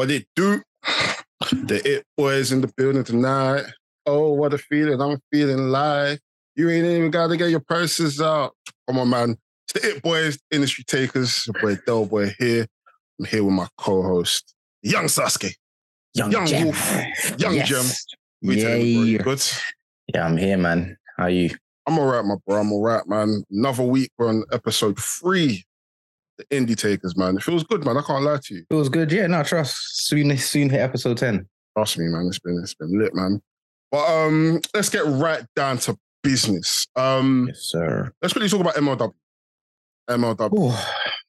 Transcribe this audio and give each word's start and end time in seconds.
What 0.00 0.10
it 0.10 0.26
do? 0.34 0.62
The 1.52 1.82
It 1.84 2.06
Boys 2.16 2.52
in 2.52 2.62
the 2.62 2.72
building 2.74 3.04
tonight. 3.04 3.66
Oh, 4.06 4.32
what 4.32 4.54
a 4.54 4.56
feeling. 4.56 4.98
I'm 4.98 5.20
feeling 5.30 5.68
live. 5.68 6.18
You 6.56 6.70
ain't 6.70 6.86
even 6.86 7.10
got 7.10 7.26
to 7.26 7.36
get 7.36 7.50
your 7.50 7.60
purses 7.60 8.18
out. 8.18 8.54
Come 8.88 8.98
on, 8.98 9.10
man. 9.10 9.36
It's 9.68 9.78
the 9.78 9.96
It 9.96 10.02
Boys, 10.02 10.38
Industry 10.50 10.84
Takers. 10.84 11.46
Your 11.46 11.60
boy 11.60 11.74
Delboy 11.86 12.32
here. 12.38 12.66
I'm 13.18 13.26
here 13.26 13.44
with 13.44 13.52
my 13.52 13.68
co-host, 13.76 14.54
Young 14.80 15.04
Sasuke. 15.04 15.52
Young, 16.14 16.32
Young 16.32 16.46
Jem. 16.46 16.64
Wolf. 16.64 17.38
Young 17.38 17.54
yes. 17.56 17.68
Jem. 17.68 17.84
We 18.40 18.56
Yeah, 18.56 18.68
tell 18.68 18.78
you, 18.78 18.96
bro, 18.96 19.04
you 19.04 19.18
good? 19.18 19.44
yeah, 20.14 20.24
I'm 20.24 20.38
here, 20.38 20.56
man. 20.56 20.96
How 21.18 21.24
are 21.24 21.28
you? 21.28 21.50
I'm 21.86 21.98
all 21.98 22.06
right, 22.06 22.24
my 22.24 22.36
bro. 22.46 22.58
I'm 22.58 22.72
all 22.72 22.80
right, 22.80 23.06
man. 23.06 23.44
Another 23.50 23.82
week. 23.82 24.12
We're 24.16 24.30
on 24.30 24.44
episode 24.50 24.98
three. 24.98 25.62
The 26.40 26.56
Indy 26.56 26.74
Takers, 26.74 27.16
man. 27.16 27.36
It 27.36 27.42
feels 27.42 27.64
good, 27.64 27.84
man. 27.84 27.96
I 27.98 28.02
can't 28.02 28.22
lie 28.24 28.38
to 28.42 28.54
you. 28.54 28.64
It 28.70 28.74
was 28.74 28.88
good. 28.88 29.12
Yeah, 29.12 29.26
no, 29.26 29.42
trust. 29.42 29.76
Soon, 30.06 30.36
soon 30.38 30.70
hit 30.70 30.80
episode 30.80 31.18
10. 31.18 31.46
Trust 31.76 31.98
me, 31.98 32.06
man. 32.06 32.26
It's 32.28 32.38
been 32.38 32.58
it's 32.62 32.74
been 32.74 32.98
lit, 32.98 33.14
man. 33.14 33.42
But 33.92 34.08
um, 34.08 34.60
let's 34.74 34.88
get 34.88 35.04
right 35.04 35.44
down 35.54 35.78
to 35.78 35.98
business. 36.22 36.86
Um, 36.96 37.46
Yes, 37.48 37.58
sir. 37.70 38.12
let's 38.22 38.32
quickly 38.32 38.48
talk 38.48 38.60
about 38.60 38.74
MLW. 38.76 39.12
MLW. 40.08 40.58
Ooh. 40.58 40.76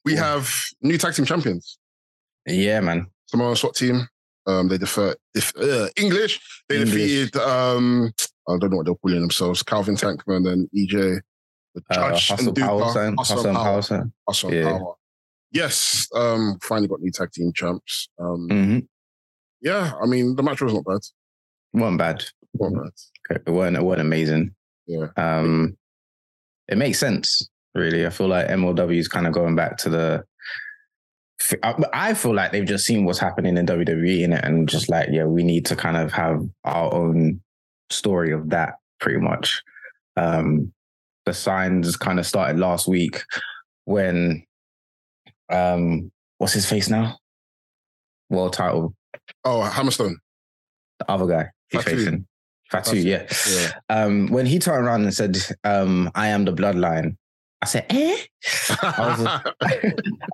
We 0.04 0.14
Ooh. 0.14 0.16
have 0.16 0.50
new 0.80 0.96
tag 0.98 1.14
team 1.14 1.24
champions. 1.24 1.78
Yeah, 2.46 2.80
man. 2.80 3.06
Samoa 3.26 3.54
SWAT 3.56 3.74
team. 3.74 4.06
Um, 4.46 4.68
they 4.68 4.78
defer 4.78 5.14
if, 5.34 5.52
uh, 5.56 5.88
English. 5.96 6.40
They 6.68 6.76
English. 6.80 6.92
defeated 6.92 7.36
um, 7.36 8.12
I 8.48 8.56
don't 8.58 8.70
know 8.70 8.78
what 8.78 8.86
they're 8.86 8.94
calling 8.96 9.20
themselves. 9.20 9.62
Calvin 9.62 9.94
Tankman 9.94 10.50
and 10.50 10.68
EJ. 10.74 11.20
The 11.74 11.82
Uh, 11.90 11.94
judge 12.10 12.28
Hustle 12.28 12.48
and 12.48 12.56
Power, 12.56 12.82
Duper. 12.82 12.92
son. 12.92 13.14
Hustle 13.16 13.36
Hustle 13.36 13.38
and 13.38 13.46
and 13.46 13.56
Power. 13.64 13.82
Power. 13.82 14.10
Hustle 14.28 14.54
Yeah. 14.54 14.64
Power. 14.78 14.94
Yes, 15.52 16.08
um, 16.14 16.58
finally 16.62 16.88
got 16.88 17.00
new 17.00 17.10
tag 17.10 17.30
team 17.32 17.52
champs. 17.54 18.08
Um, 18.18 18.48
Mm-hmm. 18.50 18.78
yeah, 19.60 19.92
I 20.02 20.06
mean 20.06 20.34
the 20.36 20.42
match 20.42 20.60
was 20.62 20.72
not 20.74 20.84
bad. 20.84 21.00
Wasn't 21.74 21.98
bad. 21.98 22.24
Wasn't 22.54 22.82
bad. 22.82 23.42
It 23.46 23.50
wasn't, 23.50 23.76
it 23.76 23.82
wasn't 23.82 24.00
amazing. 24.06 24.54
Yeah. 24.86 25.06
Um, 25.16 25.76
it 26.68 26.78
makes 26.78 26.98
sense, 26.98 27.48
really. 27.74 28.06
I 28.06 28.10
feel 28.10 28.28
like 28.28 28.48
MLW 28.48 28.96
is 28.98 29.08
kind 29.08 29.26
of 29.26 29.32
going 29.32 29.54
back 29.54 29.76
to 29.78 29.90
the. 29.90 30.24
I 31.62 31.74
I 31.92 32.14
feel 32.14 32.34
like 32.34 32.52
they've 32.52 32.64
just 32.64 32.84
seen 32.86 33.04
what's 33.04 33.18
happening 33.18 33.56
in 33.56 33.66
WWE 33.66 34.20
in 34.22 34.32
it, 34.32 34.44
and 34.44 34.68
just 34.68 34.88
like, 34.88 35.08
yeah, 35.10 35.24
we 35.24 35.42
need 35.42 35.66
to 35.66 35.76
kind 35.76 35.96
of 35.96 36.12
have 36.12 36.40
our 36.64 36.92
own 36.94 37.40
story 37.90 38.32
of 38.32 38.50
that, 38.50 38.74
pretty 39.00 39.18
much. 39.18 39.60
Um, 40.16 40.72
the 41.26 41.32
signs 41.34 41.96
kind 41.96 42.18
of 42.18 42.26
started 42.26 42.58
last 42.58 42.86
week 42.88 43.22
when, 43.84 44.44
um, 45.52 46.10
what's 46.38 46.52
his 46.52 46.68
face 46.68 46.88
now? 46.88 47.18
World 48.30 48.52
title, 48.54 48.94
Oh, 49.44 49.68
Hammerstone. 49.70 50.14
the 50.98 51.10
other 51.10 51.26
guy 51.26 51.50
he's 51.68 51.82
Fatu. 51.82 51.96
facing. 51.96 52.26
Fatu, 52.70 52.90
Fatu. 52.90 52.96
yeah 53.00 53.26
Yeah. 53.50 53.70
um, 53.90 54.28
when 54.28 54.46
he 54.46 54.58
turned 54.58 54.86
around 54.86 55.02
and 55.02 55.14
said, 55.14 55.36
um, 55.64 56.10
I 56.14 56.28
am 56.28 56.44
the 56.46 56.52
bloodline, 56.54 57.16
I 57.60 57.66
said, 57.66 57.86
eh? 57.90 58.16
I 58.82 59.42
was, 59.60 59.76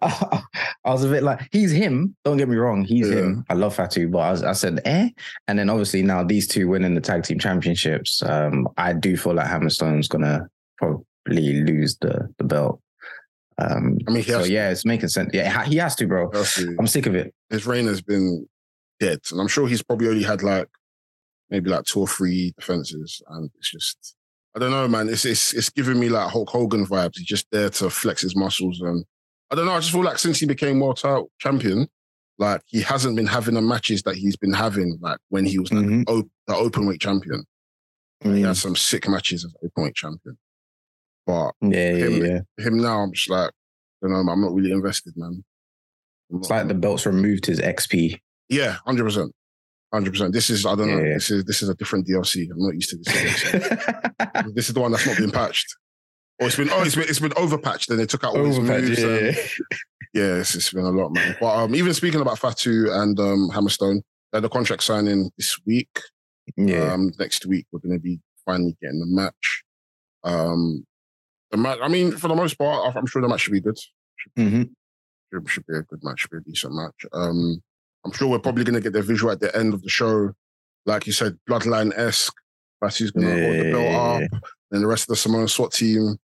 I 0.84 0.91
was 0.91 1.05
a 1.05 1.08
bit 1.08 1.22
like, 1.22 1.41
he's 1.52 1.72
him. 1.72 2.16
Don't 2.24 2.36
get 2.39 2.48
me 2.48 2.56
wrong, 2.56 2.84
he's 2.84 3.08
Yeah. 3.11 3.16
him. 3.16 3.44
I 3.50 3.55
love 3.55 3.74
Fatu, 3.74 4.08
but 4.08 4.19
I, 4.20 4.30
was, 4.30 4.42
I 4.44 4.52
said, 4.52 4.80
eh? 4.84 5.11
And 5.48 5.58
then 5.58 5.69
obviously 5.69 6.02
now 6.02 6.22
these 6.24 6.46
two 6.46 6.69
winning 6.69 6.94
the 6.94 7.00
tag 7.00 7.24
team 7.24 7.39
championships, 7.39 8.22
um, 8.22 8.69
I 8.78 8.92
do 8.94 9.16
feel 9.16 9.34
like 9.34 9.46
Hammerstone's 9.48 10.08
gonna 10.08 10.48
probably 10.78 11.62
lose 11.64 11.98
the 12.00 12.33
the 12.39 12.44
belt. 12.44 12.80
Um, 13.61 13.98
I 14.07 14.13
mean, 14.13 14.23
so 14.23 14.45
to. 14.45 14.51
yeah, 14.51 14.70
it's 14.70 14.85
making 14.85 15.08
sense. 15.08 15.30
Yeah, 15.35 15.64
he 15.64 15.77
has 15.79 15.96
to, 15.96 16.07
bro. 16.07 16.30
Has 16.33 16.55
to. 16.55 16.77
I'm 16.79 16.86
sick 16.86 17.07
of 17.07 17.14
it. 17.14 17.35
His 17.51 17.67
reign 17.67 17.86
has 17.86 18.01
been 18.01 18.46
dead, 19.01 19.20
and 19.33 19.41
I'm 19.41 19.48
sure 19.48 19.67
he's 19.67 19.83
probably 19.83 20.08
only 20.08 20.23
had 20.23 20.42
like 20.42 20.69
maybe 21.51 21.70
like 21.70 21.85
two 21.85 22.01
or 22.01 22.07
three 22.07 22.52
defenses, 22.58 23.20
and 23.29 23.51
it's 23.58 23.70
just 23.70 24.14
I 24.55 24.61
don't 24.61 24.70
know, 24.70 24.86
man. 24.86 25.08
It's 25.08 25.24
it's 25.24 25.52
it's 25.55 25.70
giving 25.70 25.98
me 25.98 26.08
like 26.08 26.30
Hulk 26.30 26.51
Hogan 26.51 26.86
vibes. 26.86 27.17
He's 27.17 27.27
just 27.27 27.47
there 27.51 27.68
to 27.70 27.91
flex 27.91 28.23
his 28.23 28.36
muscles, 28.36 28.80
and 28.80 29.05
I 29.51 29.57
don't 29.57 29.67
know. 29.67 29.73
I 29.73 29.80
just 29.80 29.91
feel 29.92 30.05
like 30.05 30.18
since 30.18 30.39
he 30.39 30.47
became 30.47 30.79
world 30.79 30.98
title 30.98 31.30
champion, 31.41 31.89
like 32.39 32.61
he 32.67 32.80
hasn't 32.80 33.17
been 33.17 33.27
having 33.27 33.55
the 33.55 33.63
matches 33.63 34.02
that 34.05 34.14
he's 34.14 34.36
been 34.36 34.52
having, 34.52 34.98
like 35.01 35.18
when 35.30 35.45
he 35.45 35.58
was 35.58 35.73
like, 35.73 35.85
Mhm. 35.85 36.05
op- 36.08 36.30
the 36.47 36.55
open 36.55 36.86
weight 36.86 37.01
champion. 37.01 37.45
He 38.20 38.42
had 38.42 38.57
some 38.57 38.74
sick 38.77 39.08
matches 39.08 39.45
as 39.45 39.52
open 39.64 39.85
weight 39.85 39.95
champion, 39.95 40.36
but 41.28 41.52
Yeah, 41.61 41.92
yeah, 41.92 42.06
him- 42.06 42.24
yeah. 42.58 42.64
him 42.66 42.78
now, 42.78 43.00
I'm 43.02 43.12
just 43.12 43.28
like, 43.30 43.50
I 44.02 44.06
don't 44.08 44.27
know, 44.27 44.33
I'm 44.33 44.40
not 44.40 44.52
really 44.55 44.72
invested, 44.72 45.12
man. 45.16 45.44
I'm 46.33 46.39
It's 46.40 46.48
not- 46.50 46.56
like 46.61 46.68
the 46.68 46.74
belt's 46.74 47.05
removed 47.06 47.46
his 47.46 47.61
XP. 47.61 48.18
Yeah, 48.48 48.77
hundred 48.86 49.05
percent, 49.05 49.33
hundred 49.92 50.12
percent. 50.12 50.33
This 50.33 50.48
is 50.50 50.64
I 50.64 50.74
don't 50.74 50.88
know. 50.90 50.98
Yeah. 51.02 51.14
This 51.14 51.30
is 51.30 51.44
this 51.44 51.62
is 51.62 51.68
a 51.68 51.74
different 51.74 52.06
DLC. 52.08 52.48
I'm 52.50 52.58
not 52.58 52.74
used 52.74 52.90
to 52.90 52.96
this. 52.96 53.14
DLC. 53.14 54.55
this 54.55 54.68
is 54.68 54.74
the 54.74 54.80
one 54.80 54.90
that's 54.92 55.06
not 55.06 55.18
been 55.18 55.30
patched. 55.30 55.77
Or 56.40 56.46
it's 56.46 56.56
been 56.56 56.70
oh 56.70 56.83
it's 56.83 56.94
been 56.94 57.05
it's 57.08 57.18
been 57.20 57.33
overpatched 57.33 57.90
and 57.90 57.98
they 57.98 58.06
took 58.06 58.24
out 58.24 58.34
all 58.36 58.46
Overpatch, 58.46 58.80
moves. 58.80 59.00
yeah, 59.02 59.06
and- 59.08 59.36
yeah. 59.36 59.42
yeah, 60.14 60.34
it's, 60.40 60.55
it's 60.55 60.72
been 60.72 60.84
a 60.86 60.90
lot, 60.90 61.12
man. 61.12 61.36
But 61.40 61.56
um, 61.56 61.74
even 61.74 61.92
speaking 61.92 62.20
about 62.22 62.38
Fatu 62.38 62.90
and 62.90 63.18
um, 63.20 63.50
Hammerstone, 63.52 64.00
they 64.33 64.38
had 64.38 64.44
a 64.44 64.48
contract 64.48 64.83
signing 64.84 65.30
this 65.36 65.58
week. 65.67 66.00
Yeah. 66.56 66.92
Um, 66.94 67.12
next 67.18 67.44
week 67.44 67.67
we're 67.72 67.80
going 67.80 67.98
to 67.98 68.02
be 68.02 68.18
finally 68.46 68.77
getting 68.80 69.00
the 69.00 69.06
match. 69.06 69.62
Um, 70.24 70.62
the 70.62 70.68
match. 70.70 70.86
I 71.53 71.89
mean, 71.89 72.13
for 72.13 72.29
the 72.29 72.35
most 72.35 72.59
part, 72.59 72.95
I'm 72.97 73.07
sure 73.07 73.23
the 73.23 73.29
match 73.29 73.41
should 73.42 73.53
be 73.53 73.61
good. 73.61 73.79
hmm 74.36 74.63
Should, 75.33 75.48
should 75.48 75.67
be 75.67 75.77
a 75.77 75.83
good 75.83 76.01
match. 76.03 76.20
Should 76.20 76.31
be 76.31 76.36
a 76.39 76.41
decent 76.41 76.75
match. 76.75 77.07
Um, 77.13 77.63
I'm 78.05 78.13
sure 78.13 78.29
we're 78.29 78.39
probably 78.39 78.64
going 78.64 78.75
to 78.75 78.81
get 78.81 78.92
the 78.92 79.03
visual 79.03 79.33
at 79.33 79.41
the 79.41 79.55
end 79.57 79.75
of 79.75 79.83
the 79.83 79.89
show, 79.89 80.33
like 80.86 81.07
you 81.07 81.13
said, 81.13 81.39
bloodline 81.48 81.92
esque. 81.97 82.35
Fatu's 82.83 83.11
going 83.11 83.27
to 83.27 83.45
hold 83.45 83.57
the 83.67 83.73
belt 83.73 84.23
up, 84.35 84.42
and 84.70 84.83
the 84.83 84.86
rest 84.86 85.05
of 85.05 85.09
the 85.09 85.17
Samoan 85.17 85.48
SWAT 85.48 85.73
team, 85.73 86.17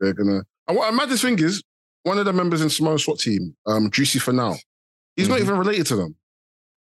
they're 0.00 0.14
gonna. 0.14 0.42
And 0.66 0.76
what 0.76 0.92
mad 0.94 1.08
this 1.10 1.20
thing 1.22 1.38
is, 1.38 1.62
one 2.04 2.18
of 2.18 2.24
the 2.24 2.32
members 2.32 2.62
in 2.62 2.70
Samoan 2.70 2.98
SWAT 2.98 3.18
team, 3.18 3.54
um, 3.66 3.90
Juicy 3.90 4.18
Finau, 4.18 4.56
he's 5.16 5.28
not 5.28 5.38
Mhm. 5.38 5.42
even 5.42 5.58
related 5.58 5.86
to 5.88 5.96
them. 5.96 6.16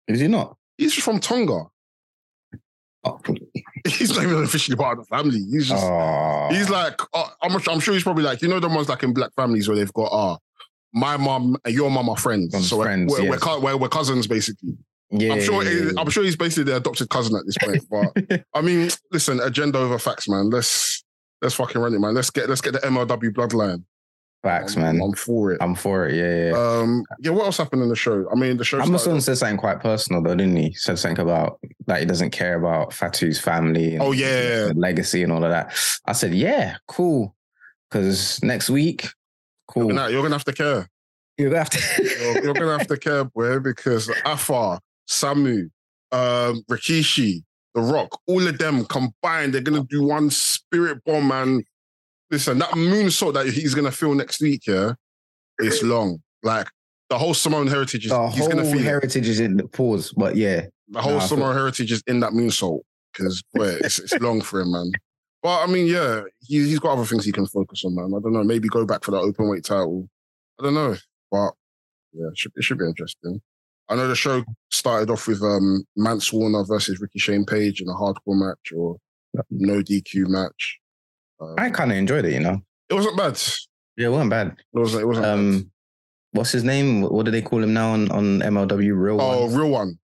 Is 0.08 0.20
he 0.20 0.28
not? 0.28 0.56
He's 0.78 0.94
from 0.94 1.20
Tonga. 1.20 1.64
Oh, 3.04 3.18
He's 3.86 4.14
not 4.14 4.24
even 4.24 4.42
officially 4.42 4.76
part 4.76 4.98
of 4.98 5.06
the 5.06 5.16
family. 5.16 5.38
He's 5.50 5.68
just. 5.68 5.84
Aw. 5.84 6.50
He's 6.50 6.68
like, 6.68 7.00
uh, 7.14 7.28
I'm, 7.42 7.54
I'm 7.68 7.80
sure 7.80 7.94
he's 7.94 8.02
probably 8.02 8.24
like, 8.24 8.42
you 8.42 8.48
know, 8.48 8.60
the 8.60 8.68
ones 8.68 8.88
like 8.88 9.02
in 9.02 9.14
black 9.14 9.32
families 9.34 9.68
where 9.68 9.76
they've 9.76 9.92
got, 9.92 10.10
ah, 10.12 10.36
my 10.92 11.16
mom 11.16 11.56
and 11.64 11.74
your 11.74 11.90
mom 11.90 12.08
are 12.08 12.16
friends. 12.16 12.50
Friends, 12.50 12.68
so 12.68 12.76
we're, 12.76 12.84
friends, 12.84 13.12
we're, 13.12 13.30
we're, 13.30 13.60
we're, 13.60 13.76
we're 13.76 13.88
cousins, 13.88 14.26
basically. 14.26 14.76
yeah, 15.10 15.32
I'm 15.32 15.40
sure. 15.40 15.62
I'm 15.98 16.10
sure 16.10 16.24
he's 16.24 16.36
basically 16.36 16.64
the 16.64 16.76
adopted 16.76 17.08
cousin 17.08 17.36
at 17.36 17.46
this 17.46 17.56
point. 17.58 17.84
But 17.90 18.44
I 18.54 18.60
mean, 18.60 18.90
listen, 19.10 19.40
agenda 19.40 19.78
over 19.78 19.98
facts, 19.98 20.28
man. 20.28 20.50
Let's 20.50 21.02
let's 21.40 21.54
fucking 21.54 21.80
run 21.80 21.94
it, 21.94 22.00
man. 22.00 22.14
Let's 22.14 22.30
get 22.30 22.48
let's 22.48 22.60
get 22.60 22.72
the 22.72 22.80
MLW 22.80 23.30
bloodline. 23.30 23.84
Facts, 24.42 24.74
I'm, 24.76 24.82
man. 24.82 25.00
I'm 25.02 25.12
for 25.12 25.52
it. 25.52 25.58
I'm 25.60 25.74
for 25.74 26.06
it. 26.08 26.14
Yeah, 26.14 26.50
yeah. 26.50 26.78
Um, 26.80 27.04
yeah. 27.18 27.30
What 27.30 27.44
else 27.44 27.58
happened 27.58 27.82
in 27.82 27.88
the 27.90 27.96
show? 27.96 28.26
I 28.32 28.34
mean, 28.36 28.56
the 28.56 28.64
show. 28.64 28.80
Amazon 28.80 29.20
said 29.20 29.36
something 29.36 29.58
quite 29.58 29.80
personal, 29.80 30.22
though, 30.22 30.34
didn't 30.34 30.56
he? 30.56 30.68
He 30.68 30.74
Said 30.74 30.98
something 30.98 31.22
about 31.22 31.58
like 31.86 32.00
he 32.00 32.06
doesn't 32.06 32.30
care 32.30 32.54
about 32.58 32.90
Fatu's 32.90 33.38
family. 33.38 33.94
And 33.94 34.02
Oh, 34.02 34.12
yeah. 34.12 34.70
legacy 34.74 35.22
and 35.22 35.30
all 35.32 35.44
of 35.44 35.50
that. 35.50 35.74
I 36.06 36.12
said, 36.12 36.32
yeah, 36.34 36.76
cool. 36.88 37.34
Because 37.90 38.42
next 38.42 38.70
week, 38.70 39.08
cool. 39.68 39.86
You're 39.86 39.96
gonna, 39.96 40.10
you're 40.10 40.22
gonna 40.22 40.34
have 40.36 40.44
to 40.44 40.52
care. 40.52 40.88
You're 41.36 41.50
gonna 41.50 41.58
have 41.58 41.70
to. 41.70 42.02
You're, 42.20 42.44
you're 42.44 42.54
gonna 42.54 42.78
have 42.78 42.86
to 42.86 42.96
care, 42.96 43.24
boy, 43.24 43.58
because 43.58 44.10
Afa, 44.24 44.78
Samu, 45.08 45.70
um, 46.12 46.62
Rikishi, 46.70 47.42
The 47.74 47.80
Rock, 47.80 48.18
all 48.26 48.46
of 48.46 48.58
them 48.58 48.84
combined, 48.86 49.52
they're 49.54 49.60
gonna 49.60 49.84
do 49.84 50.02
one 50.04 50.30
spirit 50.30 51.02
bomb. 51.04 51.30
And 51.32 51.64
listen, 52.30 52.58
that 52.58 52.70
moonsault 52.70 53.34
that 53.34 53.46
he's 53.46 53.74
gonna 53.74 53.90
feel 53.90 54.14
next 54.14 54.40
week, 54.40 54.66
yeah, 54.66 54.92
it's 55.58 55.82
long. 55.82 56.22
Like 56.42 56.68
the 57.08 57.18
whole 57.18 57.34
Samoan 57.34 57.66
heritage 57.66 58.06
is 58.06 58.10
the 58.10 58.28
he's 58.28 58.48
gonna 58.48 58.62
whole 58.62 58.72
feel 58.72 58.82
heritage 58.82 59.28
is 59.28 59.40
in 59.40 59.56
the 59.56 59.68
pause, 59.68 60.12
but 60.16 60.36
yeah, 60.36 60.66
The 60.88 61.02
whole 61.02 61.14
Nah, 61.14 61.20
Samoan 61.20 61.54
heritage 61.54 61.92
is 61.92 62.02
in 62.06 62.20
that 62.20 62.32
moonsault 62.32 62.80
because 63.12 63.42
it's, 63.54 63.98
it's 63.98 64.14
long 64.20 64.40
for 64.40 64.60
him, 64.60 64.72
man. 64.72 64.92
But 65.42 65.62
I 65.62 65.66
mean, 65.66 65.86
yeah, 65.86 66.22
he, 66.40 66.58
he's 66.66 66.78
got 66.78 66.92
other 66.92 67.04
things 67.04 67.24
he 67.24 67.32
can 67.32 67.46
focus 67.46 67.84
on, 67.84 67.94
man. 67.94 68.12
I 68.16 68.20
don't 68.20 68.32
know. 68.32 68.44
Maybe 68.44 68.68
go 68.68 68.84
back 68.84 69.04
for 69.04 69.10
that 69.12 69.18
open 69.18 69.48
weight 69.48 69.64
title. 69.64 70.08
I 70.58 70.64
don't 70.64 70.74
know, 70.74 70.96
but 71.30 71.52
yeah, 72.12 72.28
it 72.28 72.38
should, 72.38 72.52
it 72.56 72.62
should 72.62 72.78
be 72.78 72.86
interesting. 72.86 73.40
I 73.88 73.96
know 73.96 74.06
the 74.06 74.14
show 74.14 74.44
started 74.70 75.10
off 75.10 75.26
with 75.26 75.42
um, 75.42 75.84
Mance 75.96 76.32
Warner 76.32 76.64
versus 76.64 77.00
Ricky 77.00 77.18
Shane 77.18 77.44
Page 77.44 77.80
in 77.80 77.88
a 77.88 77.92
hardcore 77.92 78.38
match 78.38 78.72
or 78.74 78.96
no 79.50 79.82
DQ 79.82 80.28
match. 80.28 80.78
I 81.58 81.70
kind 81.70 81.90
of 81.92 81.98
enjoyed 81.98 82.24
it. 82.24 82.32
You 82.32 82.40
know, 82.40 82.60
it 82.88 82.94
wasn't 82.94 83.16
bad. 83.16 83.40
yeah, 83.96 84.06
it 84.06 84.10
wasn't 84.10 84.30
bad. 84.30 84.48
It 84.48 84.78
wasn't. 84.78 85.02
It 85.02 85.06
wasn't. 85.06 85.24
bad. 85.24 85.32
Um, 85.34 85.70
what's 86.32 86.52
his 86.52 86.64
name? 86.64 87.02
What 87.02 87.24
do 87.26 87.30
they 87.32 87.42
call 87.42 87.62
him 87.62 87.72
now 87.72 87.90
on, 87.92 88.10
on 88.10 88.40
MLW? 88.40 88.92
Real 88.96 89.20
Oh, 89.20 89.46
one. 89.46 89.54
real 89.54 89.70
one. 89.70 89.98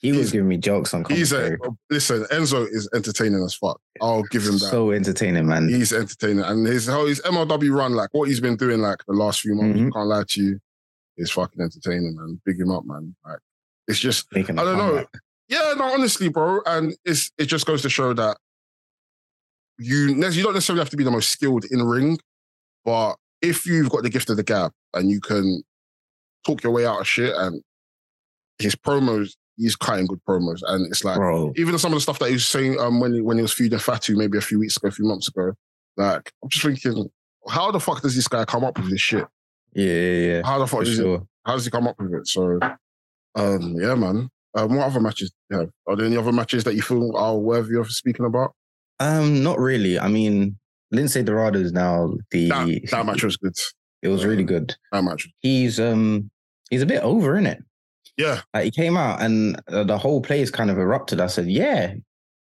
He 0.00 0.12
was 0.12 0.18
he's- 0.20 0.32
giving 0.32 0.46
me 0.48 0.58
jokes 0.58 0.94
on 0.94 1.04
He's 1.06 1.32
a 1.32 1.56
listen. 1.90 2.22
Enzo 2.30 2.68
is 2.70 2.88
entertaining 2.94 3.42
as 3.42 3.54
fuck. 3.54 3.80
I'll 4.00 4.22
give 4.24 4.44
him 4.44 4.52
that. 4.52 4.70
So 4.70 4.92
entertaining, 4.92 5.46
man. 5.48 5.68
He's 5.68 5.92
entertaining, 5.92 6.44
and 6.44 6.64
his 6.66 6.86
how 6.86 7.06
his 7.06 7.20
MLW 7.22 7.74
run, 7.74 7.94
like 7.94 8.10
what 8.12 8.28
he's 8.28 8.38
been 8.40 8.56
doing, 8.56 8.80
like 8.80 8.98
the 9.08 9.14
last 9.14 9.40
few 9.40 9.56
months, 9.56 9.76
Mhm. 9.80 9.92
can't 9.92 10.06
lie 10.06 10.22
to 10.28 10.40
you, 10.42 10.60
is 11.16 11.32
fucking 11.32 11.60
entertaining, 11.60 12.14
man. 12.14 12.40
Big 12.44 12.60
him 12.60 12.70
up, 12.70 12.84
man. 12.86 13.16
Like 13.26 13.40
It's 13.88 13.98
just 13.98 14.26
Making 14.32 14.58
I 14.60 14.64
don't 14.64 14.78
know. 14.78 14.88
comeback. 14.90 15.08
yeah, 15.48 15.74
no, 15.76 15.92
honestly, 15.92 16.28
bro, 16.28 16.60
and 16.64 16.94
it's 17.04 17.32
it 17.36 17.46
just 17.46 17.66
goes 17.66 17.82
to 17.82 17.90
show 17.90 18.12
that 18.14 18.36
you 19.78 20.08
you 20.08 20.42
don't 20.42 20.54
necessarily 20.54 20.80
have 20.80 20.90
to 20.90 20.96
be 20.96 21.04
the 21.04 21.10
most 21.10 21.30
skilled 21.30 21.64
in 21.70 21.82
ring, 21.82 22.18
but 22.84 23.16
if 23.40 23.66
you've 23.66 23.90
got 23.90 24.02
the 24.02 24.10
gift 24.10 24.30
of 24.30 24.36
the 24.36 24.42
gab 24.42 24.72
and 24.94 25.10
you 25.10 25.20
can 25.20 25.62
talk 26.44 26.62
your 26.62 26.72
way 26.72 26.86
out 26.86 27.00
of 27.00 27.06
shit, 27.06 27.34
and 27.36 27.62
his 28.58 28.74
promos, 28.74 29.36
he's 29.56 29.76
cutting 29.76 30.06
good 30.06 30.20
promos, 30.28 30.60
and 30.66 30.86
it's 30.86 31.04
like 31.04 31.16
Bro, 31.16 31.52
even 31.56 31.78
some 31.78 31.92
of 31.92 31.96
the 31.96 32.00
stuff 32.00 32.18
that 32.18 32.28
he 32.28 32.34
was 32.34 32.46
saying 32.46 32.78
um, 32.80 33.00
when 33.00 33.14
he, 33.14 33.20
when 33.20 33.36
he 33.36 33.42
was 33.42 33.52
feuding 33.52 33.78
Fatu 33.78 34.16
maybe 34.16 34.38
a 34.38 34.42
few 34.42 34.58
weeks 34.58 34.76
ago, 34.76 34.88
a 34.88 34.92
few 34.92 35.04
months 35.06 35.28
ago, 35.28 35.52
like 35.96 36.32
I'm 36.42 36.48
just 36.48 36.64
thinking, 36.64 37.08
how 37.48 37.70
the 37.70 37.80
fuck 37.80 38.02
does 38.02 38.16
this 38.16 38.28
guy 38.28 38.44
come 38.44 38.64
up 38.64 38.78
with 38.78 38.90
this 38.90 39.00
shit? 39.00 39.26
yeah, 39.74 39.84
yeah, 39.84 40.26
yeah. 40.32 40.42
How 40.44 40.58
the 40.58 40.66
fuck 40.66 40.84
does 40.84 40.98
he, 40.98 41.18
how 41.44 41.54
does 41.54 41.64
he 41.64 41.70
come 41.70 41.86
up 41.86 41.98
with 42.00 42.14
it? 42.14 42.26
So, 42.26 42.58
um, 43.34 43.76
yeah, 43.76 43.94
man. 43.94 44.28
Um, 44.54 44.74
what 44.74 44.86
other 44.86 45.00
matches 45.00 45.30
do 45.30 45.36
you 45.50 45.60
have? 45.60 45.70
Are 45.86 45.96
there 45.96 46.06
any 46.06 46.16
other 46.16 46.32
matches 46.32 46.64
that 46.64 46.74
you 46.74 46.82
feel 46.82 47.16
are 47.16 47.36
worthy 47.36 47.76
of 47.76 47.90
speaking 47.92 48.26
about? 48.26 48.54
Um, 49.00 49.42
not 49.42 49.58
really. 49.58 49.98
I 49.98 50.08
mean, 50.08 50.58
Lince 50.92 51.24
Dorado 51.24 51.58
is 51.60 51.72
now 51.72 52.14
the 52.30 52.48
That, 52.48 52.80
that 52.90 53.06
match 53.06 53.22
was 53.22 53.36
good. 53.36 53.54
It 54.02 54.08
was 54.08 54.24
really 54.24 54.44
good. 54.44 54.74
That 54.92 55.02
match. 55.04 55.28
He's 55.40 55.78
um 55.80 56.30
he's 56.70 56.82
a 56.82 56.86
bit 56.86 57.02
over 57.02 57.36
in 57.36 57.46
it. 57.46 57.62
Yeah, 58.16 58.40
Like 58.52 58.64
he 58.64 58.70
came 58.72 58.96
out 58.96 59.22
and 59.22 59.60
uh, 59.68 59.84
the 59.84 59.96
whole 59.96 60.20
place 60.20 60.50
kind 60.50 60.70
of 60.70 60.78
erupted. 60.78 61.20
I 61.20 61.28
said, 61.28 61.46
"Yeah, 61.48 61.94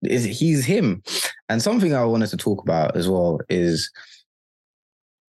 is 0.02 0.24
he's 0.24 0.64
him." 0.64 1.02
And 1.50 1.60
something 1.60 1.94
I 1.94 2.04
wanted 2.06 2.30
to 2.30 2.38
talk 2.38 2.62
about 2.62 2.96
as 2.96 3.06
well 3.06 3.40
is 3.50 3.90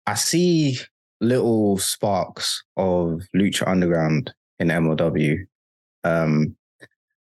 I 0.08 0.16
see 0.16 0.78
little 1.22 1.78
sparks 1.78 2.64
of 2.76 3.22
Lucha 3.34 3.66
Underground 3.66 4.34
in 4.60 4.68
MLW. 4.68 5.38
Um, 6.04 6.56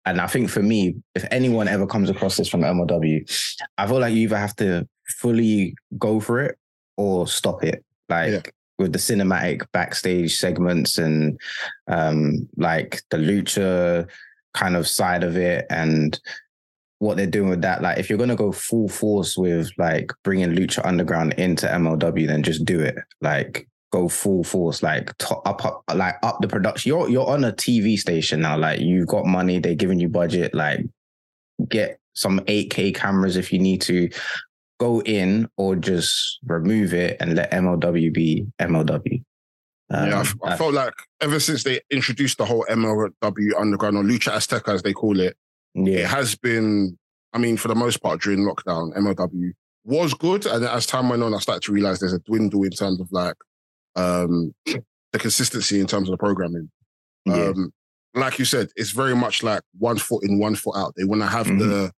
and 0.06 0.20
I 0.20 0.28
think 0.28 0.50
for 0.50 0.62
me, 0.62 0.96
if 1.16 1.26
anyone 1.32 1.68
ever 1.68 1.88
comes 1.88 2.10
across 2.10 2.38
this 2.38 2.50
from 2.50 2.62
MLW, 2.62 3.24
I 3.78 3.88
feel 3.88 4.00
like 4.00 4.14
you 4.14 4.22
either 4.22 4.38
have 4.38 4.56
to 4.58 4.88
fully 5.18 5.76
go 5.98 6.20
for 6.20 6.42
it 6.42 6.58
or 6.98 7.28
stop 7.28 7.64
it. 7.64 7.84
Like 8.10 8.32
Yeah. 8.32 8.42
with 8.80 8.92
the 8.94 9.00
cinematic 9.00 9.66
backstage 9.72 10.38
segments 10.38 10.98
and 10.98 11.40
um, 11.88 12.48
like 12.58 13.02
the 13.12 13.18
lucha 13.18 14.10
kind 14.54 14.76
of 14.76 14.88
side 14.88 15.24
of 15.24 15.38
it 15.38 15.66
and 15.70 16.20
what 17.00 17.18
they're 17.18 17.26
doing 17.28 17.50
with 17.50 17.62
that. 17.62 17.82
Like, 17.82 17.98
if 17.98 18.10
you're 18.10 18.20
gonna 18.20 18.36
go 18.36 18.52
full 18.52 18.88
force 18.88 19.38
with 19.38 19.72
like 19.78 20.12
bringing 20.24 20.52
Lucha 20.52 20.86
Underground 20.86 21.34
into 21.34 21.68
MLW, 21.68 22.28
then 22.28 22.44
just 22.44 22.64
do 22.66 22.80
it. 22.80 22.96
Like, 23.20 23.68
go 23.94 24.10
full 24.10 24.44
force. 24.44 24.82
Like, 24.82 25.16
to- 25.20 25.38
up, 25.38 25.64
up, 25.64 25.84
like 25.94 26.16
up 26.24 26.40
the 26.42 26.48
production. 26.48 26.90
You're 26.90 27.10
you're 27.10 27.30
on 27.30 27.44
a 27.44 27.54
TV 27.54 27.98
station 27.98 28.42
now. 28.42 28.58
Like, 28.58 28.82
you've 28.82 29.08
got 29.08 29.26
money. 29.26 29.60
They're 29.60 29.76
giving 29.76 30.00
you 30.00 30.10
budget. 30.10 30.54
Like, 30.54 30.86
get 31.70 32.00
some 32.14 32.40
8K 32.42 32.96
cameras 32.96 33.38
if 33.38 33.54
you 33.54 33.60
need 33.60 33.82
to. 33.84 34.10
Go 34.80 35.02
in 35.04 35.48
or 35.56 35.76
just 35.76 36.40
remove 36.46 36.94
it 36.94 37.18
and 37.22 37.36
let 37.36 37.52
MLW 37.52 38.12
be 38.12 38.48
MLW. 38.60 39.24
Um, 39.90 40.10
yeah. 40.10 40.24
I 40.44 40.54
I, 40.54 40.58
felt 40.58 40.74
like 40.74 40.94
ever 41.22 41.40
since 41.40 41.64
they 41.64 41.80
introduced 41.92 42.40
the 42.40 42.46
whole 42.46 42.66
MLW 42.70 43.52
Underground 43.58 43.98
or 43.98 44.04
Lucha 44.04 44.32
Azteca 44.34 44.74
as 44.74 44.82
they 44.82 44.92
call 44.92 45.20
it, 45.20 45.38
it 45.76 46.06
has 46.06 46.36
been. 46.36 46.98
I 47.34 47.38
mean, 47.38 47.58
for 47.58 47.68
the 47.68 47.76
most 47.76 48.02
part 48.02 48.22
during 48.22 48.40
lockdown, 48.40 48.96
MLW 48.98 49.52
was 49.86 50.14
good, 50.14 50.46
and 50.46 50.66
as 50.66 50.86
time 50.86 51.10
went 51.10 51.24
on, 51.24 51.34
I 51.34 51.40
started 51.40 51.64
to 51.64 51.72
realize 51.72 52.00
there's 52.00 52.14
a 52.14 52.20
dwindle 52.20 52.64
in 52.64 52.72
terms 52.72 53.00
of 53.00 53.12
like 53.12 53.36
um 53.96 54.54
the 54.66 55.20
consistency 55.20 55.80
in 55.80 55.88
terms 55.88 56.08
of 56.10 56.14
the 56.14 56.18
programming. 56.18 56.70
yeah, 57.26 57.50
Um, 57.50 57.72
like 58.16 58.40
you 58.40 58.46
said, 58.46 58.70
it's 58.76 58.92
very 58.92 59.16
much 59.16 59.44
like 59.44 59.62
one 59.78 59.98
foot 59.98 60.24
in, 60.24 60.40
one 60.40 60.56
foot 60.56 60.76
out. 60.76 60.94
They 60.96 61.04
want 61.04 61.22
to 61.22 61.28
have 61.28 61.48
Mhm. 61.48 61.60
the 61.60 61.92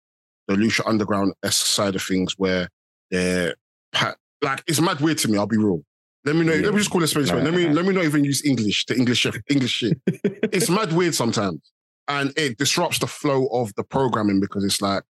the 0.48 0.54
Lucha 0.54 0.82
Underground 0.86 1.32
esque 1.42 1.64
side 1.66 1.94
of 1.94 2.02
things 2.02 2.34
where 2.36 2.68
they're 3.10 3.54
pa- 3.92 4.16
like 4.42 4.62
it's 4.66 4.80
mad 4.80 5.00
weird 5.00 5.18
to 5.18 5.28
me. 5.28 5.38
I'll 5.38 5.46
be 5.46 5.56
real. 5.56 5.82
Let 6.24 6.36
me 6.36 6.44
know. 6.44 6.52
Yeah. 6.54 6.62
Let 6.66 6.74
me 6.74 6.78
just 6.80 6.90
call 6.90 7.02
it 7.02 7.06
space. 7.08 7.28
No, 7.30 7.38
let 7.38 7.54
me 7.54 7.68
let 7.68 7.84
me 7.84 7.94
not 7.94 8.04
even 8.04 8.24
use 8.24 8.44
English 8.44 8.84
The 8.86 8.96
English 8.96 9.26
English 9.48 9.70
shit. 9.70 9.98
it's 10.52 10.68
mad 10.68 10.92
weird 10.92 11.14
sometimes, 11.14 11.60
and 12.08 12.32
it 12.36 12.58
disrupts 12.58 12.98
the 12.98 13.06
flow 13.06 13.46
of 13.48 13.72
the 13.76 13.84
programming 13.84 14.40
because 14.40 14.64
it's 14.64 14.82
like 14.82 15.02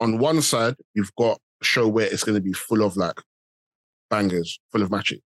on 0.00 0.18
one 0.18 0.42
side 0.42 0.74
you've 0.94 1.14
got 1.16 1.38
a 1.60 1.64
show 1.64 1.88
where 1.88 2.06
it's 2.06 2.24
going 2.24 2.34
to 2.36 2.40
be 2.42 2.52
full 2.52 2.82
of 2.82 2.96
like 2.96 3.20
bangers, 4.10 4.60
full 4.70 4.82
of 4.82 4.90
matches, 4.90 5.20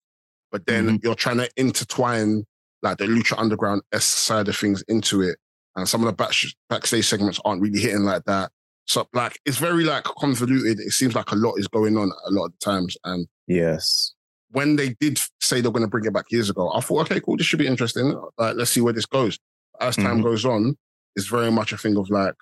but 0.52 0.66
then 0.66 0.88
Mhm. 1.00 1.04
you're 1.04 1.16
trying 1.16 1.38
to 1.38 1.50
intertwine 1.58 2.46
like 2.82 2.98
the 2.98 3.06
Lucha 3.06 3.38
Underground 3.38 3.82
S 3.92 4.06
side 4.06 4.48
of 4.48 4.56
things 4.56 4.84
into 4.88 5.22
it, 5.22 5.38
and 5.76 5.88
some 5.88 6.02
of 6.02 6.08
the 6.08 6.14
back 6.14 6.34
backstage 6.70 7.08
segments 7.08 7.40
aren't 7.46 7.62
really 7.62 7.80
hitting 7.80 8.04
like 8.04 8.24
that. 8.26 8.52
So 8.88 9.08
like 9.14 9.40
it's 9.46 9.58
very 9.58 9.84
like 9.84 10.04
convoluted. 10.04 10.80
It 10.80 10.92
seems 10.92 11.16
like 11.16 11.32
a 11.32 11.36
lot 11.36 11.56
is 11.56 11.68
going 11.68 11.98
on 11.98 12.12
a 12.26 12.32
lot 12.32 12.46
of 12.46 12.52
the 12.52 12.58
times, 12.64 12.96
and 13.04 13.28
yes, 13.48 14.14
when 14.52 14.76
they 14.76 14.90
did 15.00 15.20
say 15.42 15.60
they're 15.62 15.72
going 15.72 15.82
to 15.84 15.90
bring 15.90 16.06
it 16.06 16.14
back 16.14 16.32
years 16.32 16.50
ago, 16.50 16.72
I 16.74 16.80
thought, 16.80 17.10
okay, 17.12 17.20
cool, 17.20 17.36
this 17.38 17.46
should 17.48 17.60
be 17.60 17.68
interesting. 17.68 18.14
Like, 18.38 18.56
let's 18.56 18.72
see 18.72 18.82
where 18.82 18.94
this 18.94 19.06
goes. 19.08 19.38
As 19.82 19.96
time 19.98 20.20
Mhm. 20.20 20.24
goes 20.24 20.46
on, 20.46 20.78
it's 21.16 21.28
very 21.28 21.52
much 21.52 21.74
a 21.74 21.78
thing 21.78 21.98
of 21.98 22.10
like, 22.10 22.36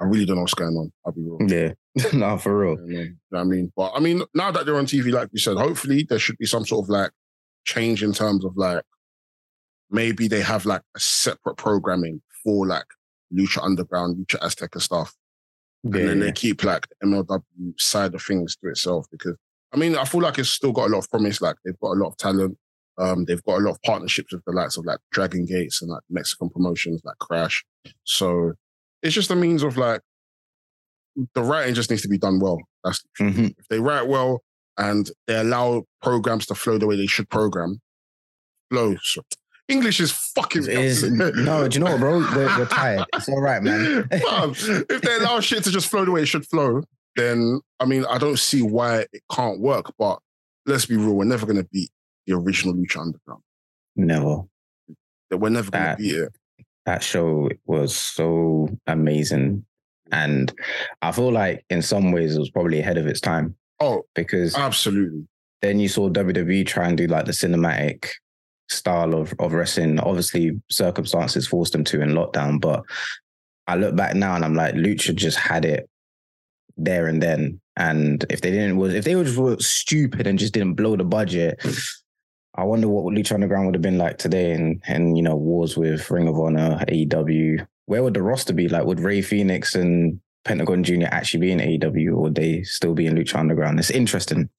I 0.00 0.04
really 0.04 0.24
don't 0.24 0.36
know 0.36 0.42
what's 0.42 0.54
going 0.54 0.76
on. 0.76 0.92
I'll 1.04 1.12
be 1.12 1.22
real. 1.22 1.50
yeah. 1.50 1.72
no, 2.12 2.38
for 2.38 2.56
real. 2.56 2.76
You 2.86 2.94
know, 2.94 3.00
you 3.00 3.08
know 3.08 3.14
what 3.30 3.40
I 3.40 3.44
mean? 3.44 3.72
But 3.76 3.92
I 3.94 4.00
mean, 4.00 4.22
now 4.34 4.50
that 4.50 4.64
they're 4.64 4.76
on 4.76 4.86
TV, 4.86 5.12
like 5.12 5.28
you 5.32 5.38
said, 5.38 5.56
hopefully 5.56 6.06
there 6.08 6.18
should 6.18 6.38
be 6.38 6.46
some 6.46 6.64
sort 6.64 6.84
of 6.84 6.88
like 6.88 7.10
change 7.64 8.02
in 8.02 8.12
terms 8.12 8.44
of 8.44 8.56
like 8.56 8.82
maybe 9.90 10.28
they 10.28 10.40
have 10.40 10.64
like 10.64 10.82
a 10.96 11.00
separate 11.00 11.56
programming 11.56 12.22
for 12.42 12.66
like 12.66 12.86
Lucha 13.32 13.62
Underground, 13.62 14.16
Lucha 14.16 14.38
Azteca 14.40 14.80
stuff 14.80 15.14
Yeah, 15.84 16.00
and 16.00 16.08
then 16.08 16.20
they 16.20 16.32
keep 16.32 16.64
like 16.64 16.86
the 16.88 17.06
MLW 17.06 17.80
side 17.80 18.14
of 18.14 18.22
things 18.22 18.56
to 18.56 18.70
itself 18.70 19.06
because 19.10 19.36
I 19.72 19.76
mean 19.76 19.96
I 19.96 20.04
feel 20.04 20.22
like 20.22 20.38
it's 20.38 20.50
still 20.50 20.72
got 20.72 20.88
a 20.88 20.92
lot 20.92 21.04
of 21.04 21.10
promise. 21.10 21.40
Like 21.40 21.56
they've 21.64 21.78
got 21.78 21.92
a 21.92 22.00
lot 22.00 22.08
of 22.08 22.16
talent. 22.16 22.56
Um, 22.98 23.24
they've 23.24 23.42
got 23.44 23.58
a 23.58 23.62
lot 23.64 23.72
of 23.72 23.82
partnerships 23.82 24.32
with 24.32 24.44
the 24.44 24.52
likes 24.52 24.76
of 24.76 24.84
like 24.84 24.98
Dragon 25.10 25.44
Gates 25.44 25.82
and 25.82 25.90
like 25.90 26.02
Mexican 26.10 26.50
promotions 26.50 27.00
like 27.04 27.18
Crash. 27.18 27.64
So 28.04 28.52
it's 29.02 29.14
just 29.14 29.30
a 29.30 29.36
means 29.36 29.62
of 29.62 29.76
like 29.76 30.00
the 31.34 31.42
writing 31.42 31.74
just 31.74 31.90
needs 31.90 32.02
to 32.02 32.08
be 32.08 32.18
done 32.18 32.40
well. 32.40 32.58
That's 32.84 33.02
the 33.02 33.08
truth. 33.16 33.36
Mhm. 33.36 33.54
if 33.58 33.68
they 33.68 33.78
write 33.80 34.08
well 34.08 34.42
and 34.78 35.10
they 35.26 35.36
allow 35.36 35.84
programs 36.02 36.46
to 36.46 36.54
flow 36.54 36.78
the 36.78 36.86
way 36.86 36.96
they 36.96 37.06
should 37.06 37.28
program, 37.28 37.80
flow. 38.70 38.96
So, 39.02 39.22
English 39.68 40.00
is 40.00 40.12
fucking. 40.12 40.64
It's- 40.64 41.02
no, 41.02 41.68
do 41.68 41.78
you 41.78 41.84
know 41.84 41.92
what, 41.92 42.00
bro? 42.00 42.18
We're, 42.20 42.58
we're 42.58 42.66
tired. 42.70 43.04
It's 43.14 43.28
all 43.28 43.40
right, 43.40 43.62
man. 43.62 44.08
Fam, 44.08 44.50
if 44.52 45.02
they 45.02 45.16
allow 45.16 45.40
shit 45.40 45.64
to 45.64 45.70
just 45.70 45.88
flow 45.90 46.04
the 46.04 46.10
way 46.10 46.22
it 46.22 46.26
should 46.26 46.46
flow, 46.46 46.82
then 47.16 47.60
I 47.80 47.84
mean, 47.84 48.04
I 48.06 48.18
don't 48.18 48.38
see 48.38 48.62
why 48.62 49.06
it 49.12 49.22
can't 49.30 49.60
work. 49.60 49.92
But 49.98 50.20
let's 50.66 50.86
be 50.86 50.96
real, 50.96 51.12
we're 51.14 51.24
never 51.24 51.46
going 51.46 51.58
to 51.62 51.68
beat 51.72 51.90
the 52.26 52.34
original 52.36 52.74
Lucha 52.74 53.00
Underground. 53.00 53.42
Never. 53.96 54.42
We're 55.32 55.48
never 55.50 55.70
going 55.70 55.84
to 55.90 55.96
beat 55.96 56.14
it. 56.14 56.32
That 56.90 57.04
show 57.04 57.48
was 57.66 57.94
so 57.94 58.68
amazing. 58.88 59.64
And 60.10 60.52
I 61.02 61.12
feel 61.12 61.30
like 61.30 61.64
in 61.70 61.82
some 61.82 62.10
ways 62.10 62.34
it 62.34 62.40
was 62.40 62.50
probably 62.50 62.80
ahead 62.80 62.98
of 62.98 63.06
its 63.06 63.20
time 63.20 63.54
Oh, 63.78 64.02
because 64.16 64.56
absolutely. 64.56 65.24
then 65.62 65.78
you 65.78 65.86
saw 65.86 66.10
WWE 66.10 66.66
try 66.66 66.88
and 66.88 66.98
do 66.98 67.06
like 67.06 67.26
the 67.26 67.32
cinematic 67.32 68.08
style 68.70 69.14
of, 69.14 69.32
of 69.38 69.52
wrestling. 69.52 70.00
Obviously, 70.00 70.60
circumstances 70.68 71.46
forced 71.46 71.74
them 71.74 71.84
to 71.84 72.00
in 72.00 72.10
lockdown, 72.10 72.60
but 72.60 72.82
I 73.68 73.76
look 73.76 73.94
back 73.94 74.16
now 74.16 74.34
and 74.34 74.44
I'm 74.44 74.56
like, 74.56 74.74
Lucha 74.74 75.14
just 75.14 75.38
had 75.38 75.64
it 75.64 75.88
there 76.76 77.06
and 77.06 77.22
then. 77.22 77.60
And 77.76 78.24
if 78.30 78.40
they 78.40 78.50
didn't 78.50 78.78
was 78.78 78.94
if 78.94 79.04
they 79.04 79.14
were 79.14 79.22
just 79.22 79.38
were 79.38 79.56
stupid 79.60 80.26
and 80.26 80.40
just 80.40 80.54
didn't 80.54 80.74
blow 80.74 80.96
the 80.96 81.04
budget, 81.04 81.60
hmm. 81.62 81.70
I 82.60 82.64
wonder 82.64 82.88
what 82.88 83.14
Lucha 83.14 83.32
Underground 83.32 83.64
would 83.66 83.74
have 83.74 83.80
been 83.80 83.96
like 83.96 84.18
today 84.18 84.52
and 84.52 84.82
and 84.86 85.16
you 85.16 85.22
know, 85.22 85.34
wars 85.34 85.78
with 85.78 86.10
Ring 86.10 86.28
of 86.28 86.38
Honor, 86.38 86.84
AEW. 86.88 87.66
Where 87.86 88.02
would 88.02 88.12
the 88.12 88.22
roster 88.22 88.52
be? 88.52 88.68
Like 88.68 88.84
would 88.84 89.00
Rey 89.00 89.20
Fénix 89.20 89.74
and 89.74 90.20
Pentagon 90.44 90.84
Jr. 90.84 91.06
actually 91.06 91.40
be 91.40 91.52
in 91.52 91.58
AEW 91.58 92.08
or 92.08 92.22
would 92.22 92.34
they 92.34 92.62
still 92.62 92.92
be 92.92 93.06
in 93.06 93.14
Lucha 93.14 93.36
Underground? 93.36 93.78
It's 93.78 93.90
interesting. 93.90 94.50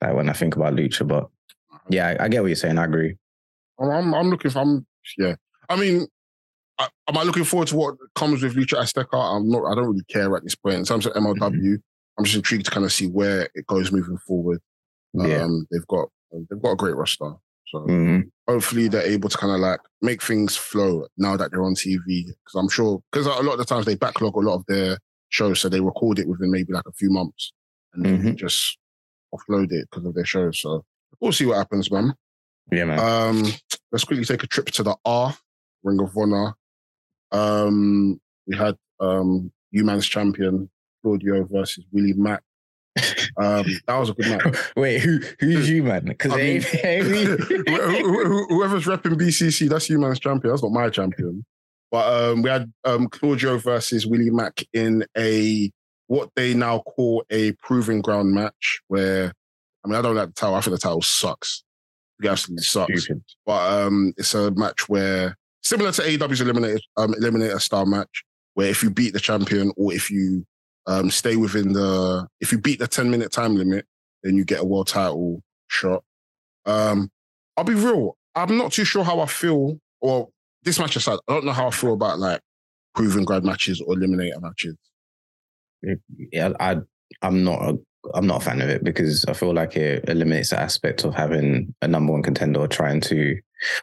Like 0.00 0.14
when 0.14 0.30
I 0.30 0.32
think 0.32 0.56
about 0.56 0.72
Lucha, 0.72 1.06
but 1.06 1.28
yeah, 1.90 2.16
I, 2.18 2.24
I 2.24 2.28
get 2.28 2.40
what 2.40 2.48
you're 2.48 2.56
saying. 2.56 2.78
I 2.78 2.84
agree. 2.84 3.18
I'm, 3.78 4.14
I'm, 4.14 4.30
looking 4.30 4.50
for. 4.50 4.60
I'm 4.60 4.86
yeah. 5.18 5.34
I 5.68 5.76
mean, 5.76 6.06
I, 6.78 6.88
am 7.08 7.18
I 7.18 7.24
looking 7.24 7.44
forward 7.44 7.68
to 7.68 7.76
what 7.76 7.96
comes 8.14 8.42
with 8.42 8.56
Lucha 8.56 8.78
Azteca? 8.78 9.36
I'm 9.36 9.50
not. 9.50 9.66
I 9.66 9.74
don't 9.74 9.88
really 9.88 10.04
care 10.08 10.34
at 10.34 10.44
this 10.44 10.54
point 10.54 10.76
in 10.76 10.84
terms 10.86 11.04
of 11.04 11.12
MLW. 11.12 11.36
Mm-hmm. 11.40 11.74
I'm 12.18 12.24
just 12.24 12.36
intrigued 12.36 12.64
to 12.64 12.70
kind 12.70 12.86
of 12.86 12.92
see 12.92 13.06
where 13.06 13.50
it 13.54 13.66
goes 13.66 13.92
moving 13.92 14.16
forward. 14.26 14.60
Yeah. 15.12 15.42
Um, 15.42 15.66
they've 15.70 15.86
got 15.86 16.08
they've 16.32 16.62
got 16.62 16.72
a 16.72 16.76
great 16.76 16.96
roster, 16.96 17.34
so 17.68 17.80
Mhm. 17.80 18.30
hopefully 18.48 18.88
they're 18.88 19.02
able 19.06 19.28
to 19.28 19.38
kind 19.38 19.52
of 19.52 19.60
like 19.60 19.80
make 20.02 20.22
things 20.22 20.56
flow 20.56 21.06
now 21.16 21.36
that 21.36 21.50
they're 21.50 21.62
on 21.64 21.74
TV. 21.74 22.26
Because 22.26 22.54
I'm 22.54 22.68
sure 22.68 23.02
because 23.10 23.26
a 23.26 23.30
lot 23.42 23.52
of 23.52 23.58
the 23.58 23.64
times 23.64 23.86
they 23.86 23.94
backlog 23.96 24.36
a 24.36 24.40
lot 24.40 24.54
of 24.56 24.66
their 24.66 24.98
shows, 25.28 25.60
so 25.60 25.68
they 25.68 25.80
record 25.80 26.18
it 26.18 26.28
within 26.28 26.50
maybe 26.50 26.72
like 26.72 26.86
a 26.86 26.92
few 26.92 27.10
months 27.10 27.52
and 27.94 28.04
then 28.04 28.22
Mhm. 28.22 28.36
just 28.36 28.78
offload 29.34 29.72
it 29.72 29.88
because 29.90 30.04
of 30.06 30.14
their 30.14 30.24
shows. 30.24 30.60
So 30.60 30.84
we'll 31.20 31.32
see 31.32 31.46
what 31.46 31.56
happens, 31.58 31.90
man. 31.90 32.14
Yeah, 32.70 32.84
man. 32.84 32.98
Um, 32.98 33.52
let's 33.92 34.04
quickly 34.04 34.24
take 34.24 34.42
a 34.42 34.46
trip 34.46 34.66
to 34.66 34.82
the 34.82 34.96
R 35.04 35.36
Ring 35.82 36.00
of 36.00 36.16
Honor. 36.16 36.54
Um, 37.32 38.20
we 38.46 38.56
had 38.56 38.76
um, 38.98 39.52
U-Man's 39.72 40.06
champion 40.06 40.70
Claudio 41.02 41.44
versus 41.44 41.84
Willie 41.92 42.14
Mack. 42.14 42.42
Um, 43.38 43.64
that 43.86 43.98
was 43.98 44.10
a 44.10 44.14
good 44.14 44.28
match. 44.28 44.56
Wait, 44.76 44.98
who 45.00 45.20
who's 45.40 45.68
you, 45.68 45.82
man? 45.82 46.04
Because 46.06 46.32
I 46.32 46.36
mean- 46.36 46.62
Whoever's 48.48 48.86
repping 48.86 49.14
BCC, 49.14 49.68
that's 49.68 49.90
U-Man's 49.90 50.20
champion. 50.20 50.52
That's 50.52 50.62
not 50.62 50.72
my 50.72 50.88
champion. 50.88 51.44
But 51.90 52.30
um, 52.32 52.42
we 52.42 52.50
had 52.50 52.72
um, 52.84 53.08
Claudio 53.08 53.58
versus 53.58 54.06
Willie 54.06 54.30
Mack 54.30 54.64
in 54.72 55.04
a 55.16 55.70
what 56.08 56.30
they 56.36 56.54
now 56.54 56.80
call 56.80 57.24
a 57.30 57.52
proving 57.52 58.00
ground 58.00 58.32
match. 58.32 58.80
Where 58.88 59.32
I 59.84 59.88
mean, 59.88 59.96
I 59.96 60.02
don't 60.02 60.16
like 60.16 60.28
the 60.28 60.34
title. 60.34 60.54
I 60.56 60.60
think 60.60 60.74
the 60.74 60.80
title 60.80 61.02
sucks. 61.02 61.62
It 62.22 62.28
absolutely 62.28 62.64
sucks. 62.64 63.02
Stupid. 63.04 63.22
But 63.44 63.82
um, 63.82 64.14
it's 64.16 64.34
a 64.34 64.50
match 64.52 64.88
where 64.88 65.36
similar 65.62 65.92
to 65.92 66.02
AEW's 66.02 66.40
eliminator 66.40 66.80
um, 66.96 67.12
eliminator 67.14 67.60
style 67.60 67.86
match, 67.86 68.24
where 68.54 68.68
if 68.68 68.82
you 68.82 68.90
beat 68.90 69.12
the 69.12 69.20
champion 69.20 69.72
or 69.76 69.92
if 69.92 70.10
you 70.10 70.44
um, 70.86 71.10
stay 71.10 71.36
within 71.36 71.72
the 71.72 72.26
if 72.40 72.52
you 72.52 72.58
beat 72.58 72.78
the 72.78 72.86
ten 72.86 73.10
minute 73.10 73.32
time 73.32 73.56
limit, 73.56 73.86
then 74.22 74.36
you 74.36 74.44
get 74.44 74.60
a 74.60 74.64
world 74.64 74.88
title 74.88 75.42
shot. 75.68 76.04
Um, 76.64 77.10
I'll 77.56 77.64
be 77.64 77.74
real. 77.74 78.16
I'm 78.34 78.56
not 78.58 78.72
too 78.72 78.84
sure 78.84 79.04
how 79.04 79.20
I 79.20 79.26
feel. 79.26 79.78
Or 80.00 80.28
this 80.62 80.78
match 80.78 80.96
aside, 80.96 81.18
I 81.26 81.32
don't 81.32 81.46
know 81.46 81.52
how 81.52 81.68
I 81.68 81.70
feel 81.70 81.94
about 81.94 82.18
like 82.18 82.40
proving 82.94 83.24
ground 83.24 83.44
matches 83.44 83.80
or 83.80 83.94
eliminator 83.94 84.40
matches. 84.40 84.76
yeah, 86.32 86.52
I 86.60 86.78
I'm 87.22 87.44
not 87.44 87.62
a 87.62 87.78
I'm 88.14 88.26
not 88.26 88.42
a 88.42 88.44
fan 88.44 88.60
of 88.62 88.68
it 88.68 88.84
because 88.84 89.24
I 89.26 89.32
feel 89.32 89.52
like 89.52 89.76
it 89.76 90.08
eliminates 90.08 90.50
the 90.50 90.60
aspect 90.60 91.04
of 91.04 91.14
having 91.14 91.74
a 91.82 91.88
number 91.88 92.12
one 92.12 92.22
contender 92.22 92.60
or 92.60 92.68
trying 92.68 93.00
to, 93.02 93.36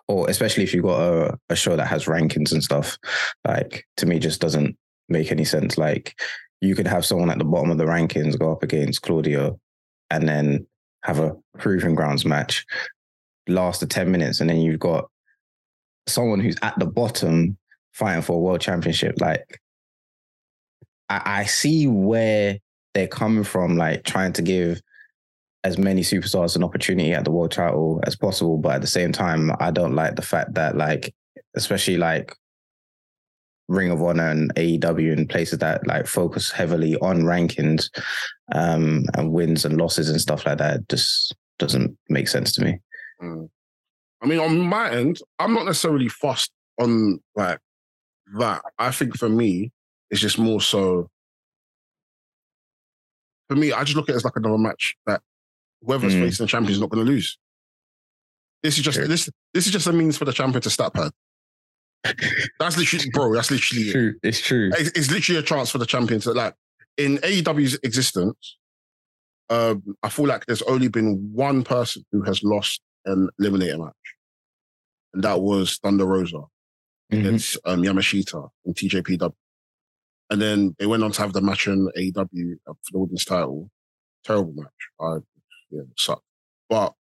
or 0.08 0.30
especially 0.30 0.64
if 0.64 0.74
you've 0.74 0.86
got 0.86 1.02
a, 1.02 1.40
a 1.50 1.56
show 1.56 1.76
that 1.76 1.88
has 1.88 2.06
rankings 2.06 2.52
and 2.52 2.64
stuff. 2.64 2.98
Like 3.46 3.86
to 3.98 4.06
me, 4.06 4.20
just 4.20 4.40
doesn't 4.40 4.78
make 5.10 5.32
any 5.32 5.46
sense. 5.46 5.78
Like 5.78 6.16
you 6.64 6.76
could 6.76 6.88
have 6.88 7.06
someone 7.06 7.30
at 7.30 7.38
the 7.38 7.44
bottom 7.44 7.72
of 7.72 7.78
the 7.78 7.86
rankings 7.86 8.40
go 8.40 8.52
up 8.52 8.64
against 8.64 9.02
Claudio, 9.02 9.60
and 10.10 10.28
then 10.28 10.66
have 11.04 11.20
a 11.20 11.36
proving 11.58 11.96
grounds 11.96 12.24
match, 12.26 12.66
last 13.48 13.82
the 13.82 13.86
ten 13.86 14.12
minutes, 14.12 14.40
and 14.40 14.50
then 14.50 14.62
you've 14.62 14.80
got 14.80 15.10
someone 16.08 16.40
who's 16.40 16.58
at 16.62 16.78
the 16.80 16.86
bottom 16.86 17.58
fighting 17.92 18.22
for 18.22 18.38
a 18.38 18.40
world 18.40 18.62
championship. 18.62 19.20
Like 19.20 19.60
I, 21.10 21.42
I 21.42 21.44
see 21.46 21.88
where 21.88 22.58
they're 22.94 23.08
coming 23.08 23.44
from, 23.44 23.76
like 23.76 24.04
trying 24.04 24.34
to 24.34 24.42
give 24.42 24.82
as 25.66 25.78
many 25.78 26.02
superstars 26.02 26.56
an 26.56 26.64
opportunity 26.64 27.14
at 27.14 27.26
the 27.26 27.32
world 27.32 27.52
title 27.52 28.02
as 28.06 28.16
possible. 28.16 28.58
But 28.58 28.76
at 28.76 28.82
the 28.82 28.88
same 28.88 29.12
time, 29.12 29.52
I 29.60 29.72
don't 29.72 29.96
like 29.96 30.16
the 30.16 30.22
fact 30.22 30.54
that, 30.56 30.78
like, 30.78 31.14
especially 31.56 31.98
like 31.98 32.36
Ring 33.70 33.92
of 33.92 34.02
Honor 34.02 34.30
and 34.30 34.54
AEW 34.56 35.14
and 35.14 35.30
places 35.30 35.60
that 35.60 35.86
like 35.88 36.06
focus 36.08 36.52
heavily 36.52 36.96
on 36.98 37.22
rankings 37.24 37.90
um, 38.54 39.06
and 39.16 39.32
wins 39.32 39.66
and 39.66 39.78
losses 39.78 40.10
and 40.10 40.20
stuff 40.20 40.46
like 40.46 40.58
that, 40.58 40.88
just 40.90 41.36
doesn't 41.60 41.98
make 42.10 42.28
sense 42.28 42.54
to 42.54 42.64
me. 42.64 42.80
Mm. 43.22 43.50
I 44.22 44.26
mean, 44.26 44.40
on 44.40 44.60
my 44.60 44.92
end, 44.92 45.20
I'm 45.40 45.54
not 45.54 45.66
necessarily 45.66 46.10
fussed 46.10 46.52
on 46.80 47.20
like 47.36 47.60
that. 48.38 48.62
I 48.80 48.92
think 48.92 49.18
for 49.18 49.30
me, 49.30 49.72
it's 50.10 50.22
just 50.22 50.40
more 50.40 50.62
so. 50.62 51.10
For 53.50 53.56
me, 53.56 53.72
I 53.74 53.84
just 53.84 53.96
look 53.96 54.10
at 54.10 54.14
it 54.14 54.18
as 54.18 54.24
like 54.26 54.36
another 54.36 54.58
match 54.58 54.96
that 55.06 55.22
whoever's 55.82 56.14
Mm. 56.16 56.22
facing 56.22 56.46
the 56.46 56.50
champion 56.50 56.72
is 56.74 56.80
not 56.80 56.90
going 56.90 57.06
to 57.06 57.12
lose. 57.12 57.38
This 58.62 58.78
is 58.78 58.84
just 58.84 58.98
this. 58.98 59.30
This 59.54 59.66
is 59.66 59.74
just 59.74 59.88
a 59.88 59.94
means 59.94 60.18
for 60.18 60.26
the 60.26 60.32
champion 60.32 60.62
to 60.62 60.70
stat 60.70 60.94
pad. 60.94 61.12
That's 62.60 62.78
literally, 62.78 63.10
bro. 63.12 63.34
That's 63.34 63.50
literally 63.52 63.90
it. 63.90 63.92
True, 63.94 64.16
it's 64.24 64.40
true. 64.42 64.72
It's, 64.78 64.90
it's 64.98 65.12
literally 65.12 65.40
a 65.40 65.44
chance 65.44 65.70
for 65.70 65.78
the 65.78 65.86
champions. 65.86 66.24
to 66.26 66.32
like 66.34 66.56
in 66.98 67.18
AEW's 67.20 67.80
existence. 67.84 68.58
Um, 69.50 69.84
I 70.04 70.10
feel 70.10 70.26
like 70.26 70.46
there's 70.46 70.62
only 70.64 70.88
been 70.88 71.30
one 71.34 71.64
person 71.64 72.06
who 72.12 72.22
has 72.24 72.44
lost 72.44 72.82
an 73.06 73.30
eliminator 73.42 73.78
match, 73.80 73.94
and 75.14 75.24
that 75.24 75.42
was 75.42 75.78
Thunder 75.84 76.06
Rosa 76.06 76.42
Mhm. 77.12 77.20
against 77.20 77.58
um, 77.66 77.82
Yamashita 77.84 78.50
in 78.66 78.74
TJPW. 78.74 79.34
And 80.30 80.42
then 80.42 80.76
they 80.80 80.86
went 80.88 81.04
on 81.04 81.12
to 81.12 81.22
have 81.22 81.34
the 81.34 81.42
match 81.42 81.68
in 81.68 81.90
AEW 81.98 82.56
for 82.66 82.76
the 82.92 82.98
women's 83.00 83.26
title. 83.26 83.70
Terrible 84.24 84.54
match. 84.56 84.72
I, 85.00 85.16
yeah, 85.70 85.82
it 85.82 86.00
sucked. 86.00 86.24
But 86.70 86.94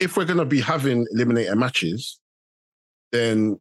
if 0.00 0.16
we're 0.16 0.24
gonna 0.24 0.44
be 0.44 0.60
having 0.60 1.06
eliminator 1.14 1.56
matches, 1.56 2.18
then 3.12 3.60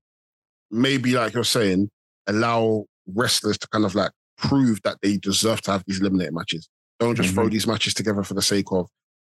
maybe 0.71 1.13
like 1.13 1.33
you're 1.33 1.43
saying, 1.43 1.89
allow 2.27 2.85
wrestlers 3.07 3.57
to 3.59 3.67
kind 3.67 3.85
of 3.85 3.93
like 3.95 4.11
prove 4.37 4.81
that 4.83 4.97
they 5.01 5.17
deserve 5.17 5.61
to 5.61 5.71
have 5.71 5.83
these 5.85 5.99
eliminator 5.99 6.31
matches. 6.31 6.67
Don't 6.99 7.15
just 7.15 7.33
throw 7.33 7.49
these 7.49 7.67
matches 7.67 7.93
together 7.93 8.23
for 8.23 8.33
the 8.35 8.41
sake 8.41 8.71
of, 8.71 8.87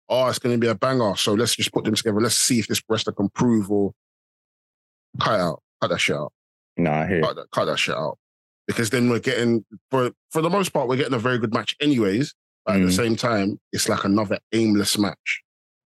oh, 0.08 0.28
it's 0.28 0.38
going 0.38 0.54
to 0.54 0.58
be 0.58 0.68
a 0.68 0.74
banger. 0.74 1.16
So 1.16 1.32
let's 1.34 1.56
just 1.56 1.72
put 1.72 1.84
them 1.84 1.94
together. 1.94 2.20
Let's 2.20 2.36
see 2.36 2.58
if 2.58 2.66
this 2.68 2.82
wrestler 2.88 3.12
can 3.14 3.28
prove 3.30 3.70
or 3.70 3.92
cut 5.20 5.40
out, 5.40 5.62
cut 5.80 5.88
that 5.90 5.98
shit 6.00 6.16
out, 6.16 6.32
No, 6.76 6.90
I 6.92 7.06
hear. 7.06 7.22
cut 7.22 7.36
that, 7.36 7.50
cut 7.50 7.64
that 7.66 7.78
shit 7.78 7.94
out. 7.96 8.18
Because 8.66 8.90
then 8.90 9.08
we're 9.10 9.18
getting, 9.18 9.64
for 9.90 10.12
for 10.30 10.40
the 10.40 10.48
most 10.50 10.70
part, 10.72 10.88
we're 10.88 10.96
getting 10.96 11.14
a 11.14 11.18
very 11.18 11.38
good 11.38 11.52
match, 11.52 11.74
anyways. 11.80 12.34
But 12.64 12.76
at 12.76 12.82
the 12.82 12.86
Mm. 12.88 12.96
same 12.96 13.16
time, 13.16 13.60
it's 13.72 13.88
like 13.88 14.04
another 14.04 14.38
aimless 14.52 14.96
match. 14.96 15.42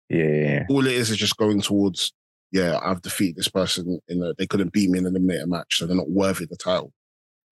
Yeah. 0.09 0.65
All 0.69 0.85
it 0.85 0.93
is 0.93 1.09
is 1.09 1.17
just 1.17 1.35
going 1.37 1.61
towards, 1.61 2.13
yeah, 2.51 2.79
I've 2.81 3.01
defeated 3.01 3.35
this 3.35 3.47
person 3.47 3.99
in 4.07 4.23
a, 4.23 4.33
they 4.37 4.47
couldn't 4.47 4.73
beat 4.73 4.89
me 4.89 4.99
in 4.99 5.05
an 5.05 5.13
eliminator 5.13 5.47
match, 5.47 5.77
so 5.77 5.85
they're 5.85 5.95
not 5.95 6.09
worthy 6.09 6.45
of 6.45 6.49
the 6.49 6.57
title. 6.57 6.91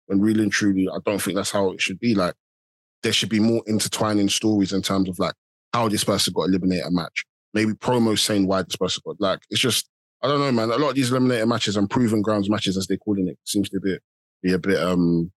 When 0.07 0.21
really 0.21 0.43
and 0.43 0.51
truly, 0.51 0.87
I 0.87 0.97
don't 1.05 1.21
think 1.21 1.35
that's 1.35 1.51
how 1.51 1.71
it 1.71 1.81
should 1.81 1.99
be. 1.99 2.15
Like, 2.15 2.35
there 3.03 3.13
should 3.13 3.29
be 3.29 3.39
more 3.39 3.63
intertwining 3.67 4.29
stories 4.29 4.73
in 4.73 4.81
terms 4.81 5.09
of 5.09 5.19
like 5.19 5.33
how 5.73 5.89
this 5.89 6.03
person 6.03 6.33
got 6.33 6.43
eliminated 6.43 6.87
a 6.87 6.91
match. 6.91 7.25
Maybe 7.53 7.73
promos 7.73 8.19
saying 8.19 8.47
why 8.47 8.63
this 8.63 8.75
person 8.75 9.01
got 9.05 9.19
like 9.19 9.39
it's 9.49 9.61
just 9.61 9.89
I 10.21 10.27
don't 10.27 10.39
know, 10.39 10.51
man. 10.51 10.71
A 10.71 10.77
lot 10.77 10.89
of 10.89 10.95
these 10.95 11.11
eliminator 11.11 11.47
matches 11.47 11.77
and 11.77 11.89
proven 11.89 12.21
grounds 12.21 12.49
matches, 12.49 12.77
as 12.77 12.87
they're 12.87 12.97
calling 12.97 13.27
it, 13.27 13.37
seems 13.43 13.69
to 13.69 13.79
be 13.79 13.97
be 14.41 14.53
a 14.53 14.59
bit 14.59 14.81
um 14.81 15.31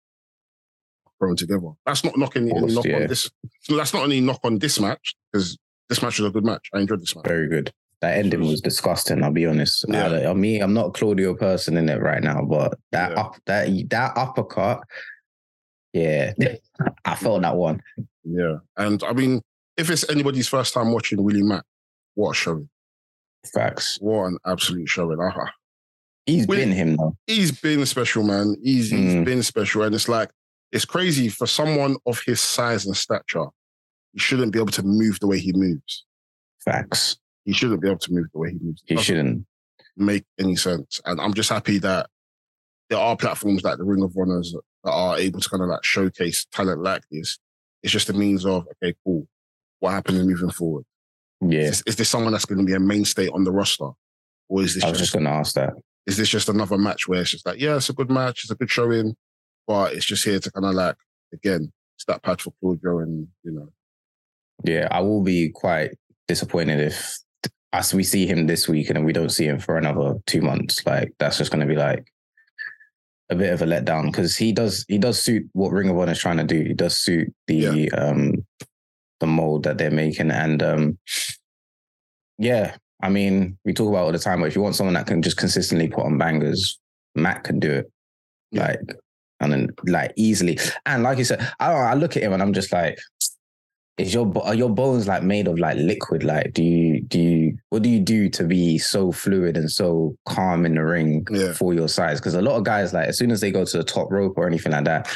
thrown 1.20 1.36
together. 1.36 1.72
That's 1.86 2.04
not 2.04 2.18
knocking 2.18 2.50
any 2.50 2.74
knock 2.74 2.86
yeah. 2.86 2.98
on 2.98 3.08
this. 3.08 3.30
That's 3.70 3.94
not 3.94 4.04
any 4.04 4.22
knock 4.22 4.40
on 4.44 4.60
this 4.60 4.80
match 4.80 5.16
because 5.32 5.58
this 5.90 6.02
match 6.02 6.20
was 6.20 6.30
a 6.30 6.32
good 6.32 6.46
match. 6.46 6.70
I 6.74 6.80
enjoyed 6.80 7.02
this 7.02 7.16
match. 7.16 7.28
Very 7.28 7.48
good. 7.48 7.74
That 8.01 8.18
ending 8.18 8.42
was 8.46 8.62
disgusting. 8.62 9.24
I'll 9.24 9.32
be 9.32 9.48
honest. 9.48 9.84
Yeah. 9.88 10.30
I, 10.30 10.34
mean, 10.34 10.62
I'm 10.62 10.74
not 10.74 10.88
a 10.89 10.92
Claudio 10.92 11.34
person 11.34 11.77
in 11.77 11.89
it 11.89 12.00
right 12.01 12.22
now, 12.22 12.44
but 12.44 12.77
that 12.92 13.12
Yeah. 13.12 13.20
up 13.22 13.36
that 13.48 13.89
that 13.89 14.12
uppercut, 14.16 14.84
yeah, 15.94 16.34
I 17.06 17.16
felt 17.16 17.42
that 17.42 17.56
one. 17.56 17.82
Yeah, 18.24 18.58
and 18.75 19.01
I 19.04 19.13
mean, 19.13 19.42
if 19.77 19.89
it's 19.89 20.08
anybody's 20.10 20.48
first 20.48 20.74
time 20.74 20.92
watching 20.92 21.24
Willie 21.24 21.42
Mack, 21.44 21.63
what 22.16 22.32
a 22.32 22.34
showing! 22.36 22.70
Facts. 23.54 23.98
What 24.01 24.25
an 24.25 24.38
absolute 24.46 24.88
showing! 24.89 25.20
Uh, 25.20 25.46
He's 26.27 26.46
Will 26.46 26.58
been 26.58 26.72
him 26.74 26.98
though. 26.98 27.16
he's 27.25 27.58
been 27.60 27.86
special, 27.86 28.22
man. 28.24 28.58
He's, 28.62 28.92
he's 28.92 29.13
Mm. 29.16 29.25
been 29.25 29.42
special, 29.44 29.84
and 29.84 29.96
it's 29.96 30.10
like 30.10 30.30
it's 30.72 30.86
crazy 30.86 31.30
for 31.30 31.48
someone 31.48 31.96
of 32.06 32.22
his 32.25 32.42
size 32.42 32.86
and 32.86 32.96
stature. 32.96 33.46
He 34.13 34.20
shouldn't 34.20 34.51
be 34.51 34.60
able 34.60 34.72
to 34.74 34.84
move 34.84 35.20
the 35.22 35.27
way 35.27 35.39
he 35.39 35.54
moves. 35.54 36.06
Facts. 36.63 37.18
He 37.48 37.54
shouldn't 37.54 37.82
be 37.82 37.88
able 37.88 37.98
to 38.00 38.13
move 38.13 38.27
the 38.32 38.39
way 38.39 38.51
he 38.51 38.60
moves. 38.62 38.84
It 38.88 38.98
He 39.00 39.04
shouldn't. 39.04 39.46
make 39.96 40.25
any 40.39 40.56
sense. 40.56 41.01
And 41.06 41.20
I'm 41.20 41.34
just 41.34 41.50
happy 41.50 41.80
that 41.80 42.08
there 42.89 43.00
are 43.00 43.18
platforms 43.18 43.63
like 43.63 43.77
the 43.80 43.84
Ring 43.86 44.04
of 44.04 44.16
Honors 44.16 44.54
that 44.84 44.92
are 44.92 45.18
able 45.18 45.39
to 45.39 45.50
kind 45.50 45.63
of 45.63 45.70
like 45.70 45.84
showcase 45.84 46.46
talent 46.51 46.84
like 46.84 47.01
this. 47.10 47.39
It's 47.82 47.92
just 47.94 48.10
a 48.10 48.13
means 48.13 48.46
of 48.46 48.68
okay, 48.84 48.94
cool. 49.04 49.27
What 49.80 49.92
happens 49.92 50.24
moving 50.24 50.51
forward? 50.51 50.84
Yeah. 51.42 51.62
Is, 51.62 51.84
is 51.88 51.96
this 51.96 52.10
someone 52.10 52.32
that's 52.34 52.46
going 52.46 52.60
to 52.60 52.66
be 52.66 52.74
a 52.74 52.80
mainstay 52.80 53.27
on 53.30 53.44
the 53.44 53.51
roster, 53.51 53.89
or 54.50 54.62
is 54.62 54.75
this 54.75 54.84
I 54.84 54.89
was 54.89 55.00
just, 55.00 55.13
just 55.13 55.24
gonna 55.24 55.36
ask 55.36 55.56
that. 55.56 55.74
is 56.06 56.18
this 56.18 56.30
just 56.30 56.50
another 56.50 56.77
match 56.77 57.08
where 57.08 57.22
it's 57.22 57.32
just 57.32 57.46
like 57.46 57.60
yeah, 57.60 57.77
it's 57.77 57.89
a 57.89 57.94
good 57.94 58.10
match, 58.12 58.44
it's 58.44 58.51
a 58.51 58.56
good 58.56 58.70
showing, 58.70 59.16
but 59.68 59.94
it's 59.94 60.06
just 60.06 60.24
here 60.25 60.39
to 60.39 60.51
kind 60.51 60.66
of 60.66 60.74
like 60.75 60.96
again 61.34 61.72
start 61.98 62.22
patch 62.24 62.42
for 62.44 62.51
Claudio 62.60 63.00
and 63.00 63.27
you 63.44 63.51
know 63.51 63.70
Yeah, 64.66 64.88
I 64.92 65.01
will 65.01 65.22
be 65.24 65.50
quite 65.50 65.92
disappointed 66.27 66.80
if 66.80 67.18
as 67.77 67.93
we 67.93 68.03
see 68.03 68.25
him 68.25 68.48
this 68.48 68.67
week 68.67 68.88
and 68.88 68.98
then 68.98 69.05
we 69.05 69.13
don't 69.13 69.29
see 69.29 69.46
him 69.46 69.60
for 69.60 69.77
another 69.77 70.15
two 70.25 70.41
months. 70.41 70.84
Like 70.86 71.13
that's 71.19 71.38
just 71.38 71.51
gonna 71.51 71.67
be 71.67 71.75
like 71.75 72.12
a 73.29 73.36
bit 73.36 73.53
of 73.53 73.62
a 73.62 73.65
letdown 73.65 74.07
because 74.07 74.36
he 74.36 74.51
does 74.51 74.84
he 74.88 74.98
does 74.98 75.22
suit 75.22 75.48
what 75.53 75.72
Ring 75.72 75.89
of 75.89 75.98
Honor 75.98 76.13
is 76.13 76.19
trying 76.19 76.38
to 76.38 76.43
do. 76.43 76.63
He 76.63 76.74
does 76.74 76.98
suit 76.98 77.31
the 77.46 77.91
um 77.91 78.46
the 79.19 79.27
mold 79.27 79.63
that 79.63 79.77
they're 79.77 79.91
making. 79.91 80.31
And 80.31 80.63
um 80.63 80.98
yeah, 82.39 82.75
I 83.01 83.10
mean, 83.10 83.57
we 83.63 83.74
talk 83.74 83.89
about 83.89 84.00
it 84.00 84.05
all 84.05 84.12
the 84.12 84.19
time, 84.19 84.39
but 84.39 84.48
if 84.48 84.55
you 84.55 84.62
want 84.62 84.75
someone 84.75 84.96
that 84.96 85.07
can 85.07 85.22
just 85.22 85.38
consistently 85.38 85.88
put 85.88 86.05
on 86.05 86.17
bangers, 86.17 86.79
Matt 87.13 87.43
can 87.43 87.60
do 87.60 87.72
it. 87.72 87.91
Yeah. 88.51 88.67
Like 88.67 88.79
and 89.39 89.53
then 89.53 89.69
like 89.86 90.13
easily. 90.15 90.57
And 90.88 91.03
like 91.03 91.19
you 91.19 91.25
said, 91.25 91.48
I 91.60 91.72
I 91.72 91.93
look 91.93 92.17
at 92.17 92.24
him 92.24 92.34
and 92.34 92.41
I'm 92.41 92.53
just 92.53 92.74
like, 92.74 92.98
is 93.98 94.13
your 94.13 94.32
are 94.44 94.54
your 94.54 94.70
bones 94.70 95.08
like 95.08 95.24
made 95.24 95.48
of 95.48 95.58
like 95.58 95.77
liquid? 95.77 96.24
Like, 96.24 96.54
do 96.54 96.63
you 96.63 97.01
do 97.01 97.20
you 97.20 97.58
what 97.70 97.82
do 97.82 97.89
you 97.89 98.00
do 98.00 98.30
to 98.30 98.44
be 98.44 98.77
so 98.77 99.12
fluid 99.12 99.58
and 99.58 99.72
so 99.72 100.16
calm 100.25 100.66
in 100.66 100.75
the 100.75 100.84
ring 100.86 101.25
Yeah. 101.32 101.54
for 101.54 101.74
your 101.74 101.88
size? 101.88 102.20
Because 102.20 102.36
a 102.36 102.42
lot 102.42 102.58
of 102.58 102.63
guys, 102.63 102.94
like, 102.94 103.08
as 103.08 103.18
soon 103.18 103.32
as 103.32 103.42
they 103.42 103.51
go 103.51 103.66
to 103.66 103.77
the 103.77 103.84
top 103.84 104.12
rope 104.12 104.38
or 104.38 104.46
anything 104.48 104.72
like 104.72 104.86
that, 104.86 105.10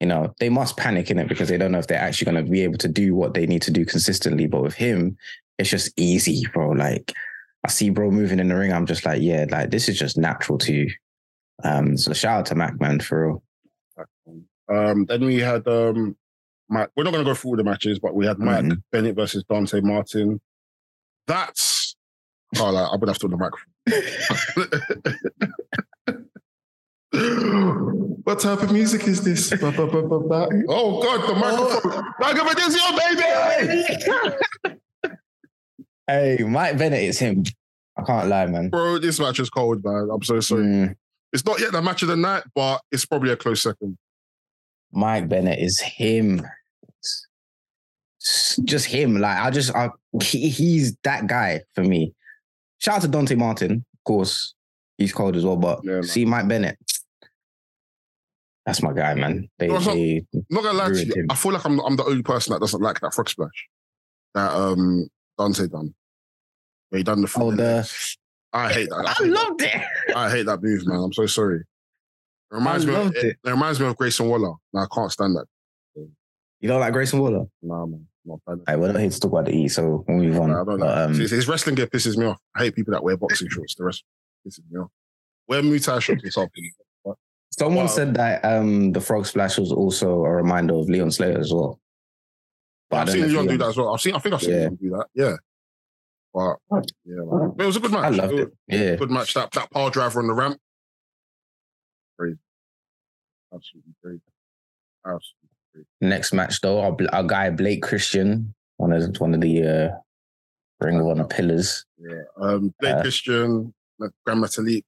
you 0.00 0.06
know, 0.06 0.32
they 0.38 0.48
must 0.48 0.76
panic 0.76 1.10
in 1.10 1.18
it 1.18 1.28
because 1.28 1.48
they 1.48 1.58
don't 1.58 1.72
know 1.72 1.78
if 1.78 1.88
they're 1.88 1.98
actually 2.00 2.30
going 2.30 2.44
to 2.44 2.50
be 2.50 2.62
able 2.62 2.78
to 2.78 2.88
do 2.88 3.14
what 3.14 3.34
they 3.34 3.46
need 3.46 3.62
to 3.62 3.70
do 3.72 3.84
consistently. 3.84 4.46
But 4.46 4.62
with 4.62 4.74
him, 4.74 5.16
it's 5.58 5.70
just 5.70 5.92
easy, 5.96 6.46
bro. 6.52 6.70
Like, 6.70 7.12
I 7.64 7.68
see 7.68 7.90
bro 7.90 8.12
moving 8.12 8.38
in 8.38 8.48
the 8.48 8.54
ring. 8.56 8.72
I'm 8.72 8.86
just 8.86 9.04
like, 9.04 9.20
yeah, 9.20 9.46
like 9.50 9.70
this 9.70 9.88
is 9.88 9.98
just 9.98 10.16
natural 10.16 10.58
to 10.58 10.72
you. 10.72 10.90
Um, 11.64 11.96
so 11.96 12.12
shout 12.12 12.38
out 12.40 12.46
to 12.46 12.54
Mack, 12.54 12.78
man, 12.80 13.00
for 13.00 13.26
real. 13.26 13.42
Um, 14.68 15.06
then 15.06 15.24
we 15.24 15.40
had 15.40 15.66
um, 15.66 16.16
Mike. 16.68 16.88
We're 16.96 17.04
not 17.04 17.12
going 17.12 17.24
to 17.24 17.30
go 17.30 17.34
through 17.34 17.50
all 17.52 17.56
the 17.56 17.64
matches, 17.64 17.98
but 17.98 18.14
we 18.14 18.26
had 18.26 18.38
Mike 18.38 18.64
Mhm. 18.64 18.82
Bennett 18.92 19.16
versus 19.16 19.44
Dante 19.48 19.80
Martin. 19.80 20.40
That's 21.26 21.96
oh, 22.58 22.70
like, 22.70 22.88
I'm 22.92 22.98
gonna 23.00 23.12
have 23.12 23.18
to 23.18 23.26
on 23.26 23.30
the 23.30 23.36
microphone. 23.36 23.72
what 28.24 28.40
type 28.40 28.62
of 28.62 28.72
music 28.72 29.06
is 29.06 29.22
this? 29.22 29.50
Ba, 29.60 29.70
ba, 29.72 29.86
ba, 29.86 30.02
ba, 30.02 30.20
ba. 30.20 30.48
Oh 30.68 31.02
God, 31.02 31.28
the 31.28 31.34
microphone! 31.34 32.04
Microphone 32.20 32.68
is 32.68 32.76
your 32.76 32.92
baby! 34.64 34.76
Hey, 36.08 36.38
Mike 36.46 36.78
Bennett 36.78 37.02
it's 37.02 37.18
him. 37.18 37.42
I 37.98 38.02
can't 38.04 38.28
lie, 38.28 38.46
man. 38.46 38.68
Bro, 38.70 38.98
this 38.98 39.18
match 39.18 39.40
is 39.40 39.50
cold, 39.50 39.82
man. 39.84 40.08
I'm 40.12 40.22
so 40.22 40.38
sorry. 40.38 40.62
Mm, 40.62 40.94
It's 41.32 41.44
not 41.44 41.58
yet 41.58 41.72
the 41.72 41.82
match 41.82 42.02
of 42.02 42.08
the 42.08 42.14
night, 42.14 42.44
but 42.54 42.80
it's 42.92 43.04
probably 43.04 43.32
a 43.32 43.36
close 43.36 43.62
second. 43.62 43.98
Mike 44.92 45.28
Bennett 45.28 45.58
is 45.58 45.80
him. 45.80 46.46
Just 48.64 48.86
him. 48.86 49.18
Like 49.18 49.38
I 49.38 49.50
just, 49.50 49.74
I, 49.74 49.90
he, 50.22 50.48
he's 50.48 50.96
that 51.04 51.26
guy 51.26 51.60
for 51.74 51.82
me. 51.84 52.12
Shout 52.78 52.96
out 52.96 53.02
to 53.02 53.08
Dante 53.08 53.34
Martin, 53.34 53.72
of 53.94 54.04
course. 54.04 54.54
He's 54.98 55.12
cold 55.12 55.36
as 55.36 55.44
well, 55.44 55.56
but 55.56 55.80
Yeah, 55.84 56.00
see 56.02 56.24
Mike 56.24 56.48
Bennett. 56.48 56.78
That's 58.64 58.82
my 58.82 58.92
guy, 58.92 59.14
man. 59.14 59.48
They, 59.58 59.68
No, 59.68 59.76
it's 59.76 59.86
not- 59.86 59.96
not 60.50 60.62
gonna 60.64 60.78
lie 60.78 60.88
to 60.88 61.04
you. 61.06 61.14
him. 61.14 61.26
I 61.30 61.34
feel 61.36 61.52
like 61.52 61.64
I'm 61.64 61.78
I'm 61.80 61.96
the 61.96 62.04
only 62.04 62.22
person 62.22 62.52
that 62.52 62.60
doesn't 62.60 62.80
like 62.82 62.98
that 63.00 63.14
frog 63.14 63.28
splash 63.28 63.68
that 64.34 64.52
um 64.52 65.06
Dante 65.38 65.68
done. 65.68 65.94
He 66.90 67.02
done 67.02 67.20
the 67.20 67.26
oh 67.26 67.28
frog. 67.28 67.56
the 67.58 67.90
I 68.52 68.72
hate 68.72 68.88
that. 68.88 68.96
I 68.96 69.02
I 69.10 69.12
hate 69.12 69.18
that. 69.18 69.30
loved 69.30 69.62
it. 69.62 69.82
I 70.16 70.30
hate 70.30 70.46
that 70.46 70.62
move, 70.62 70.86
man. 70.86 70.98
I'm 70.98 71.12
so 71.12 71.26
sorry. 71.26 71.62
It 72.52 72.54
reminds 72.54 72.86
me. 72.86 72.94
Of, 72.94 73.14
it, 73.16 73.24
it. 73.24 73.36
reminds 73.50 73.80
me 73.80 73.86
of 73.86 73.96
Grayson 73.96 74.28
Waller. 74.28 74.54
No, 74.72 74.80
I 74.80 74.86
can't 74.94 75.10
stand 75.10 75.34
that. 75.34 75.46
You 75.96 76.68
don't 76.68 76.78
like 76.78 76.92
Grayson 76.92 77.18
Waller? 77.18 77.44
Nah, 77.60 77.86
man. 77.86 78.06
Not 78.26 78.40
fan 78.44 78.54
of 78.54 78.62
Hey, 78.66 78.76
we're 78.76 78.92
not 78.92 79.00
here 79.00 79.10
to 79.10 79.20
talk 79.20 79.30
about 79.32 79.44
the 79.46 79.52
E, 79.56 79.68
so 79.68 80.04
we'll 80.08 80.18
move 80.18 80.38
on. 80.40 80.50
Nah, 80.50 80.62
I 80.62 80.64
don't 80.64 80.78
But, 80.80 80.86
like. 80.86 80.98
um, 80.98 81.14
his, 81.14 81.30
his 81.30 81.48
wrestling 81.48 81.76
gear 81.76 81.86
pisses 81.86 82.16
me 82.16 82.26
off. 82.26 82.38
I 82.54 82.64
hate 82.64 82.74
people 82.74 82.92
that 82.92 83.02
wear 83.04 83.16
boxing 83.16 83.48
shorts. 83.48 83.74
The 83.76 83.84
rest 83.84 84.04
pisses 84.46 84.60
me 84.70 84.80
off. 84.80 84.90
Wear 85.48 85.62
Muay 85.62 85.82
Thai 85.84 85.98
shorts 86.00 86.24
or 86.24 86.30
something. 86.30 86.70
someone 87.50 87.84
Wow. 87.84 87.90
said 87.90 88.14
that 88.14 88.44
um, 88.44 88.92
the 88.92 89.00
frog 89.00 89.26
splash 89.26 89.58
was 89.58 89.70
also 89.72 90.24
a 90.24 90.30
reminder 90.30 90.74
of 90.74 90.88
Leon 90.90 91.10
Slater 91.12 91.38
as 91.38 91.52
well. 91.52 91.80
But 92.90 92.96
I 92.96 93.00
I've 93.02 93.10
seen 93.10 93.20
know 93.20 93.26
if 93.26 93.32
Leon 93.32 93.46
do 93.46 93.58
that 93.58 93.68
as 93.68 93.76
well. 93.76 93.94
I've 93.94 94.00
seen. 94.00 94.14
I 94.14 94.18
think 94.18 94.34
I've 94.34 94.42
seen 94.42 94.50
Yeah. 94.50 94.58
Leon 94.60 94.74
do 94.82 94.90
that. 94.90 95.06
Yeah. 95.14 95.36
But 96.34 96.56
yeah, 97.04 97.14
man. 97.16 97.52
But 97.56 97.62
it 97.62 97.66
was 97.66 97.76
a 97.76 97.80
good 97.80 97.92
match. 97.92 98.04
I 98.04 98.08
loved 98.10 98.32
was 98.32 98.42
it. 98.42 98.52
Yeah. 98.68 98.96
Good 98.96 99.10
match. 99.10 99.32
That 99.34 99.50
that 99.52 99.70
power 99.70 99.90
driver 99.90 100.20
on 100.20 100.26
the 100.26 100.34
ramp. 100.34 100.58
Crazy. 102.18 102.38
Absolutely 103.54 103.92
crazy. 104.02 104.20
Absolutely. 105.06 105.45
Next 106.00 106.32
match 106.32 106.60
though, 106.60 106.80
our, 106.80 106.96
our 107.12 107.22
guy 107.22 107.50
Blake 107.50 107.82
Christian, 107.82 108.54
one 108.76 108.92
of 108.92 109.16
one 109.18 109.34
of 109.34 109.40
the 109.40 109.62
uh, 109.62 109.96
Ring 110.84 111.00
of 111.00 111.06
Honor 111.06 111.24
pillars. 111.26 111.84
Yeah. 111.98 112.22
Um, 112.40 112.74
Blake 112.80 112.96
Uh, 112.96 113.00
Christian, 113.02 113.74
Grand 114.24 114.42
Metalik 114.42 114.84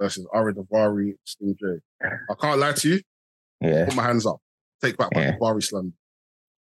versus 0.00 0.26
Ari 0.32 0.54
Daivari, 0.54 1.14
Slim 1.24 1.56
J. 1.60 1.66
I 2.02 2.34
can't 2.40 2.58
lie 2.58 2.72
to 2.72 2.88
you. 2.88 3.00
Yeah, 3.60 3.86
Put 3.86 3.96
my 3.96 4.04
hands 4.04 4.26
up. 4.26 4.38
Take 4.82 4.96
back 4.96 5.10
my 5.14 5.20
Yeah. 5.22 5.36
Davari 5.36 5.62
slam. 5.62 5.92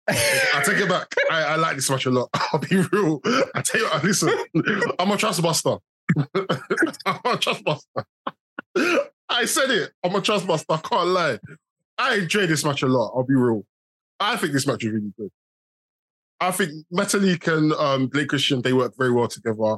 I 0.06 0.62
take 0.64 0.78
it 0.78 0.88
back. 0.88 1.12
I, 1.30 1.42
I 1.44 1.56
like 1.56 1.76
this 1.76 1.88
match 1.90 2.06
a 2.06 2.10
lot. 2.10 2.28
I'll 2.52 2.60
be 2.60 2.76
real. 2.76 3.20
I 3.54 3.62
tell 3.62 3.80
you, 3.80 3.86
what, 3.88 4.04
listen, 4.04 4.28
I'm 4.98 5.10
a 5.10 5.16
trustbuster. 5.16 5.80
I'm 6.18 7.20
a 7.24 7.36
trustbuster. 7.38 8.04
I 9.28 9.46
said 9.46 9.70
it. 9.70 9.92
I'm 10.04 10.14
a 10.14 10.20
trustbuster. 10.20 10.64
I 10.68 10.76
can't 10.76 11.08
lie. 11.08 11.38
I 11.98 12.16
enjoy 12.16 12.46
this 12.46 12.64
match 12.64 12.82
a 12.82 12.86
lot. 12.86 13.12
I'll 13.14 13.24
be 13.24 13.34
real. 13.34 13.64
I 14.20 14.36
think 14.36 14.52
this 14.52 14.66
match 14.66 14.84
is 14.84 14.92
really 14.92 15.12
good. 15.18 15.30
I 16.40 16.50
think 16.50 16.72
Metalik 16.92 17.46
and 17.56 17.72
um, 17.74 18.06
Blake 18.08 18.28
Christian, 18.28 18.62
they 18.62 18.72
work 18.72 18.94
very 18.98 19.12
well 19.12 19.28
together. 19.28 19.76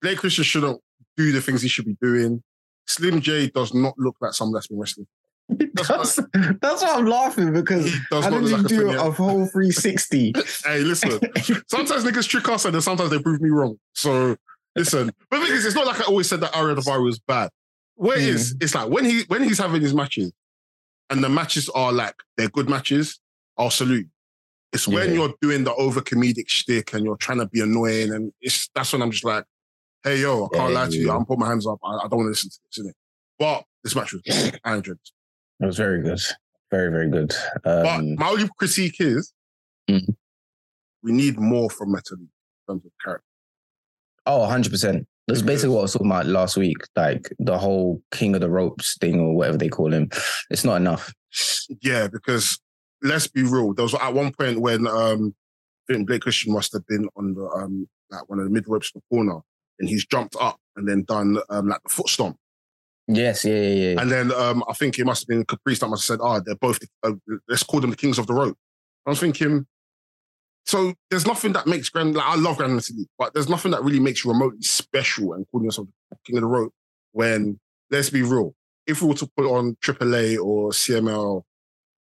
Blake 0.00 0.18
Christian 0.18 0.44
shouldn't 0.44 0.80
do 1.16 1.32
the 1.32 1.40
things 1.40 1.62
he 1.62 1.68
should 1.68 1.84
be 1.84 1.96
doing. 2.00 2.42
Slim 2.86 3.20
J 3.20 3.48
does 3.48 3.72
not 3.72 3.94
look 3.98 4.16
like 4.20 4.32
someone 4.32 4.54
that's 4.54 4.66
been 4.66 4.78
wrestling. 4.78 5.06
that's, 5.48 6.18
that's 6.60 6.82
why 6.82 6.94
I'm 6.94 7.06
laughing 7.06 7.52
because 7.52 7.84
He 7.84 7.98
does 8.10 8.24
I 8.24 8.30
didn't 8.30 8.50
like 8.50 8.66
do 8.66 8.88
thing, 8.88 8.96
a 8.96 9.10
whole 9.10 9.46
360. 9.46 10.34
Hey, 10.64 10.80
listen. 10.80 11.10
sometimes 11.68 12.04
niggas 12.04 12.28
trick 12.28 12.48
us 12.48 12.64
and 12.64 12.74
then 12.74 12.80
sometimes 12.80 13.10
they 13.10 13.18
prove 13.18 13.40
me 13.42 13.50
wrong. 13.50 13.78
So 13.92 14.36
listen, 14.74 15.12
but 15.30 15.40
the 15.40 15.46
thing 15.46 15.54
is, 15.54 15.66
it's 15.66 15.74
not 15.74 15.86
like 15.86 16.00
I 16.00 16.04
always 16.04 16.28
said 16.28 16.40
that 16.40 16.56
Ariel 16.56 16.76
Daivari 16.76 17.04
was 17.04 17.18
bad. 17.18 17.50
What 17.96 18.18
it 18.18 18.24
is, 18.24 18.56
it's 18.60 18.74
like 18.74 18.88
when 18.88 19.04
he 19.04 19.22
when 19.28 19.42
he's 19.42 19.58
having 19.58 19.80
his 19.80 19.94
matches, 19.94 20.32
and 21.10 21.22
the 21.22 21.28
matches 21.28 21.68
are 21.70 21.92
like 21.92 22.14
they're 22.36 22.48
good 22.48 22.68
matches. 22.68 23.20
I'll 23.56 23.70
salute. 23.70 24.08
It's 24.72 24.88
when 24.88 25.10
Yeah. 25.10 25.14
you're 25.14 25.34
doing 25.40 25.64
the 25.64 25.74
over 25.74 26.00
comedic 26.00 26.48
shtick 26.48 26.92
and 26.94 27.04
you're 27.04 27.16
trying 27.16 27.38
to 27.38 27.46
be 27.46 27.60
annoying, 27.60 28.12
and 28.12 28.32
it's 28.40 28.68
that's 28.74 28.92
when 28.92 29.02
I'm 29.02 29.10
just 29.10 29.24
like, 29.24 29.44
hey 30.02 30.20
yo, 30.20 30.46
I 30.46 30.56
can't 30.56 30.72
Yeah, 30.72 30.80
lie 30.80 30.88
to 30.88 30.96
you. 30.96 31.10
I'm 31.12 31.24
putting 31.24 31.40
my 31.40 31.48
hands 31.48 31.66
up. 31.66 31.78
I, 31.84 31.96
I 31.98 32.08
don't 32.08 32.18
want 32.18 32.26
to 32.26 32.30
listen 32.30 32.50
to 32.50 32.58
this, 32.64 32.84
innit? 32.86 32.92
But 33.38 33.64
this 33.82 33.94
match 33.94 34.12
was 34.12 34.22
enjoyed 34.66 34.96
it. 35.60 35.64
Was 35.64 35.76
very 35.76 36.02
good, 36.02 36.20
very 36.70 36.90
very 36.90 37.08
good. 37.10 37.32
But 37.62 37.86
Um, 37.86 38.16
my 38.16 38.28
only 38.30 38.48
critique 38.58 38.96
is 39.00 39.32
Mhm. 39.88 40.16
we 41.02 41.12
need 41.12 41.38
more 41.38 41.70
from 41.70 41.92
Metal 41.92 42.16
in 42.18 42.28
terms 42.68 42.84
of 42.84 42.92
character. 43.04 43.24
oh, 44.26 44.38
100. 44.40 44.70
percent 44.70 45.06
That's 45.26 45.42
basically 45.42 45.74
what 45.74 45.80
I 45.80 45.82
was 45.82 45.92
talking 45.94 46.10
about 46.10 46.26
last 46.26 46.56
week. 46.56 46.76
Like 46.96 47.32
the 47.38 47.56
whole 47.58 48.02
King 48.12 48.34
of 48.34 48.40
the 48.42 48.50
Ropes 48.50 48.96
thing 49.00 49.20
or 49.20 49.34
whatever 49.34 49.56
they 49.56 49.68
call 49.68 49.92
him. 49.92 50.10
It's 50.50 50.64
not 50.64 50.76
enough. 50.76 51.12
Yeah, 51.82 52.08
because 52.08 52.58
let's 53.02 53.26
be 53.26 53.42
real. 53.42 53.72
There 53.74 53.84
was 53.84 53.94
at 53.94 54.12
one 54.14 54.32
point 54.32 54.60
when 54.60 54.86
um, 54.86 55.34
I 55.88 55.94
think 55.94 56.06
Blake 56.06 56.22
Christian 56.22 56.52
must 56.52 56.72
have 56.72 56.86
been 56.86 57.08
on 57.16 57.34
the 57.34 57.46
um, 57.56 57.88
like 58.10 58.28
one 58.28 58.38
of 58.38 58.44
the 58.44 58.50
mid 58.50 58.68
ropes 58.68 58.92
in 58.94 59.00
the 59.00 59.16
corner, 59.16 59.40
and 59.78 59.88
he's 59.88 60.06
jumped 60.06 60.36
up 60.40 60.58
and 60.76 60.86
then 60.88 61.04
done 61.04 61.38
um, 61.48 61.68
like 61.68 61.82
the 61.82 61.88
foot 61.88 62.08
stomp, 62.08 62.36
Yes, 63.06 63.44
yeah, 63.44 63.54
yeah, 63.54 63.90
yeah. 63.92 64.00
and 64.00 64.10
then 64.10 64.32
um, 64.32 64.64
I 64.68 64.72
think 64.72 64.98
it 64.98 65.04
must 65.04 65.22
have 65.22 65.28
been 65.28 65.44
Caprice 65.44 65.78
that 65.80 65.88
must 65.88 66.08
have 66.08 66.18
said, 66.18 66.24
"Ah, 66.24 66.40
they're 66.44 66.56
both 66.56 66.78
uh, 67.02 67.12
let's 67.48 67.62
call 67.62 67.80
them 67.80 67.90
the 67.90 67.96
kings 67.96 68.18
of 68.18 68.26
the 68.26 68.34
rope." 68.34 68.56
I 69.06 69.10
was 69.10 69.20
thinking. 69.20 69.66
So 70.66 70.94
there's 71.10 71.26
nothing 71.26 71.52
that 71.52 71.66
makes 71.66 71.88
Grand. 71.90 72.14
Like, 72.14 72.26
I 72.26 72.36
love 72.36 72.56
Grand 72.56 72.78
Metalik, 72.78 73.06
but 73.18 73.34
there's 73.34 73.48
nothing 73.48 73.72
that 73.72 73.82
really 73.84 74.00
makes 74.00 74.24
you 74.24 74.30
remotely 74.32 74.62
special 74.62 75.34
and 75.34 75.46
calling 75.50 75.66
yourself 75.66 75.88
king 76.26 76.36
of 76.36 76.42
the 76.42 76.46
rope. 76.48 76.72
When 77.12 77.60
let's 77.90 78.10
be 78.10 78.22
real, 78.22 78.54
if 78.86 79.02
we 79.02 79.08
were 79.08 79.14
to 79.14 79.30
put 79.36 79.46
on 79.46 79.76
AAA 79.82 80.38
or 80.42 80.70
CMLL, 80.70 81.42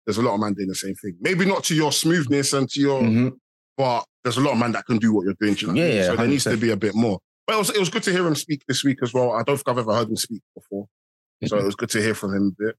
there's 0.06 0.18
a 0.18 0.22
lot 0.22 0.34
of 0.34 0.40
man 0.40 0.54
doing 0.54 0.68
the 0.68 0.74
same 0.74 0.94
thing. 0.96 1.16
Maybe 1.20 1.44
not 1.44 1.64
to 1.64 1.74
your 1.74 1.92
smoothness 1.92 2.52
and 2.52 2.68
to 2.70 2.80
your, 2.80 3.00
Mhm. 3.02 3.38
but 3.76 4.04
there's 4.24 4.36
a 4.38 4.40
lot 4.40 4.52
of 4.52 4.58
man 4.58 4.72
that 4.72 4.86
can 4.86 4.98
do 4.98 5.12
what 5.12 5.24
you're 5.24 5.34
doing. 5.40 5.54
do 5.54 5.66
you 5.66 5.72
know 5.72 5.80
Yeah, 5.80 5.92
yeah, 5.92 6.06
So 6.06 6.16
there 6.16 6.26
needs 6.26 6.44
to 6.44 6.56
be 6.56 6.70
a 6.70 6.76
bit 6.76 6.94
more. 6.94 7.20
But 7.46 7.54
it 7.54 7.58
was, 7.58 7.70
it 7.70 7.78
was 7.78 7.88
good 7.88 8.02
to 8.02 8.12
hear 8.12 8.26
him 8.26 8.34
speak 8.34 8.62
this 8.66 8.84
week 8.84 8.98
as 9.02 9.14
well. 9.14 9.32
I 9.32 9.42
don't 9.42 9.56
think 9.56 9.68
I've 9.68 9.78
ever 9.78 9.94
heard 9.94 10.08
him 10.08 10.16
speak 10.16 10.42
before. 10.54 10.86
So 11.46 11.56
it 11.58 11.64
was 11.64 11.76
good 11.76 11.90
to 11.90 12.02
hear 12.02 12.14
from 12.14 12.34
him 12.34 12.56
a 12.58 12.62
bit. 12.64 12.76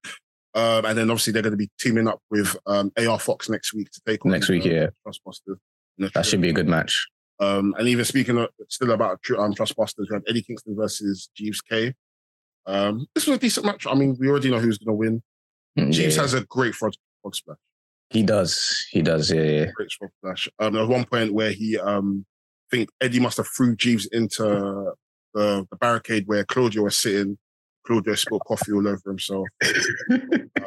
Um, 0.53 0.85
and 0.85 0.97
then 0.97 1.09
obviously 1.09 1.31
they're 1.33 1.41
going 1.43 1.51
to 1.53 1.57
be 1.57 1.69
teaming 1.79 2.07
up 2.07 2.19
with 2.29 2.55
um, 2.65 2.91
AR 2.97 3.19
Fox 3.19 3.47
next 3.49 3.73
week 3.73 3.89
to 3.91 4.01
take 4.05 4.25
on 4.25 4.31
Next 4.31 4.49
week, 4.49 4.65
uh, 4.65 4.69
yeah. 4.69 4.87
Trustbusters. 5.07 5.57
That 5.99 6.25
should 6.25 6.41
be 6.41 6.49
a 6.49 6.53
good 6.53 6.67
match. 6.67 7.07
um, 7.39 7.75
and 7.77 7.87
even 7.87 8.05
speaking 8.05 8.37
of, 8.37 8.49
still 8.69 8.91
about 8.91 9.21
tr- 9.21 9.37
um, 9.37 9.53
Trustbusters, 9.53 10.07
we 10.09 10.13
had 10.13 10.23
Eddie 10.27 10.41
Kingston 10.43 10.75
versus 10.75 11.29
Jeeves 11.35 11.61
Kay. 11.61 11.93
Um, 12.65 13.07
this 13.15 13.27
was 13.27 13.37
a 13.37 13.39
decent 13.39 13.65
match. 13.65 13.87
I 13.87 13.93
mean, 13.95 14.15
we 14.19 14.29
already 14.29 14.51
know 14.51 14.59
who's 14.59 14.77
going 14.77 14.93
to 14.93 14.99
win. 14.99 15.23
Mm, 15.77 15.91
Jeeves 15.91 16.15
yeah. 16.15 16.21
has 16.21 16.33
a 16.33 16.41
great 16.45 16.75
frog, 16.75 16.93
frog 17.21 17.35
splash. 17.35 17.57
He 18.09 18.23
does. 18.23 18.87
He 18.91 19.01
does. 19.01 19.31
Yeah, 19.31 19.41
yeah. 19.41 19.65
Great 19.75 19.91
frog 19.91 20.11
splash. 20.19 20.49
Um, 20.59 20.73
there 20.73 20.81
was 20.81 20.89
one 20.89 21.05
point 21.05 21.33
where 21.33 21.51
he, 21.51 21.77
um, 21.77 22.25
I 22.71 22.75
think 22.75 22.89
Eddie 23.01 23.19
must 23.19 23.37
have 23.37 23.47
threw 23.47 23.75
Jeeves 23.75 24.07
into 24.07 24.93
the, 25.33 25.65
the 25.69 25.77
barricade 25.77 26.27
where 26.27 26.43
Claudio 26.43 26.83
was 26.83 26.97
sitting. 26.97 27.37
Claudio 27.85 28.13
spilled 28.15 28.43
coffee 28.45 28.73
all 28.73 28.87
over 28.87 29.01
himself. 29.05 29.47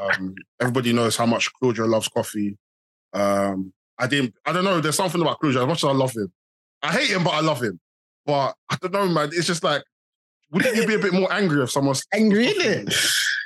Um, 0.02 0.34
everybody 0.60 0.92
knows 0.92 1.16
how 1.16 1.26
much 1.26 1.52
Claudio 1.52 1.84
loves 1.86 2.08
coffee. 2.08 2.58
Um, 3.12 3.72
I 4.02 4.06
didn't. 4.08 4.34
I 4.44 4.52
don't 4.52 4.64
know. 4.64 4.80
There's 4.80 4.96
something 4.96 5.20
about 5.20 5.38
Claudio. 5.38 5.62
As 5.62 5.68
much 5.68 5.84
as 5.84 5.88
I 5.88 5.92
love 5.92 6.12
him, 6.12 6.32
I 6.82 6.90
hate 6.92 7.10
him, 7.10 7.22
but 7.24 7.30
I 7.34 7.40
love 7.40 7.62
him. 7.62 7.78
But 8.26 8.54
I 8.68 8.76
don't 8.80 8.92
know, 8.92 9.08
man. 9.08 9.30
It's 9.32 9.46
just 9.46 9.62
like, 9.62 9.82
wouldn't 10.50 10.74
you 10.76 10.86
be 10.86 10.94
a 10.94 10.98
bit 10.98 11.12
more 11.12 11.32
angry 11.32 11.62
if 11.62 11.70
someone's 11.70 12.04
Angry, 12.12 12.46
innit? 12.48 12.92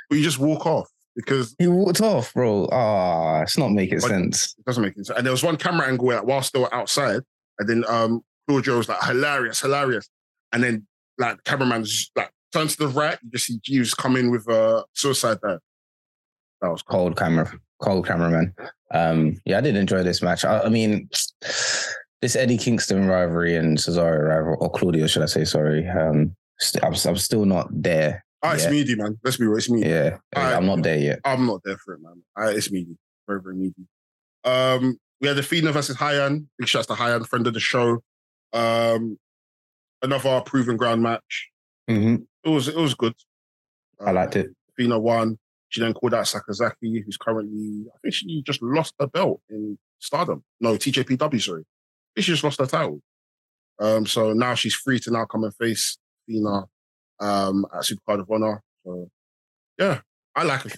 But 0.09 0.17
you 0.17 0.23
just 0.23 0.39
walk 0.39 0.65
off. 0.65 0.89
because 1.15 1.55
He 1.59 1.67
walked 1.67 2.01
off, 2.01 2.33
bro. 2.33 2.67
Ah, 2.71 3.41
it's 3.41 3.57
not 3.57 3.71
making 3.71 3.99
sense. 3.99 4.55
it 4.57 4.65
doesn't 4.65 4.81
make 4.83 4.95
sense. 4.95 5.09
And 5.11 5.25
there 5.25 5.31
was 5.31 5.43
one 5.43 5.57
camera 5.57 5.87
angle 5.87 6.07
where 6.07 6.23
whilst 6.23 6.53
they 6.53 6.59
were 6.59 6.73
outside, 6.73 7.21
and 7.59 7.69
then 7.69 7.83
um 7.87 8.21
Claudio 8.47 8.77
was 8.77 8.89
like 8.89 9.01
hilarious, 9.03 9.61
hilarious, 9.61 10.09
and 10.53 10.63
then 10.63 10.87
like 11.17 11.37
the 11.37 11.43
cameraman 11.43 11.85
like 12.15 12.31
turns 12.53 12.75
to 12.77 12.87
the 12.87 12.93
right, 12.93 13.17
you 13.23 13.29
just 13.31 13.45
see 13.45 13.59
Jeeves 13.61 13.93
come 13.93 14.15
in 14.15 14.31
with 14.31 14.47
a 14.47 14.83
suicide 14.93 15.37
dive. 15.43 15.59
That 16.61 16.69
was 16.71 16.81
cool. 16.81 16.99
Cold 16.99 17.17
camera, 17.17 17.51
cold 17.81 18.07
cameraman. 18.07 18.53
Um, 18.93 19.39
yeah, 19.45 19.57
I 19.57 19.61
did 19.61 19.75
enjoy 19.75 20.03
this 20.03 20.21
match. 20.21 20.45
I, 20.45 20.61
I 20.61 20.69
mean, 20.69 21.09
this 22.21 22.35
Eddie 22.35 22.57
Kingston 22.57 23.05
rivalry 23.07 23.55
and 23.55 23.77
Cesaro 23.77 24.27
rivalry, 24.27 24.57
or 24.59 24.71
Claudio, 24.71 25.07
should 25.07 25.23
I 25.23 25.27
say? 25.27 25.43
Sorry. 25.45 25.87
Um, 25.87 26.35
st- 26.59 26.83
I'm, 26.83 26.93
I'm 27.05 27.17
still 27.17 27.45
not 27.45 27.67
there. 27.71 28.23
Ah, 28.43 28.53
it's 28.53 28.69
meaty, 28.69 28.95
man. 28.95 29.17
Let's 29.23 29.37
be 29.37 29.45
real, 29.45 29.57
it's 29.57 29.69
meaty. 29.69 29.89
Yeah, 29.89 30.17
I- 30.35 30.53
I'm 30.53 30.65
not 30.65 30.83
there 30.83 30.97
yet. 30.99 31.19
I'm 31.25 31.45
not 31.45 31.61
there 31.65 31.77
for 31.77 31.95
it, 31.95 32.01
man. 32.01 32.21
I, 32.35 32.51
it's 32.51 32.71
meaty, 32.71 32.95
very, 33.27 33.41
very 33.41 33.55
meaty. 33.55 33.87
Um, 34.43 34.97
we 35.19 35.27
had 35.27 35.37
Athena 35.37 35.71
versus 35.71 35.97
Hyan. 35.97 36.45
Big 36.59 36.67
shouts 36.67 36.87
to 36.87 36.93
Hyan, 36.93 37.27
friend 37.27 37.47
of 37.47 37.53
the 37.53 37.59
show. 37.59 38.01
Um, 38.53 39.17
another 40.01 40.41
proven 40.41 40.77
ground 40.77 41.01
match. 41.01 41.49
Mhm. 41.89 42.25
It 42.43 42.49
was 42.49 42.67
it 42.67 42.75
was 42.77 42.93
good. 42.93 43.13
I 43.99 44.11
liked 44.11 44.35
it. 44.35 44.51
Athena 44.77 44.99
won. 44.99 45.37
She 45.69 45.81
then 45.81 45.93
called 45.93 46.13
out 46.13 46.25
Sakazaki, 46.25 47.03
who's 47.03 47.17
currently, 47.17 47.85
I 47.93 47.97
think 48.01 48.13
she 48.13 48.41
just 48.43 48.61
lost 48.61 48.93
her 48.99 49.07
belt 49.07 49.41
in 49.49 49.77
Stardom. 49.99 50.43
No, 50.61 50.75
TJPW, 50.75 51.41
sorry. 51.41 51.65
She 52.17 52.23
just 52.31 52.43
lost 52.43 52.59
her 52.59 52.65
title. 52.65 53.01
Um, 53.79 54.05
so 54.05 54.33
now 54.33 54.55
she's 54.55 54.73
free 54.73 54.99
to 55.01 55.11
now 55.11 55.25
come 55.25 55.43
and 55.43 55.53
face 55.55 55.97
Athena 56.27 56.63
um, 57.19 57.65
at 57.73 57.81
Supercard 57.83 58.21
of 58.21 58.31
Honor. 58.31 58.63
So, 58.85 59.09
yeah, 59.77 59.99
I 60.35 60.43
like 60.43 60.61
her. 60.61 60.69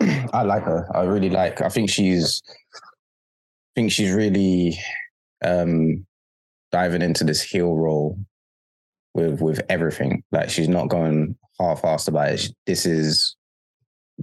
I 0.32 0.42
like 0.42 0.62
her. 0.62 0.88
I 0.96 1.02
really 1.02 1.28
like. 1.30 1.60
I 1.60 1.68
think 1.68 1.90
she's. 1.90 2.40
I 2.46 3.72
think 3.74 3.92
she's 3.92 4.12
really 4.12 4.78
um 5.44 6.06
diving 6.72 7.02
into 7.02 7.24
this 7.24 7.42
heel 7.42 7.74
role 7.76 8.18
with 9.14 9.40
with 9.40 9.60
everything. 9.68 10.22
Like 10.32 10.50
she's 10.50 10.68
not 10.68 10.88
going 10.88 11.36
half-assed 11.58 12.08
about 12.08 12.30
it. 12.30 12.40
She- 12.40 12.54
This 12.66 12.86
is 12.86 13.36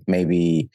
maybe. 0.05 0.69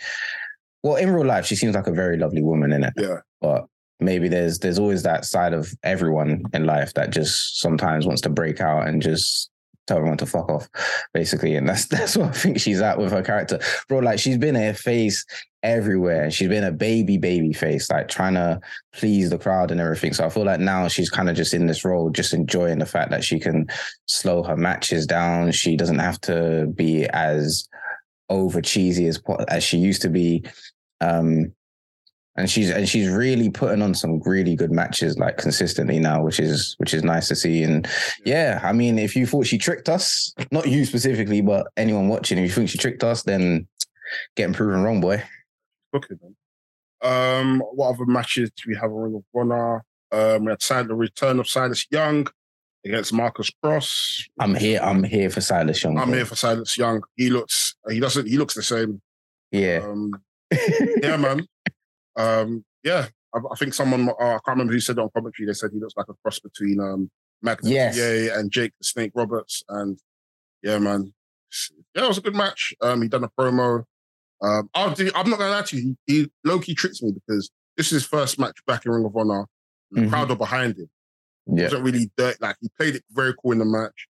Well, 0.82 0.96
in 0.96 1.10
real 1.10 1.26
life, 1.26 1.46
she 1.46 1.54
seems 1.54 1.76
like 1.76 1.86
a 1.86 1.92
very 1.92 2.16
lovely 2.16 2.42
woman 2.42 2.72
in 2.72 2.82
it. 2.84 2.94
Yeah. 2.96 3.18
But 3.40 3.66
maybe 4.00 4.28
there's 4.28 4.58
there's 4.58 4.78
always 4.78 5.02
that 5.04 5.24
side 5.24 5.52
of 5.52 5.72
everyone 5.82 6.42
in 6.52 6.66
life 6.66 6.94
that 6.94 7.10
just 7.10 7.60
sometimes 7.60 8.06
wants 8.06 8.22
to 8.22 8.30
break 8.30 8.60
out 8.60 8.88
and 8.88 9.00
just 9.00 9.50
tell 9.86 9.96
everyone 9.96 10.18
to 10.18 10.26
fuck 10.26 10.48
off, 10.48 10.68
basically. 11.12 11.56
And 11.56 11.68
that's 11.68 11.86
that's 11.88 12.16
what 12.16 12.28
I 12.28 12.32
think 12.32 12.60
she's 12.60 12.80
at 12.80 12.98
with 12.98 13.12
her 13.12 13.22
character. 13.22 13.60
Bro, 13.88 14.00
like 14.00 14.18
she's 14.18 14.38
been 14.38 14.56
a 14.56 14.74
face 14.74 15.24
everywhere. 15.62 16.30
She's 16.30 16.48
been 16.48 16.64
a 16.64 16.72
baby, 16.72 17.18
baby 17.18 17.52
face, 17.52 17.90
like 17.90 18.08
trying 18.08 18.34
to 18.34 18.60
please 18.92 19.30
the 19.30 19.38
crowd 19.38 19.70
and 19.70 19.80
everything. 19.80 20.12
So 20.12 20.24
I 20.24 20.28
feel 20.28 20.44
like 20.44 20.60
now 20.60 20.88
she's 20.88 21.10
kind 21.10 21.30
of 21.30 21.36
just 21.36 21.54
in 21.54 21.66
this 21.66 21.84
role, 21.84 22.10
just 22.10 22.34
enjoying 22.34 22.78
the 22.78 22.86
fact 22.86 23.10
that 23.10 23.24
she 23.24 23.38
can 23.38 23.68
slow 24.06 24.42
her 24.42 24.56
matches 24.56 25.06
down. 25.06 25.52
She 25.52 25.76
doesn't 25.76 26.00
have 26.00 26.20
to 26.22 26.66
be 26.74 27.06
as 27.06 27.68
over 28.32 28.60
cheesy 28.60 29.06
as 29.06 29.20
as 29.48 29.62
she 29.62 29.78
used 29.78 30.02
to 30.02 30.08
be. 30.08 30.44
Um, 31.00 31.52
and 32.36 32.48
she's 32.48 32.70
and 32.70 32.88
she's 32.88 33.08
really 33.08 33.50
putting 33.50 33.82
on 33.82 33.94
some 33.94 34.20
really 34.22 34.56
good 34.56 34.72
matches 34.72 35.18
like 35.18 35.36
consistently 35.36 35.98
now, 35.98 36.22
which 36.22 36.40
is 36.40 36.74
which 36.78 36.94
is 36.94 37.04
nice 37.04 37.28
to 37.28 37.36
see. 37.36 37.62
And 37.62 37.86
yeah, 38.24 38.60
I 38.62 38.72
mean, 38.72 38.98
if 38.98 39.14
you 39.14 39.26
thought 39.26 39.46
she 39.46 39.58
tricked 39.58 39.88
us, 39.88 40.34
not 40.50 40.66
you 40.66 40.86
specifically, 40.86 41.42
but 41.42 41.66
anyone 41.76 42.08
watching, 42.08 42.38
if 42.38 42.44
you 42.44 42.50
think 42.50 42.70
she 42.70 42.78
tricked 42.78 43.04
us, 43.04 43.22
then 43.22 43.68
getting 44.34 44.54
proven 44.54 44.82
wrong, 44.82 45.00
boy. 45.00 45.22
Booking 45.92 46.18
them. 46.22 46.36
Um, 47.02 47.62
what 47.72 47.90
other 47.90 48.06
matches 48.06 48.50
do 48.56 48.62
we 48.68 48.76
have 48.76 48.90
in 48.90 48.96
Ring 48.96 49.14
of 49.16 49.24
Honor? 49.34 49.84
Um, 50.10 50.44
we 50.44 50.52
had 50.52 50.88
the 50.88 50.94
return 50.94 51.38
of 51.38 51.48
Silas 51.48 51.86
Young 51.90 52.26
against 52.84 53.12
Marcus 53.12 53.50
Cross. 53.62 54.26
I'm 54.38 54.54
here. 54.54 54.80
I'm 54.82 55.02
here 55.04 55.30
for 55.30 55.40
Silas 55.40 55.82
Young. 55.82 55.98
I'm 55.98 56.08
bro. 56.08 56.16
here 56.18 56.26
for 56.26 56.36
Silas 56.36 56.76
Young. 56.76 57.02
He 57.16 57.30
looks. 57.30 57.74
He 57.88 58.00
doesn't. 58.00 58.26
He 58.28 58.38
looks 58.38 58.54
the 58.54 58.62
same. 58.62 59.00
Yeah. 59.50 59.80
Um, 59.84 60.12
yeah, 61.02 61.16
man. 61.16 61.46
Um, 62.16 62.64
yeah, 62.84 63.08
I, 63.34 63.38
I 63.50 63.54
think 63.56 63.74
someone. 63.74 64.08
Uh, 64.08 64.12
I 64.20 64.30
can't 64.32 64.48
remember 64.48 64.72
who 64.72 64.80
said 64.80 64.98
it 64.98 65.00
on 65.00 65.10
commentary. 65.14 65.46
They 65.46 65.52
said 65.54 65.70
he 65.72 65.78
looks 65.80 65.94
like 65.96 66.06
a 66.08 66.14
cross 66.22 66.38
between 66.40 66.80
um, 66.80 67.10
Magnum 67.42 67.72
Yes. 67.72 67.96
TA 67.96 68.38
and 68.38 68.50
Jake 68.50 68.72
the 68.80 68.84
Snake 68.84 69.12
Roberts. 69.14 69.62
And 69.68 69.98
yeah, 70.62 70.78
man. 70.78 71.12
Yeah, 71.94 72.04
it 72.04 72.08
was 72.08 72.18
a 72.18 72.22
good 72.22 72.34
match. 72.34 72.72
Um, 72.80 73.02
he 73.02 73.08
done 73.08 73.24
a 73.24 73.28
promo. 73.28 73.84
Um, 74.42 74.70
I'll 74.74 74.92
do, 74.94 75.10
I'm 75.14 75.28
not 75.30 75.38
gonna 75.38 75.50
lie 75.52 75.62
to 75.62 75.76
you. 75.76 75.96
He, 76.06 76.14
he 76.22 76.30
low 76.44 76.58
key 76.58 76.74
tricks 76.74 77.02
me 77.02 77.12
because 77.12 77.50
this 77.76 77.86
is 77.86 77.92
his 77.92 78.04
first 78.06 78.38
match 78.38 78.56
back 78.66 78.84
in 78.86 78.92
Ring 78.92 79.04
of 79.04 79.14
Honor. 79.16 79.46
The 79.92 80.00
Mhm. 80.00 80.08
crowd 80.10 80.30
are 80.30 80.36
behind 80.36 80.76
him. 80.78 80.88
Yeah. 81.46 81.64
wasn't 81.64 81.84
really 81.84 82.10
dirt. 82.16 82.40
Like 82.40 82.56
he 82.60 82.68
played 82.78 82.94
it 82.96 83.04
very 83.10 83.34
cool 83.40 83.52
in 83.52 83.58
the 83.58 83.64
match. 83.64 84.06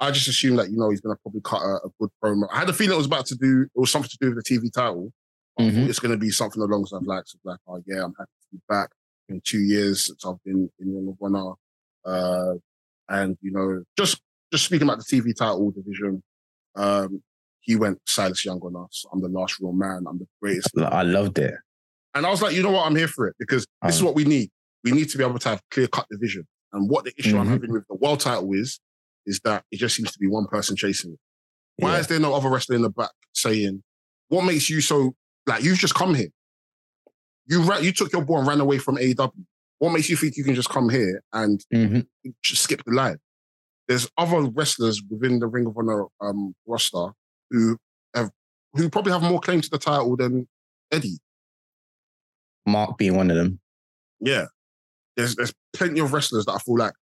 I 0.00 0.10
just 0.10 0.28
assumed 0.28 0.58
that 0.58 0.70
you 0.70 0.76
know 0.76 0.90
he's 0.90 1.00
gonna 1.00 1.16
probably 1.22 1.40
cut 1.42 1.62
a, 1.62 1.76
a 1.86 1.88
good 2.00 2.10
promo. 2.22 2.46
I 2.52 2.58
had 2.60 2.68
a 2.68 2.72
feeling 2.72 2.94
it 2.94 2.98
was 2.98 3.06
about 3.06 3.26
to 3.26 3.36
do 3.36 3.62
it 3.74 3.78
was 3.78 3.90
something 3.90 4.10
to 4.10 4.18
do 4.20 4.34
with 4.34 4.44
the 4.44 4.54
TV 4.58 4.70
title. 4.72 5.12
Mhm. 5.58 5.88
It's 5.88 5.98
gonna 6.00 6.16
be 6.16 6.30
something 6.30 6.60
along 6.62 6.82
those 6.90 6.92
lines 7.06 7.34
of 7.34 7.40
like, 7.44 7.58
oh 7.68 7.80
yeah, 7.86 8.04
I'm 8.04 8.14
happy 8.18 8.30
to 8.50 8.56
be 8.56 8.60
back 8.68 8.90
in 9.28 9.40
two 9.44 9.60
years 9.60 10.06
since 10.06 10.24
I've 10.26 10.42
been 10.44 10.70
in 10.80 10.94
Ring 10.94 11.08
of 11.08 11.16
Honor. 11.22 11.54
Uh, 12.04 12.54
and 13.08 13.38
you 13.40 13.50
know, 13.52 13.82
just 13.96 14.20
just 14.52 14.64
speaking 14.66 14.86
about 14.88 14.98
the 14.98 15.04
TV 15.04 15.34
title 15.34 15.70
division, 15.70 16.22
um, 16.76 17.22
he 17.60 17.76
went 17.76 17.98
Silas 18.06 18.44
Young 18.44 18.60
on 18.60 18.84
us. 18.84 19.04
I'm 19.12 19.20
the 19.22 19.28
last 19.28 19.58
real 19.60 19.72
man. 19.72 20.04
I'm 20.08 20.18
the 20.18 20.26
greatest. 20.42 20.68
I 20.78 21.02
loved 21.02 21.38
it. 21.38 21.54
And 22.14 22.26
I 22.26 22.30
was 22.30 22.42
like, 22.42 22.54
you 22.54 22.62
know 22.62 22.70
what? 22.72 22.86
I'm 22.86 22.94
here 22.94 23.08
for 23.08 23.26
it 23.26 23.36
because 23.38 23.66
this 23.82 23.94
is 23.96 24.00
Um, 24.02 24.06
what 24.06 24.14
we 24.14 24.24
need. 24.24 24.50
We 24.84 24.92
need 24.92 25.08
to 25.10 25.18
be 25.18 25.24
able 25.24 25.38
to 25.38 25.48
have 25.48 25.62
clear 25.70 25.88
cut 25.88 26.06
division. 26.10 26.46
And 26.74 26.90
what 26.90 27.04
the 27.04 27.12
issue 27.16 27.38
I'm 27.38 27.46
Mhm. 27.46 27.50
having 27.50 27.72
with 27.72 27.86
the 27.88 27.94
world 27.94 28.20
title 28.20 28.52
is, 28.52 28.80
is 29.26 29.40
that 29.44 29.64
it 29.70 29.76
just 29.78 29.94
seems 29.96 30.12
to 30.12 30.18
be 30.18 30.26
one 30.26 30.46
person 30.46 30.76
chasing 30.76 31.12
it. 31.14 31.18
Why 31.76 31.94
Yeah. 31.94 32.00
is 32.00 32.06
there 32.08 32.18
no 32.20 32.34
other 32.34 32.50
wrestler 32.50 32.76
in 32.76 32.82
the 32.82 32.90
back 32.90 33.12
saying, 33.32 33.82
what 34.28 34.44
makes 34.44 34.68
you 34.68 34.80
so, 34.80 35.14
like, 35.46 35.62
you've 35.64 35.78
just 35.78 35.94
come 35.94 36.14
here. 36.14 36.28
You 37.46 37.62
ra- 37.62 37.78
you 37.78 37.92
took 37.92 38.12
your 38.12 38.24
ball 38.24 38.38
and 38.40 38.46
ran 38.48 38.60
away 38.60 38.78
from 38.78 38.96
AEW. 38.98 39.46
What 39.78 39.92
makes 39.92 40.08
you 40.10 40.16
think 40.16 40.36
you 40.36 40.44
can 40.44 40.54
just 40.54 40.68
come 40.68 40.88
here 40.88 41.22
and 41.32 41.64
Mhm. 41.72 42.06
just 42.42 42.62
skip 42.64 42.82
the 42.84 42.92
line? 42.92 43.18
There's 43.86 44.08
other 44.16 44.42
wrestlers 44.50 45.02
within 45.02 45.38
the 45.40 45.46
Ring 45.46 45.66
of 45.66 45.76
Honor 45.76 46.06
um, 46.20 46.54
roster 46.66 47.12
who 47.50 47.78
have, 48.14 48.30
who 48.72 48.88
probably 48.90 49.12
have 49.12 49.22
more 49.22 49.40
claim 49.40 49.60
to 49.60 49.70
the 49.70 49.78
title 49.78 50.16
than 50.16 50.48
Eddie. 50.90 51.18
Mark 52.66 52.96
being 52.98 53.14
one 53.16 53.30
of 53.30 53.36
them. 53.36 53.60
Yeah. 54.20 54.46
There's 55.16 55.36
there's 55.36 55.52
plenty 55.72 56.00
of 56.00 56.12
wrestlers 56.12 56.44
that 56.46 56.52
I 56.52 56.58
feel 56.58 56.76
like 56.78 56.92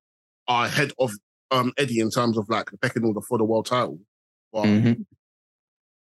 are 0.49 0.67
ahead 0.67 0.93
of 0.99 1.13
um 1.51 1.73
Eddie 1.79 2.01
in 2.01 2.11
terms 2.11 2.37
of 2.39 2.49
like 2.49 2.71
the 2.71 2.79
pecking 2.79 3.05
order 3.05 3.21
for 3.21 3.39
the 3.39 3.45
world 3.45 3.67
title. 3.67 3.99
But 4.53 4.65
Mhm. 4.67 5.07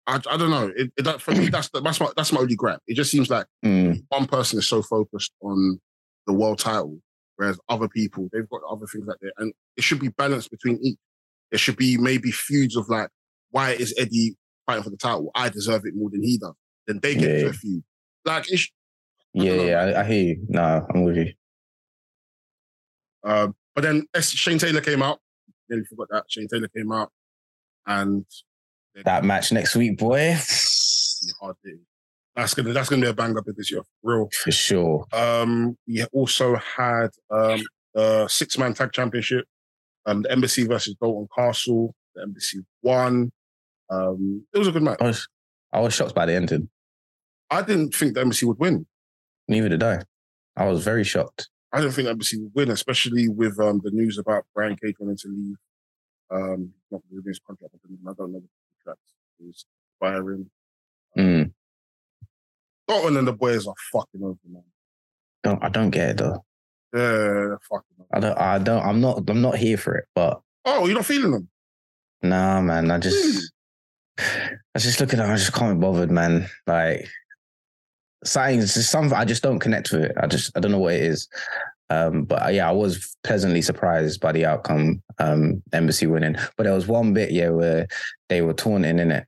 I, 0.06 0.16
I 0.28 0.36
don't 0.36 0.50
know. 0.50 0.72
It, 0.74 0.92
it, 0.96 1.04
that, 1.04 1.22
for 1.22 1.32
me, 1.32 1.48
that's 1.48 1.68
the, 1.70 1.80
that's 1.80 2.00
my 2.00 2.08
that's 2.16 2.32
my 2.32 2.40
only 2.40 2.56
gripe. 2.56 2.80
It 2.86 2.94
just 2.94 3.10
seems 3.10 3.30
like 3.30 3.46
Mm. 3.64 4.02
one 4.08 4.26
person 4.26 4.58
is 4.58 4.68
so 4.68 4.82
focused 4.82 5.32
on 5.40 5.80
the 6.26 6.32
world 6.32 6.58
title, 6.58 7.00
whereas 7.36 7.58
other 7.68 7.88
people 7.88 8.28
they've 8.32 8.48
got 8.48 8.60
other 8.68 8.86
things 8.86 9.06
like 9.06 9.18
that, 9.20 9.32
and 9.38 9.52
it 9.76 9.84
should 9.84 10.00
be 10.00 10.08
balanced 10.08 10.50
between 10.50 10.78
each. 10.82 10.98
There 11.50 11.58
should 11.58 11.76
be 11.76 11.96
maybe 11.98 12.30
feuds 12.32 12.76
of 12.76 12.88
like, 12.88 13.08
why 13.50 13.72
is 13.72 13.94
Eddie 13.98 14.36
fighting 14.66 14.82
for 14.82 14.90
the 14.90 14.96
title? 14.96 15.30
I 15.34 15.48
deserve 15.50 15.84
it 15.86 15.94
more 15.94 16.10
than 16.10 16.22
he 16.22 16.38
does. 16.38 16.54
Then 16.86 16.98
they 17.00 17.14
get 17.14 17.22
Yeah, 17.30 17.36
into 17.36 17.48
a 17.50 17.52
feud. 17.52 17.84
Like, 18.24 18.50
it's, 18.50 18.68
Yeah, 19.34 19.56
don't 19.56 19.66
yeah, 19.66 19.80
I, 19.98 20.00
I 20.00 20.04
hear 20.04 20.24
you. 20.24 20.46
Nah, 20.48 20.80
I'm 20.92 21.04
with 21.04 21.16
you. 21.18 21.32
Um, 23.24 23.54
but 23.74 23.82
then 23.82 24.06
S- 24.14 24.30
Shane 24.30 24.58
Taylor 24.58 24.80
came 24.80 25.02
out. 25.02 25.20
Nearly 25.68 25.84
forgot 25.84 26.08
that 26.10 26.24
Shane 26.28 26.48
Taylor 26.48 26.68
came 26.68 26.92
out, 26.92 27.10
and 27.86 28.24
That 29.04 29.24
match 29.24 29.52
next 29.52 29.74
week, 29.76 29.98
boy, 29.98 30.34
he 30.34 31.30
hard 31.40 31.56
hit. 31.64 31.76
That's 32.34 32.54
gonna 32.54 32.72
that's 32.72 32.88
gonna 32.88 33.02
be 33.02 33.08
a 33.08 33.12
bang 33.12 33.36
up 33.36 33.44
this 33.56 33.70
year, 33.70 33.82
real. 34.02 34.28
for 34.42 34.50
sure. 34.50 35.06
Um, 35.12 35.76
we 35.86 36.04
also 36.12 36.56
had 36.56 37.08
um 37.30 37.60
a 37.94 38.26
six 38.28 38.56
man 38.58 38.74
tag 38.74 38.92
championship. 38.92 39.46
Um, 40.06 40.22
the 40.22 40.32
Embassy 40.32 40.66
versus 40.66 40.96
Dalton 41.00 41.28
Castle. 41.36 41.94
The 42.14 42.22
Embassy 42.22 42.60
won. 42.82 43.30
Um, 43.90 44.44
it 44.54 44.58
was 44.58 44.68
a 44.68 44.72
good 44.72 44.82
match. 44.82 44.98
I 45.00 45.04
was, 45.06 45.28
I 45.72 45.80
was 45.80 45.92
shocked 45.94 46.14
by 46.14 46.26
the 46.26 46.34
ending. 46.34 46.68
I 47.50 47.60
didn't 47.62 47.94
think 47.94 48.14
the 48.14 48.20
Embassy 48.22 48.46
would 48.46 48.58
win. 48.58 48.86
Neither 49.46 49.68
did 49.68 49.82
I. 49.82 50.02
I 50.56 50.66
was 50.66 50.82
very 50.82 51.04
shocked. 51.04 51.48
I 51.72 51.80
don't 51.80 51.92
think 51.92 52.08
Embassy 52.08 52.38
would 52.40 52.52
win, 52.54 52.70
especially 52.70 53.28
with 53.28 53.58
um 53.60 53.80
the 53.82 53.90
news 53.90 54.18
about 54.18 54.44
Brian 54.54 54.76
Cage 54.76 54.96
wanting 54.98 55.16
to 55.18 55.28
leave. 55.28 55.56
Um, 56.30 56.72
not 56.90 57.02
renewing 57.10 57.26
his 57.28 57.40
contract. 57.46 57.74
I 57.74 57.78
don't- 57.88 58.02
know 58.04 58.12
what 58.12 58.42
the 58.42 58.48
contract 58.84 59.00
is 59.40 59.64
expiring. 60.00 60.50
Mm. 61.18 61.52
Dalton 62.88 63.16
and 63.16 63.28
the 63.28 63.32
boys 63.32 63.66
are 63.66 63.74
fucking 63.92 64.22
over, 64.22 64.38
man. 64.50 64.62
Don't, 65.44 65.62
I 65.62 65.68
don't 65.68 65.90
get 65.90 66.10
it 66.10 66.16
though. 66.18 66.44
Yeah, 66.94 67.56
fucking. 67.68 68.06
I 68.12 68.20
don't. 68.20 68.38
I 68.38 68.58
don't. 68.58 68.82
I'm 68.84 69.00
not. 69.00 69.28
I'm 69.28 69.40
not 69.42 69.56
here 69.56 69.76
for 69.78 69.94
it. 69.96 70.04
But 70.14 70.40
Oh, 70.64 70.86
you're 70.86 70.94
not 70.96 71.06
feeling 71.06 71.32
them? 71.32 71.48
nah, 72.22 72.60
man. 72.60 72.90
I 72.90 72.98
just. 72.98 73.52
I 74.18 74.56
was 74.74 74.82
just 74.84 75.00
looking 75.00 75.18
at. 75.20 75.28
I 75.30 75.36
just 75.36 75.52
can't 75.54 75.78
be 75.80 75.84
bothered, 75.86 76.10
man. 76.10 76.48
Like 76.66 77.08
something, 78.24 78.60
it's 78.60 78.86
something 78.86 79.16
I 79.16 79.24
just 79.24 79.42
don't 79.42 79.58
connect 79.58 79.92
with 79.92 80.02
it. 80.04 80.12
I 80.16 80.26
just 80.26 80.56
I 80.56 80.60
don't 80.60 80.72
know 80.72 80.78
what 80.78 80.94
it 80.94 81.02
is. 81.02 81.28
Um, 81.90 82.24
but 82.24 82.46
uh, 82.46 82.48
yeah, 82.48 82.68
I 82.68 82.72
was 82.72 83.16
pleasantly 83.22 83.60
surprised 83.60 84.20
by 84.20 84.32
the 84.32 84.46
outcome. 84.46 85.02
Um, 85.18 85.62
Embassy 85.72 86.06
winning, 86.06 86.36
but 86.56 86.64
there 86.64 86.74
was 86.74 86.86
one 86.86 87.12
bit 87.12 87.32
yeah 87.32 87.50
where 87.50 87.86
they 88.28 88.40
were 88.40 88.54
taunting 88.54 88.98
in 88.98 89.10
it, 89.10 89.26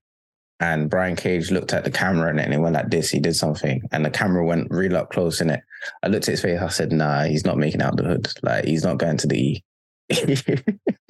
and 0.60 0.88
Brian 0.88 1.16
Cage 1.16 1.50
looked 1.50 1.74
at 1.74 1.84
the 1.84 1.90
camera 1.90 2.30
and 2.30 2.40
it 2.40 2.58
went 2.58 2.74
like 2.74 2.90
this. 2.90 3.10
He 3.10 3.20
did 3.20 3.36
something, 3.36 3.82
and 3.92 4.04
the 4.04 4.10
camera 4.10 4.44
went 4.44 4.70
real 4.70 4.96
up 4.96 5.10
close 5.10 5.40
in 5.40 5.50
it. 5.50 5.60
I 6.02 6.08
looked 6.08 6.28
at 6.28 6.32
his 6.32 6.40
face. 6.40 6.60
I 6.60 6.68
said, 6.68 6.90
"Nah, 6.92 7.24
he's 7.24 7.44
not 7.44 7.58
making 7.58 7.82
out 7.82 7.96
the 7.96 8.04
hood. 8.04 8.32
Like 8.42 8.64
he's 8.64 8.84
not 8.84 8.98
going 8.98 9.18
to 9.18 9.26
the 9.26 9.38
E." 9.38 9.64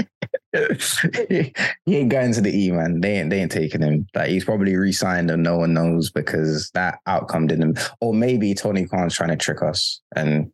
he 0.54 1.52
ain't 1.96 2.10
going 2.10 2.32
to 2.32 2.40
the 2.40 2.52
E, 2.56 2.70
man. 2.70 3.00
They 3.00 3.18
ain't 3.18 3.30
they 3.30 3.40
ain't 3.40 3.52
taking 3.52 3.82
him. 3.82 4.06
Like 4.14 4.28
he's 4.28 4.44
probably 4.44 4.76
re-signed 4.76 5.30
and 5.30 5.42
no 5.42 5.58
one 5.58 5.74
knows 5.74 6.10
because 6.10 6.70
that 6.70 6.98
outcome 7.06 7.46
didn't. 7.46 7.78
Or 8.00 8.14
maybe 8.14 8.54
Tony 8.54 8.86
Khan's 8.86 9.14
trying 9.14 9.30
to 9.30 9.36
trick 9.36 9.62
us 9.62 10.00
and 10.14 10.52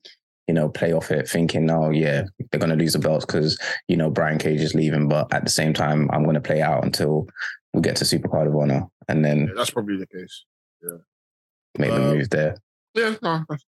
you 0.49 0.55
know 0.55 0.69
play 0.69 0.93
off 0.93 1.11
it, 1.11 1.29
thinking, 1.29 1.71
oh 1.71 1.91
yeah, 1.91 2.25
they're 2.51 2.61
gonna 2.61 2.77
lose 2.77 2.95
the 2.95 2.99
belts 2.99 3.25
because 3.25 3.59
you 3.89 3.97
know 3.97 4.11
Brian 4.11 4.39
Cage 4.39 4.61
is 4.61 4.75
leaving, 4.75 5.09
but 5.09 5.33
at 5.33 5.45
the 5.45 5.51
same 5.51 5.73
time, 5.75 6.11
I'm 6.13 6.25
gonna 6.25 6.41
play 6.41 6.63
out 6.63 6.85
until 6.85 7.29
we 7.73 7.83
get 7.83 7.97
to 7.97 8.05
Supercard 8.05 8.49
of 8.49 8.57
Honor, 8.57 8.87
and 9.09 9.25
then 9.25 9.47
Yeah, 9.49 9.55
that's 9.57 9.71
probably 9.71 9.97
the 9.99 10.07
case. 10.07 10.45
Yeah. 10.83 10.99
make 11.79 11.91
the 11.91 11.97
Um, 11.97 12.17
move 12.17 12.31
there. 12.31 12.57
Yeah, 12.95 13.15
no, 13.23 13.45
that's 13.49 13.65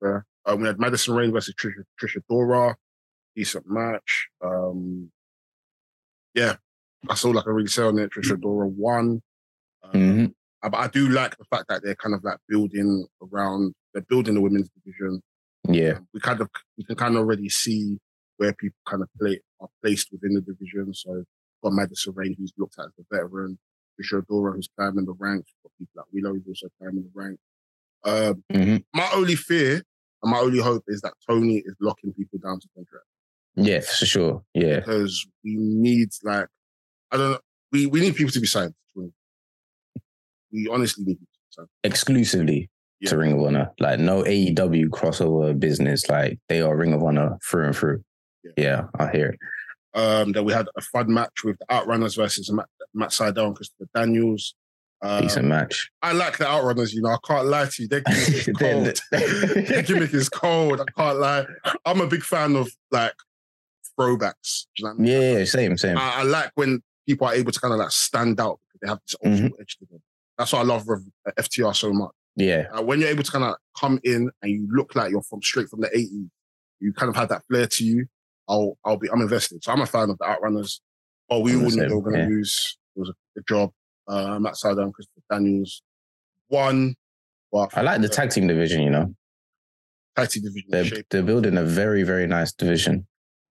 fair. 0.00 0.24
Um, 0.46 0.60
we 0.60 0.68
had 0.68 0.78
Madison 0.78 1.14
Rayne 1.14 1.32
versus 1.32 1.54
Trisha, 1.54 1.82
Trish 2.00 2.16
Adora. 2.30 2.74
Decent 3.34 3.66
match. 3.68 4.28
Um, 4.42 5.10
yeah, 6.36 6.56
that's 7.08 7.24
all 7.24 7.36
I 7.38 7.42
can 7.42 7.52
really 7.54 7.66
say 7.68 7.82
on 7.82 7.98
it. 7.98 8.10
Trish 8.12 8.30
Adora 8.30 8.68
won. 8.70 9.22
Um, 9.82 9.92
Mhm. 9.92 10.34
uh, 10.62 10.68
But 10.68 10.78
I 10.78 10.88
do 10.88 11.08
like 11.08 11.36
the 11.38 11.44
fact 11.46 11.68
that 11.68 11.82
they're 11.82 11.94
kind 11.96 12.14
of 12.14 12.22
like 12.22 12.38
building 12.48 13.06
around, 13.22 13.74
they're 13.92 14.02
building 14.02 14.34
the 14.34 14.40
women's 14.42 14.68
division. 14.70 15.22
Yeah, 15.68 15.96
Um, 15.96 16.08
we 16.12 16.20
kind 16.20 16.40
of, 16.40 16.48
we 16.76 16.84
can 16.84 16.94
kind 16.96 17.14
of 17.16 17.20
already 17.22 17.48
see 17.48 17.98
where 18.36 18.52
people 18.52 18.76
kind 18.86 19.02
of 19.02 19.08
play 19.18 19.40
are 19.60 19.68
placed 19.82 20.12
within 20.12 20.34
the 20.34 20.42
division. 20.42 20.92
So 20.94 21.24
got 21.62 21.72
Madison 21.72 22.12
Rayne, 22.14 22.34
who's 22.38 22.52
looked 22.58 22.78
at 22.78 22.86
as 22.86 22.92
a 22.98 23.14
veteran. 23.14 23.58
Trish 23.98 24.12
Adora, 24.12 24.54
who's 24.54 24.68
climbing 24.76 25.06
the 25.06 25.14
ranks. 25.14 25.54
Got 25.62 25.72
people 25.78 25.92
like 25.96 26.06
Willow, 26.12 26.34
who's 26.34 26.46
also 26.48 26.68
climbing 26.78 27.04
the 27.04 27.10
ranks. 27.14 27.42
Um, 28.04 28.44
Mhm. 28.52 28.84
my 28.92 29.10
only 29.14 29.36
fear 29.36 29.82
and 30.22 30.30
my 30.30 30.38
only 30.40 30.58
hope 30.60 30.84
is 30.88 31.00
that 31.00 31.14
Tony 31.26 31.58
is 31.64 31.74
locking 31.80 32.12
people 32.12 32.38
down 32.38 32.60
to 32.60 32.68
contract 32.74 33.06
yeah, 33.56 33.80
for 33.80 34.06
sure. 34.06 34.42
Yeah, 34.54 34.80
because 34.80 35.26
we 35.44 35.56
need 35.56 36.08
like 36.22 36.46
I 37.12 37.16
don't 37.16 37.32
know 37.32 37.38
we, 37.72 37.86
we 37.86 38.00
need 38.00 38.14
people 38.16 38.32
to 38.32 38.40
be 38.40 38.46
signed. 38.46 38.74
We 40.52 40.68
honestly 40.68 41.04
need 41.04 41.14
people 41.18 41.26
to 41.26 41.40
be 41.40 41.54
signed. 41.62 41.68
exclusively 41.84 42.70
Yeah. 43.00 43.10
to 43.10 43.18
Ring 43.18 43.32
of 43.32 43.40
Honor. 43.40 43.72
Like 43.80 43.98
no 44.00 44.22
AEW 44.22 44.88
crossover 44.88 45.58
business. 45.58 46.08
Like 46.08 46.38
they 46.48 46.60
are 46.60 46.76
Ring 46.76 46.92
of 46.92 47.02
Honor 47.02 47.38
through 47.48 47.66
and 47.66 47.76
through. 47.76 48.02
Yeah. 48.44 48.52
Yeah, 48.56 48.82
I 48.98 49.10
hear 49.10 49.26
it. 49.30 49.38
Um, 49.98 50.32
then 50.32 50.44
we 50.44 50.52
had 50.52 50.68
a 50.76 50.80
fun 50.82 51.12
match 51.12 51.42
with 51.44 51.58
the 51.58 51.66
Outrunners 51.70 52.16
versus 52.16 52.52
Matt, 52.52 52.66
Matt 52.94 53.10
Sydal 53.10 53.46
and 53.46 53.56
Christopher 53.56 53.88
Daniels. 53.94 54.54
Um, 55.02 55.22
Decent 55.22 55.46
match. 55.46 55.90
I 56.02 56.12
like 56.12 56.38
the 56.38 56.44
Outrunners. 56.44 56.92
You 56.94 57.02
know, 57.02 57.10
I 57.10 57.18
can't 57.26 57.46
lie 57.48 57.66
to 57.66 57.82
you. 57.82 57.88
Their 57.88 58.00
gimmick 58.00 58.28
is 58.28 58.44
They're- 58.58 58.72
cold. 58.72 59.00
Their 59.68 59.82
gimmick 59.82 60.14
is 60.14 60.28
cold. 60.28 60.80
I 60.80 60.84
can't 61.00 61.18
lie. 61.18 61.44
I'm 61.84 62.00
a 62.00 62.06
big 62.06 62.22
fan 62.22 62.56
of 62.56 62.68
like 62.90 63.12
throwbacks. 63.98 64.66
You 64.78 64.84
know 64.84 64.90
I 64.90 64.94
mean? 64.94 65.06
Yeah, 65.38 65.44
same, 65.44 65.76
same. 65.76 65.96
I, 65.98 66.16
I 66.16 66.22
like 66.22 66.50
when 66.54 66.82
people 67.06 67.26
are 67.26 67.34
able 67.34 67.52
to 67.52 67.60
kind 67.60 67.72
of 67.72 67.78
like 67.80 67.90
stand 67.90 68.40
out 68.40 68.58
because 68.66 68.80
they 68.82 68.88
have 68.88 69.00
this 69.06 69.14
old 69.24 69.34
Mm-hmm. 69.34 69.60
edge 69.60 69.76
to 69.78 69.86
them. 69.90 70.02
That's 70.38 70.52
why 70.52 70.60
I 70.60 70.64
love 70.64 70.86
FTR 71.38 71.74
so 71.74 71.92
much. 71.92 72.10
Yeah, 72.38 72.66
Uh, 72.76 72.82
when 72.82 73.00
you're 73.00 73.08
able 73.08 73.22
to 73.22 73.30
kind 73.30 73.44
of 73.44 73.54
come 73.80 73.98
in 74.04 74.30
and 74.42 74.52
you 74.52 74.68
look 74.70 74.94
like 74.94 75.10
you're 75.10 75.22
from 75.22 75.40
straight 75.42 75.68
from 75.70 75.80
the 75.80 75.88
80s, 75.88 76.28
you 76.80 76.92
kind 76.92 77.08
of 77.08 77.16
had 77.16 77.30
that 77.30 77.42
flair 77.48 77.66
to 77.66 77.84
you. 77.84 78.06
I'll 78.48 78.76
I'll 78.84 78.98
be 78.98 79.08
I'm 79.10 79.22
invested. 79.22 79.64
So 79.64 79.72
I'm 79.72 79.80
a 79.80 79.86
fan 79.86 80.10
of 80.10 80.18
the 80.18 80.24
Outrunners. 80.26 80.80
Oh, 81.30 81.40
we 81.40 81.52
I'm 81.52 81.64
all 81.64 81.70
knew 81.70 81.88
they 81.88 81.94
were 81.94 82.02
going 82.02 82.16
to 82.16 82.20
yeah. 82.22 82.28
lose. 82.28 82.76
It 82.94 83.00
was 83.00 83.08
a 83.08 83.14
good 83.34 83.46
job. 83.48 83.70
Uh, 84.06 84.38
Matt 84.38 84.54
Sydal 84.54 84.82
and 84.82 84.94
Christopher 84.94 85.22
Daniels 85.30 85.82
won. 86.50 86.94
But 87.50 87.76
I 87.76 87.80
like 87.80 88.02
the 88.02 88.08
tag 88.10 88.30
team 88.30 88.46
division. 88.46 88.82
You 88.82 88.90
know, 88.90 89.14
tag 90.14 90.28
team 90.28 90.42
division. 90.44 90.68
they're 90.70 91.02
they're 91.10 91.22
building 91.22 91.56
a 91.56 91.64
very 91.64 92.02
very 92.02 92.26
nice 92.26 92.52
division. 92.52 93.06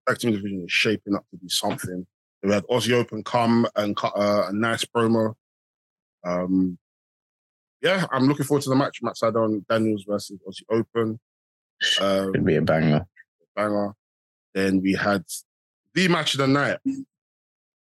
Tag 0.07 0.19
team 0.19 0.31
division 0.31 0.63
is 0.65 0.71
shaping 0.71 1.15
up 1.15 1.25
to 1.31 1.37
be 1.37 1.47
something. 1.49 2.05
We 2.43 2.51
had 2.51 2.65
Aussie 2.67 2.91
Open 2.93 3.23
come 3.23 3.67
and 3.75 3.95
cut 3.95 4.13
uh, 4.15 4.47
a 4.49 4.53
nice 4.53 4.85
promo. 4.85 5.33
Um, 6.23 6.77
yeah, 7.81 8.05
I'm 8.11 8.27
looking 8.27 8.45
forward 8.45 8.63
to 8.63 8.69
the 8.69 8.75
match. 8.75 8.99
Matt 9.01 9.15
Sydal 9.15 9.45
and 9.45 9.67
Daniels 9.67 10.05
versus 10.07 10.39
Aussie 10.47 10.63
Open. 10.69 11.19
Um, 12.01 12.33
Could 12.33 12.45
be 12.45 12.55
a 12.55 12.61
banger. 12.61 13.05
banger. 13.55 13.93
Then 14.53 14.81
we 14.81 14.93
had 14.93 15.23
the 15.93 16.07
match 16.07 16.33
of 16.35 16.39
the 16.39 16.47
night. 16.47 16.77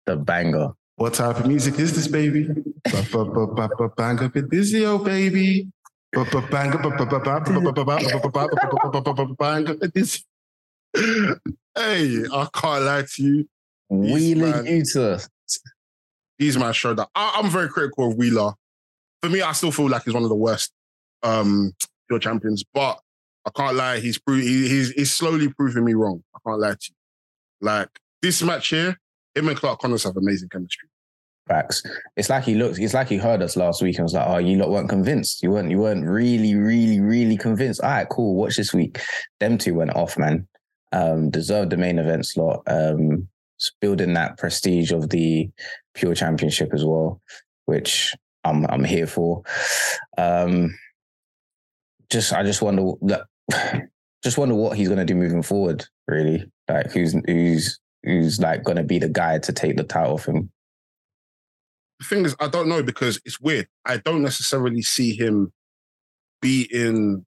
The 0.06 0.16
banger. 0.16 0.72
What 0.96 1.14
type 1.14 1.38
of 1.38 1.48
music 1.48 1.80
is 1.80 1.96
this, 1.96 2.08
baby? 2.08 2.50
Banger 2.92 3.06
ba- 3.12 3.26
ba- 3.26 3.48
ba- 3.48 3.70
ba- 3.78 3.90
Bang 3.96 4.20
up 4.22 4.36
at 4.36 4.44
Dizio, 4.46 5.04
baby. 5.04 5.70
Ba- 6.12 6.26
ba- 6.26 6.48
Hey, 11.76 12.24
I 12.32 12.48
can't 12.54 12.84
lie 12.84 13.04
to 13.16 13.24
you. 13.24 13.50
Wheeler 13.90 14.64
Yuta. 14.64 15.28
He's 16.38 16.58
my 16.58 16.72
shoulder. 16.72 17.06
I, 17.16 17.40
am 17.44 17.50
very 17.50 17.70
critical 17.70 18.12
of 18.12 18.18
Wheeler. 18.18 18.54
For 19.22 19.30
me, 19.30 19.42
I 19.42 19.52
still 19.52 19.72
feel 19.72 19.90
like 19.90 20.04
he's 20.06 20.14
one 20.14 20.24
of 20.24 20.30
the 20.30 20.36
worst 20.36 20.72
um 21.24 21.74
pure 22.08 22.20
champions, 22.20 22.64
but 22.74 23.00
I 23.46 23.52
can't 23.56 23.76
lie, 23.76 24.00
he's 24.00 24.20
pro- 24.20 24.36
he, 24.36 24.70
he's 24.70 24.92
he's 24.92 25.12
slowly 25.12 25.50
proving 25.50 25.86
me 25.86 25.94
wrong. 25.94 26.24
I 26.36 26.40
can't 26.48 26.60
lie 26.60 26.72
to 26.72 26.78
you. 26.82 26.96
Like 27.62 27.90
this 28.22 28.42
match 28.42 28.70
here, 28.70 28.98
him 29.36 29.50
and 29.50 29.58
Clark 29.58 29.80
Connors 29.80 30.04
have 30.04 30.18
amazing 30.18 30.50
chemistry. 30.50 30.90
Facts. 31.48 31.82
It's 32.16 32.30
like 32.30 32.44
he 32.44 32.54
looked. 32.54 32.78
It's 32.78 32.94
like 32.94 33.10
he 33.10 33.18
heard 33.18 33.42
us 33.42 33.56
last 33.56 33.82
week 33.82 33.96
and 33.98 34.04
was 34.04 34.14
like, 34.14 34.28
"Oh, 34.28 34.38
you 34.38 34.58
lot 34.58 34.70
weren't 34.70 34.90
convinced. 34.90 35.42
You 35.42 35.52
weren't. 35.52 35.72
You 35.72 35.80
weren't 35.80 36.06
really, 36.06 36.54
really, 36.54 37.00
really 37.00 37.38
convinced." 37.38 37.82
All 37.82 37.90
right, 37.90 38.08
cool. 38.08 38.36
Watch 38.36 38.56
this 38.56 38.74
week. 38.74 39.00
Them 39.40 39.58
two 39.58 39.74
went 39.74 39.96
off, 39.96 40.16
man. 40.18 40.48
Um, 40.92 41.30
deserved 41.30 41.72
the 41.72 41.78
main 41.78 42.00
event 42.00 42.26
slot. 42.26 42.64
Um, 42.68 43.28
building 43.82 44.14
that 44.14 44.38
prestige 44.38 44.92
of 44.92 45.10
the 45.10 45.50
pure 45.94 46.16
championship 46.16 46.74
as 46.74 46.84
well, 46.86 47.22
which 47.66 48.16
I'm 48.44 48.66
I'm 48.68 48.84
here 48.84 49.08
for. 49.08 49.44
Um, 50.18 50.78
just 52.10 52.34
I 52.34 52.44
just 52.44 52.62
wonder 52.62 52.94
that. 53.04 53.26
Just 54.22 54.38
wonder 54.38 54.54
what 54.54 54.76
he's 54.76 54.90
gonna 54.90 55.06
do 55.06 55.16
moving 55.16 55.42
forward. 55.42 55.86
Really, 56.06 56.44
like 56.68 56.92
who's 56.92 57.16
who's 57.26 57.80
who's 58.04 58.38
like 58.38 58.66
gonna 58.66 58.84
be 58.84 59.00
the 59.00 59.08
guy 59.08 59.40
to 59.40 59.54
take 59.54 59.78
the 59.78 59.84
title 59.86 60.18
him. 60.18 60.52
the 62.00 62.06
thing 62.06 62.26
is, 62.26 62.36
I 62.42 62.50
don't 62.50 62.68
know 62.68 62.84
because 62.84 63.22
it's 63.24 63.40
weird. 63.40 63.70
I 63.86 63.96
don't 63.96 64.22
necessarily 64.22 64.82
see 64.82 65.16
him 65.16 65.54
beating. 66.42 67.26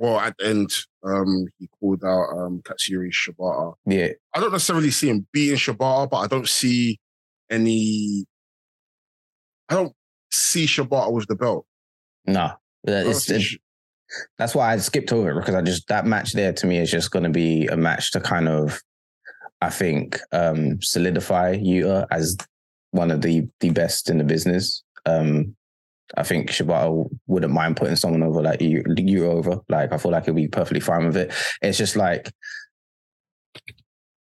Well, 0.00 0.18
at 0.18 0.34
the 0.38 0.46
end, 0.46 0.70
um, 1.04 1.46
he 1.58 1.68
called 1.78 2.02
out 2.02 2.30
um, 2.30 2.62
Katsuyori 2.64 3.12
Shibata. 3.12 3.74
Yeah, 3.84 4.08
I 4.34 4.40
don't 4.40 4.50
necessarily 4.50 4.90
see 4.90 5.10
him 5.10 5.26
beating 5.30 5.56
Shibata, 5.58 6.08
but 6.08 6.16
I 6.16 6.26
don't 6.26 6.48
see 6.48 6.98
any. 7.50 8.24
I 9.68 9.74
don't 9.74 9.92
see 10.32 10.64
Shibata 10.64 11.12
with 11.12 11.26
the 11.26 11.36
belt. 11.36 11.66
No, 12.26 12.40
I 12.40 12.56
it's, 12.86 13.28
it- 13.28 13.42
Sh- 13.42 13.56
that's 14.38 14.54
why 14.54 14.72
I 14.72 14.78
skipped 14.78 15.12
over 15.12 15.32
it 15.32 15.34
because 15.40 15.54
I 15.54 15.60
just 15.60 15.86
that 15.88 16.06
match 16.06 16.32
there 16.32 16.54
to 16.54 16.66
me 16.66 16.78
is 16.78 16.90
just 16.90 17.10
going 17.10 17.24
to 17.24 17.28
be 17.30 17.66
a 17.66 17.76
match 17.76 18.10
to 18.12 18.20
kind 18.20 18.48
of, 18.48 18.80
I 19.60 19.68
think, 19.68 20.18
um, 20.32 20.80
solidify 20.80 21.56
Yuta 21.58 22.06
as 22.10 22.38
one 22.92 23.10
of 23.10 23.20
the 23.20 23.46
the 23.60 23.68
best 23.68 24.08
in 24.08 24.16
the 24.16 24.24
business. 24.24 24.82
Um, 25.04 25.54
I 26.16 26.22
think 26.22 26.50
Shibata 26.50 27.08
wouldn't 27.26 27.52
mind 27.52 27.76
putting 27.76 27.96
someone 27.96 28.22
over 28.22 28.42
like 28.42 28.60
you, 28.60 28.82
you 28.96 29.26
over. 29.26 29.60
Like 29.68 29.92
I 29.92 29.96
feel 29.98 30.10
like 30.12 30.24
he'll 30.24 30.34
be 30.34 30.48
perfectly 30.48 30.80
fine 30.80 31.06
with 31.06 31.16
it. 31.16 31.32
It's 31.62 31.78
just 31.78 31.96
like 31.96 32.30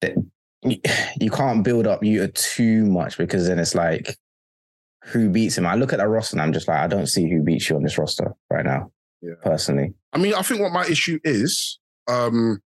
that 0.01 0.15
you, 0.63 0.77
you 1.21 1.31
can't 1.31 1.65
build 1.65 1.87
up 1.87 2.03
Yuta 2.03 2.33
too 2.35 2.85
much 2.87 3.17
because 3.17 3.47
then 3.47 3.59
it's 3.59 3.75
like 3.75 4.17
who 5.05 5.31
beats 5.31 5.57
him. 5.57 5.67
I 5.67 5.77
look 5.77 5.93
at 5.93 5.99
that 5.99 6.09
roster 6.09 6.35
and 6.35 6.43
I'm 6.43 6.53
just 6.53 6.69
like 6.69 6.79
I 6.79 6.87
don't 6.87 7.07
see 7.07 7.31
who 7.31 7.43
beats 7.43 7.71
you 7.71 7.77
on 7.77 7.83
this 7.83 7.97
roster 7.99 8.35
right 8.51 8.65
now. 8.65 8.91
Yeah. 9.21 9.35
Personally, 9.43 9.95
I 10.13 10.19
mean, 10.19 10.35
I 10.35 10.43
think 10.43 10.61
what 10.61 10.73
my 10.73 10.87
issue 10.87 11.19
is, 11.25 11.81
um, 12.07 12.61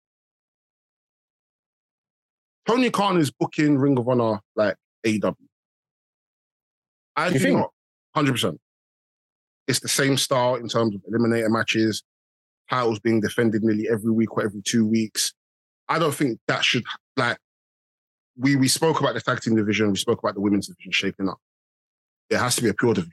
Tony 2.67 2.91
Khan 2.91 3.19
is 3.19 3.31
booking 3.31 3.79
Ring 3.79 3.97
of 3.99 4.09
Honor 4.09 4.41
like 4.57 4.75
AEW. 5.07 5.35
I 7.17 7.27
You 7.29 7.33
do 7.35 7.39
think? 7.39 7.59
not, 7.59 7.71
hundred 8.15 8.33
percent. 8.33 8.61
It's 9.71 9.79
the 9.79 9.89
same 9.89 10.17
style 10.17 10.57
in 10.57 10.69
terms 10.69 10.97
of 10.97 11.01
eliminator 11.03 11.49
matches, 11.49 12.03
titles 12.69 12.99
being 12.99 13.21
defended 13.21 13.63
nearly 13.63 13.89
every 13.89 14.11
week 14.11 14.37
or 14.37 14.43
every 14.45 14.63
two 14.63 14.85
weeks. 14.85 15.33
I 15.89 16.01
don't 16.01 16.13
think 16.15 16.41
that 16.49 16.65
should 16.65 16.83
like. 17.17 17.39
We 18.37 18.57
we 18.57 18.67
spoke 18.67 18.99
about 19.01 19.15
the 19.15 19.21
tag 19.21 19.41
team 19.41 19.55
division. 19.55 19.91
We 19.93 19.97
spoke 19.99 20.19
about 20.19 20.35
the 20.35 20.41
women's 20.41 20.67
division 20.67 20.91
shaping 20.93 21.29
up. 21.29 21.39
there 22.31 22.39
has 22.41 22.55
to 22.57 22.63
be 22.63 22.69
a 22.69 22.75
pure 22.75 22.95
division. 22.95 23.13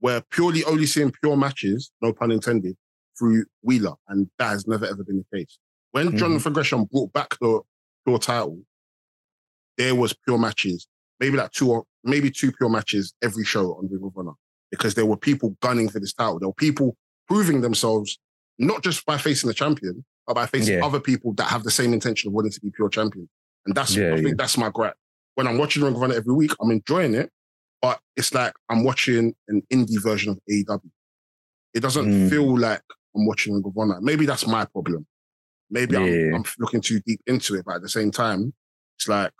We're 0.00 0.22
purely 0.30 0.64
only 0.64 0.86
seeing 0.86 1.12
pure 1.22 1.36
matches, 1.36 1.90
no 2.02 2.12
pun 2.12 2.30
intended, 2.30 2.74
through 3.18 3.44
Wheeler, 3.62 3.94
and 4.08 4.28
that 4.38 4.48
has 4.50 4.66
never 4.66 4.84
ever 4.86 5.02
been 5.04 5.18
the 5.30 5.38
case. 5.38 5.58
When 5.92 6.08
Mhm. 6.12 6.18
Jonathan 6.18 6.52
Gresham 6.54 6.84
brought 6.84 7.12
back 7.12 7.38
the 7.40 7.60
pure 8.06 8.18
title, 8.18 8.64
there 9.78 9.94
was 9.94 10.12
pure 10.24 10.38
matches, 10.38 10.86
maybe 11.20 11.36
like 11.38 11.52
two 11.52 11.70
or 11.70 11.84
maybe 12.02 12.30
two 12.30 12.50
pure 12.52 12.68
matches 12.70 13.14
every 13.22 13.44
show 13.44 13.74
on 13.76 13.88
Ring 13.90 14.02
of 14.04 14.16
Honor, 14.16 14.32
because 14.78 14.94
there 14.94 15.06
were 15.06 15.16
people 15.16 15.56
gunning 15.60 15.88
for 15.88 16.00
this 16.00 16.12
title. 16.12 16.38
There 16.38 16.48
were 16.48 16.54
people 16.54 16.96
proving 17.28 17.60
themselves 17.60 18.18
not 18.58 18.82
just 18.82 19.04
by 19.06 19.18
facing 19.18 19.48
the 19.48 19.54
champion, 19.54 20.04
but 20.26 20.34
by 20.34 20.46
facing 20.46 20.78
Yeah. 20.78 20.84
other 20.86 21.00
people 21.00 21.32
that 21.34 21.44
have 21.48 21.64
the 21.64 21.70
same 21.70 21.92
intention 21.92 22.28
of 22.28 22.34
wanting 22.34 22.52
to 22.52 22.60
be 22.60 22.70
pure 22.70 22.88
champion. 22.88 23.28
And 23.66 23.74
that's 23.74 23.94
Yeah, 23.96 24.12
I 24.12 24.16
think 24.16 24.28
yeah. 24.28 24.34
that's 24.36 24.56
my 24.58 24.70
gripe. 24.70 24.94
When 25.34 25.46
I'm 25.48 25.58
watching 25.58 25.82
Ring 25.82 25.94
of 25.96 26.02
Honor 26.02 26.14
every 26.14 26.34
week, 26.34 26.52
I'm 26.60 26.70
enjoying 26.70 27.14
it, 27.14 27.30
but 27.82 28.00
it's 28.16 28.32
like 28.32 28.52
I'm 28.68 28.84
watching 28.84 29.34
an 29.48 29.62
indie 29.72 30.00
version 30.02 30.30
of 30.32 30.38
AEW. 30.48 30.90
It 31.74 31.80
doesn't 31.80 32.06
Mm. 32.06 32.30
feel 32.30 32.58
like 32.58 32.82
I'm 33.16 33.26
watching 33.26 33.54
Ring 33.54 33.64
of 33.66 33.76
Honor. 33.76 34.00
Maybe 34.00 34.26
that's 34.26 34.46
my 34.46 34.64
problem. 34.66 35.06
Maybe. 35.70 35.96
I'm, 35.96 36.34
I'm 36.36 36.44
looking 36.58 36.80
too 36.80 37.00
deep 37.00 37.20
into 37.26 37.54
it, 37.56 37.64
but 37.64 37.76
at 37.76 37.82
the 37.82 37.88
same 37.88 38.10
time, 38.10 38.52
it's 38.98 39.08
like 39.08 39.32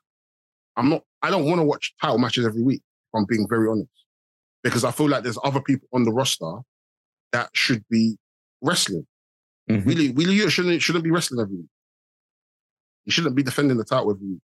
I'm 0.77 0.88
not. 0.88 1.03
I 1.23 1.31
don't 1.31 1.44
want 1.44 1.61
to 1.61 1.64
watch 1.64 1.94
title 2.01 2.18
matches 2.18 2.44
every 2.44 2.62
week. 2.62 2.83
If 2.83 3.18
I'm 3.18 3.27
being 3.27 3.47
very 3.49 3.68
honest, 3.68 3.88
because 4.64 4.83
I 4.83 4.90
feel 4.90 5.09
like 5.09 5.22
there's 5.22 5.38
other 5.44 5.61
people 5.61 5.87
on 5.92 6.03
the 6.05 6.12
roster 6.12 6.53
that 7.33 7.50
should 7.53 7.85
be 7.88 8.16
wrestling. 8.62 9.07
Mhm. 9.70 9.87
Really, 9.87 10.12
really, 10.12 10.35
you 10.35 10.50
shouldn't 10.50 10.83
shouldn't 10.83 11.05
be 11.05 11.11
wrestling 11.11 11.40
every 11.40 11.57
week. 11.59 11.66
You 13.05 13.12
shouldn't 13.12 13.37
be 13.37 13.42
defending 13.42 13.77
the 13.77 13.85
title 13.85 14.11
every 14.11 14.27
week 14.27 14.40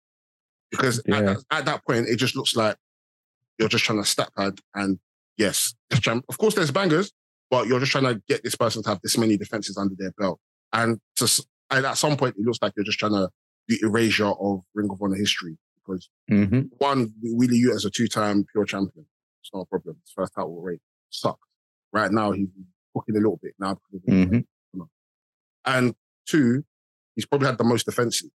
because 0.70 0.98
at, 1.00 1.06
that, 1.06 1.44
at 1.50 1.64
that 1.64 1.84
point 1.86 2.06
it 2.08 2.16
just 2.16 2.36
looks 2.36 2.54
like 2.54 2.76
you're 3.58 3.68
just 3.68 3.84
trying 3.84 4.00
to 4.02 4.08
stack 4.08 4.34
pad. 4.36 4.58
And 4.74 4.98
yes, 5.36 5.74
of 5.90 6.38
course, 6.38 6.54
there's 6.54 6.70
bangers, 6.70 7.12
but 7.50 7.66
you're 7.66 7.80
just 7.80 7.92
trying 7.92 8.04
to 8.04 8.22
get 8.28 8.42
this 8.44 8.54
person 8.54 8.82
to 8.82 8.88
have 8.90 9.00
this 9.02 9.18
many 9.18 9.36
defenses 9.36 9.76
under 9.76 9.94
their 9.98 10.12
belt. 10.12 10.38
And 10.72 10.98
to 11.16 11.44
and 11.70 11.86
at 11.86 11.98
some 11.98 12.16
point, 12.16 12.36
it 12.38 12.44
looks 12.44 12.58
like 12.62 12.72
you're 12.76 12.84
just 12.84 12.98
trying 12.98 13.12
to 13.12 13.28
do 13.68 13.78
erasure 13.82 14.26
of 14.26 14.62
Ring 14.74 14.90
of 14.90 15.00
Honor 15.02 15.14
history 15.16 15.56
because 15.76 16.08
Mhm. 16.30 16.70
one, 16.78 17.14
Wheeler 17.22 17.54
Yuta 17.54 17.74
as 17.76 17.84
a 17.84 17.90
two-time 17.90 18.44
pure 18.52 18.64
champion, 18.64 19.06
it's 19.42 19.50
not 19.52 19.60
a 19.62 19.66
problem. 19.66 19.96
His 20.04 20.12
first 20.12 20.34
title 20.34 20.60
rate 20.60 20.80
sucked. 21.10 21.42
Right 21.92 22.10
now, 22.10 22.32
he's 22.32 22.48
cooking 22.94 23.16
a 23.16 23.18
little 23.18 23.38
bit 23.42 23.54
now. 23.58 23.74
because 23.74 23.94
of 23.94 24.02
the- 24.06 24.12
Mhm. 24.12 24.88
And 25.66 25.94
two, 26.26 26.64
he's 27.14 27.26
probably 27.26 27.46
had 27.48 27.58
the 27.58 27.64
most 27.64 27.86
defensive. 27.86 28.30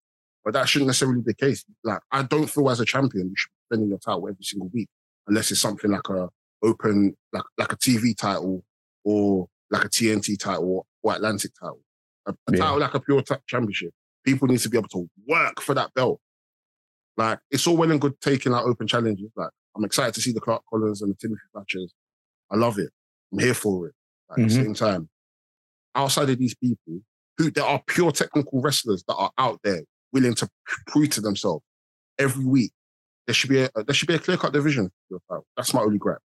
But 0.43 0.53
that 0.53 0.67
shouldn't 0.67 0.87
necessarily 0.87 1.19
be 1.21 1.25
the 1.31 1.33
case. 1.35 1.63
Like, 1.83 2.01
I 2.11 2.23
don't 2.23 2.49
feel 2.49 2.69
as 2.69 2.79
a 2.81 2.85
champion 2.85 3.29
you 3.29 3.35
should 3.37 3.49
be 3.49 3.63
defending 3.69 3.89
your 3.89 3.99
title 3.99 4.27
every 4.27 4.43
single 4.43 4.69
week, 4.69 4.89
unless 5.27 5.51
it's 5.51 5.61
something 5.61 5.89
like 5.91 6.09
a 6.09 6.29
open, 6.61 7.15
like 7.31 7.43
like 7.57 7.71
a 7.73 7.77
TV 7.77 8.13
title 8.15 8.65
or 9.05 9.47
like 9.71 9.85
a 9.85 9.89
TNT 9.89 10.37
title 10.37 10.85
or, 11.01 11.13
Atlantic 11.15 11.51
title. 11.59 11.81
A, 12.25 12.31
a 12.31 12.35
Yeah. 12.51 12.57
title 12.59 12.79
like 12.79 12.93
a 12.93 12.99
pure 12.99 13.21
ta- 13.21 13.39
championship. 13.47 13.93
People 14.25 14.47
need 14.47 14.59
to 14.59 14.69
be 14.69 14.77
able 14.77 14.87
to 14.89 15.09
work 15.27 15.61
for 15.61 15.73
that 15.75 15.93
belt. 15.93 16.19
Like, 17.15 17.39
it's 17.51 17.65
all 17.67 17.77
well 17.77 17.91
and 17.91 18.01
good 18.01 18.19
taking 18.19 18.53
out 18.53 18.65
open 18.65 18.87
challenges. 18.87 19.31
Like, 19.35 19.51
I'm 19.75 19.83
excited 19.83 20.13
to 20.15 20.21
see 20.21 20.31
the 20.31 20.39
Clark 20.41 20.63
Connors 20.69 21.01
and 21.01 21.11
the 21.11 21.15
Timothy 21.17 21.41
Thatchers. 21.55 21.89
I 22.51 22.55
love 22.57 22.77
it. 22.77 22.89
I'm 23.31 23.39
here 23.39 23.53
for 23.53 23.87
it. 23.87 23.95
At 24.31 24.37
the 24.37 24.43
Mhm. 24.43 24.51
same 24.51 24.73
time, 24.73 25.09
outside 25.95 26.29
of 26.29 26.37
these 26.37 26.55
people, 26.55 27.01
who 27.37 27.49
there 27.51 27.63
are 27.65 27.81
pure 27.87 28.11
technical 28.11 28.61
wrestlers 28.61 29.03
that 29.07 29.15
are 29.15 29.31
out 29.37 29.59
there 29.63 29.81
willing 30.11 30.35
to 30.35 30.49
prove 30.87 31.09
to 31.11 31.21
themselves 31.21 31.63
every 32.19 32.45
week. 32.45 32.71
There 33.25 33.33
should 33.33 33.49
be 33.49 33.61
a 33.61 33.69
there 33.75 33.93
should 33.95 34.07
be 34.07 34.13
a 34.15 34.19
clear 34.19 34.37
cut 34.37 34.53
division. 34.53 34.87
for 34.89 34.93
your 35.15 35.19
title. 35.29 35.47
That's 35.57 35.73
my 35.73 35.81
only 35.81 35.97
gripe. 35.97 36.19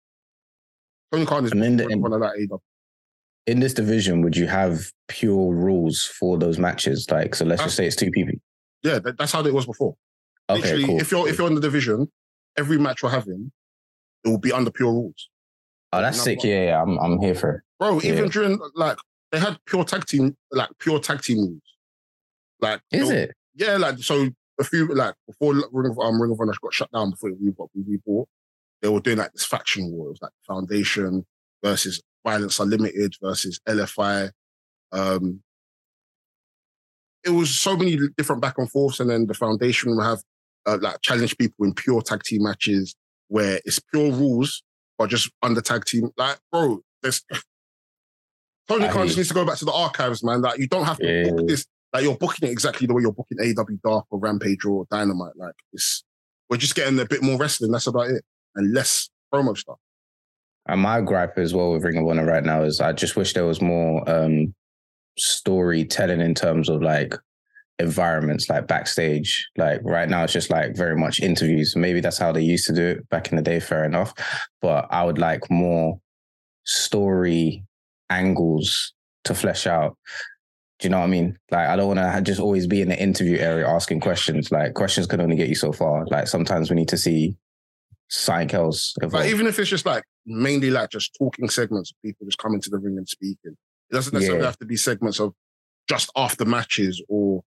Tony 1.12 1.26
Khan 1.26 1.46
is 1.46 1.52
And 1.52 1.64
in 1.64 1.78
the- 1.78 1.98
one 1.98 2.14
of 2.14 2.22
that 2.22 2.36
AEW. 2.38 2.60
In 3.46 3.60
this 3.60 3.74
division, 3.76 4.22
would 4.24 4.36
you 4.36 4.48
have 4.48 4.92
pure 5.08 5.54
rules 5.54 6.04
for 6.04 6.38
those 6.40 6.58
matches? 6.58 7.08
Like, 7.12 7.36
so 7.36 7.46
let's 7.46 7.62
just 7.62 7.76
say 7.76 7.86
it's 7.86 7.96
two 7.96 8.10
people. 8.10 8.34
Yeah, 8.82 8.98
that, 9.00 9.18
that's 9.18 9.32
how 9.32 9.46
it 9.46 9.54
was 9.54 9.68
before. 9.68 9.96
Okay, 10.50 10.62
Literally, 10.62 10.86
cool. 10.86 11.00
if 11.02 11.12
you're 11.12 11.28
if 11.30 11.38
you're 11.38 11.48
in 11.48 11.56
the 11.56 11.62
division, 11.62 12.12
every 12.58 12.78
match 12.78 13.04
we're 13.04 13.10
having, 13.10 13.52
it 14.24 14.30
will 14.30 14.40
be 14.40 14.52
under 14.52 14.72
pure 14.72 14.92
rules. 14.92 15.30
oh, 15.94 16.02
that's 16.02 16.22
sick. 16.22 16.44
Yeah, 16.44 16.66
yeah, 16.66 16.82
I'm, 16.82 16.98
I'm 17.00 17.20
here 17.20 17.36
for 17.36 17.52
it. 17.52 17.62
Bro, 17.80 18.02
even 18.04 18.30
during 18.30 18.60
like 18.76 18.98
they 19.32 19.40
had 19.40 19.58
pure 19.66 19.84
tag 19.84 20.06
team, 20.06 20.36
like 20.52 20.70
pure 20.80 21.00
tag 21.00 21.22
team 21.22 21.40
rules. 21.40 21.62
Like 22.62 22.82
Is 22.92 23.10
it? 23.10 23.34
Yeah, 23.56 23.78
like 23.78 24.00
so 24.00 24.30
a 24.60 24.64
few 24.64 24.88
like 24.94 25.16
before 25.28 25.54
Ring 25.72 25.92
of 25.92 26.00
um, 26.00 26.22
Ring 26.22 26.32
of 26.32 26.40
Honor 26.40 26.54
got 26.62 26.74
shut 26.74 26.92
down 26.92 27.12
before 27.12 27.32
we 27.40 27.52
got 27.52 27.70
we 27.76 27.98
bought, 28.06 28.28
they 28.82 28.90
were 28.90 29.02
doing 29.02 29.18
like 29.18 29.34
this 29.34 29.46
faction 29.46 29.92
war. 29.92 30.08
It 30.08 30.12
was 30.12 30.22
like 30.22 30.32
Foundation 30.48 31.26
versus 31.64 32.02
Violence 32.26 32.60
Unlimited 32.60 33.16
versus 33.22 33.60
LFI. 33.68 34.32
Um, 34.92 35.42
it 37.24 37.32
was 37.32 37.50
so 37.50 37.76
many 37.76 37.98
different 38.18 38.42
back 38.42 38.58
and 38.58 38.70
forths, 38.70 39.00
and 39.00 39.10
then 39.10 39.26
the 39.26 39.34
Foundation 39.34 39.92
will 39.92 40.04
have 40.04 40.22
uh, 40.66 40.78
like 40.82 41.02
challenge 41.02 41.38
people 41.38 41.66
in 41.66 41.74
pure 41.74 42.02
tag 42.02 42.24
team 42.24 42.44
matches 42.44 42.96
where 43.28 43.60
it's 43.66 43.80
pure 43.80 44.12
rules, 44.12 44.64
but 44.98 45.10
just 45.10 45.32
under 45.42 45.62
tag 45.62 45.86
team. 45.86 46.10
Like, 46.18 46.38
bro, 46.52 46.82
there's 47.02 47.24
Tony 48.68 48.88
Khan 48.88 49.06
just 49.06 49.18
needs 49.18 49.30
to 49.30 49.36
go 49.36 49.46
back 49.46 49.58
to 49.58 49.66
the 49.66 49.72
archives, 49.74 50.24
man. 50.24 50.42
Like, 50.42 50.58
you 50.60 50.68
don't 50.68 50.86
have 50.86 50.98
to 50.98 51.06
Yeah. 51.08 51.30
book 51.32 51.48
this 51.48 51.66
like 51.94 52.04
you're 52.04 52.18
booking 52.18 52.50
it 52.50 52.52
exactly 52.52 52.88
the 52.88 52.94
way 52.94 53.02
you're 53.04 53.14
booking 53.14 53.38
AEW 53.38 53.80
Dark 53.82 54.06
or 54.10 54.20
Rampage 54.20 54.66
or 54.66 54.86
Dynamite. 54.92 55.38
Like 55.38 55.56
it's 55.72 56.04
we're 56.50 56.58
just 56.58 56.76
getting 56.76 57.00
a 57.00 57.06
bit 57.06 57.24
more 57.24 57.38
wrestling. 57.38 57.72
That's 57.72 57.88
about 57.88 58.10
it, 58.10 58.24
and 58.56 58.74
less 58.74 59.10
promo 59.34 59.58
stuff. 59.58 59.78
And 60.68 60.82
my 60.82 61.00
gripe 61.00 61.38
as 61.38 61.54
well 61.54 61.72
with 61.72 61.84
Ring 61.84 61.98
of 61.98 62.08
Honor 62.08 62.26
right 62.26 62.44
now 62.44 62.64
is 62.64 62.82
I 62.82 62.92
just 62.92 63.16
wish 63.16 63.34
there 63.34 63.46
was 63.46 63.62
more 63.62 64.08
um 64.10 64.54
storytelling 65.18 66.20
in 66.22 66.36
terms 66.36 66.68
of 66.70 66.82
like 66.82 67.16
environments, 67.80 68.50
like 68.50 68.68
backstage. 68.68 69.48
Like 69.58 69.82
right 69.84 70.08
now, 70.10 70.24
it's 70.24 70.34
just 70.34 70.50
like 70.50 70.76
very 70.76 70.96
much 70.96 71.20
interviews. 71.20 71.76
Maybe 71.76 72.00
that's 72.02 72.18
how 72.18 72.32
they 72.32 72.42
used 72.42 72.68
to 72.68 72.74
do 72.74 72.84
it 72.88 73.10
back 73.10 73.30
in 73.32 73.36
the 73.36 73.42
day. 73.42 73.60
Fair 73.60 73.84
enough, 73.86 74.14
but 74.62 74.88
I 74.92 75.04
would 75.04 75.18
like 75.18 75.50
more 75.52 76.00
story 76.64 77.64
angles 78.10 78.94
to 79.26 79.34
flesh 79.34 79.68
out. 79.68 79.98
Do 80.80 80.88
you 80.88 80.90
know 80.90 81.00
what 81.00 81.06
I 81.06 81.08
mean? 81.08 81.38
Like, 81.52 81.70
I 81.70 81.76
don't 81.78 81.96
want 81.96 82.00
to 82.00 82.22
just 82.22 82.42
always 82.42 82.68
be 82.68 82.82
in 82.82 82.90
the 82.90 83.02
interview 83.02 83.38
area 83.38 83.68
asking 83.68 84.02
questions. 84.02 84.52
Like, 84.52 84.74
questions 84.74 85.08
can 85.08 85.22
only 85.22 85.38
get 85.38 85.48
you 85.48 85.56
so 85.56 85.72
far. 85.72 86.06
Like, 86.08 86.28
sometimes 86.28 86.70
we 86.70 86.76
need 86.76 86.90
to 86.90 86.98
see 86.98 87.38
something 88.10 88.52
else. 88.54 88.94
Like 89.02 89.30
even 89.30 89.48
if 89.48 89.58
it's 89.58 89.70
just 89.70 89.86
like 89.86 90.04
mainly 90.26 90.70
like 90.70 90.90
just 90.92 91.16
talking 91.18 91.50
segments 91.50 91.92
of 91.92 91.96
people 92.04 92.26
just 92.28 92.38
coming 92.38 92.62
to 92.62 92.70
the 92.70 92.78
ring 92.78 92.98
and 92.98 93.08
speaking. 93.08 93.58
It 93.90 93.94
doesn't 93.94 94.14
necessarily 94.14 94.42
Yeah. 94.42 94.48
have 94.48 94.60
to 94.60 94.66
be 94.66 94.76
segments 94.78 95.20
of 95.20 95.34
just 95.88 96.12
after 96.16 96.46
matches 96.46 97.02
or 97.08 97.44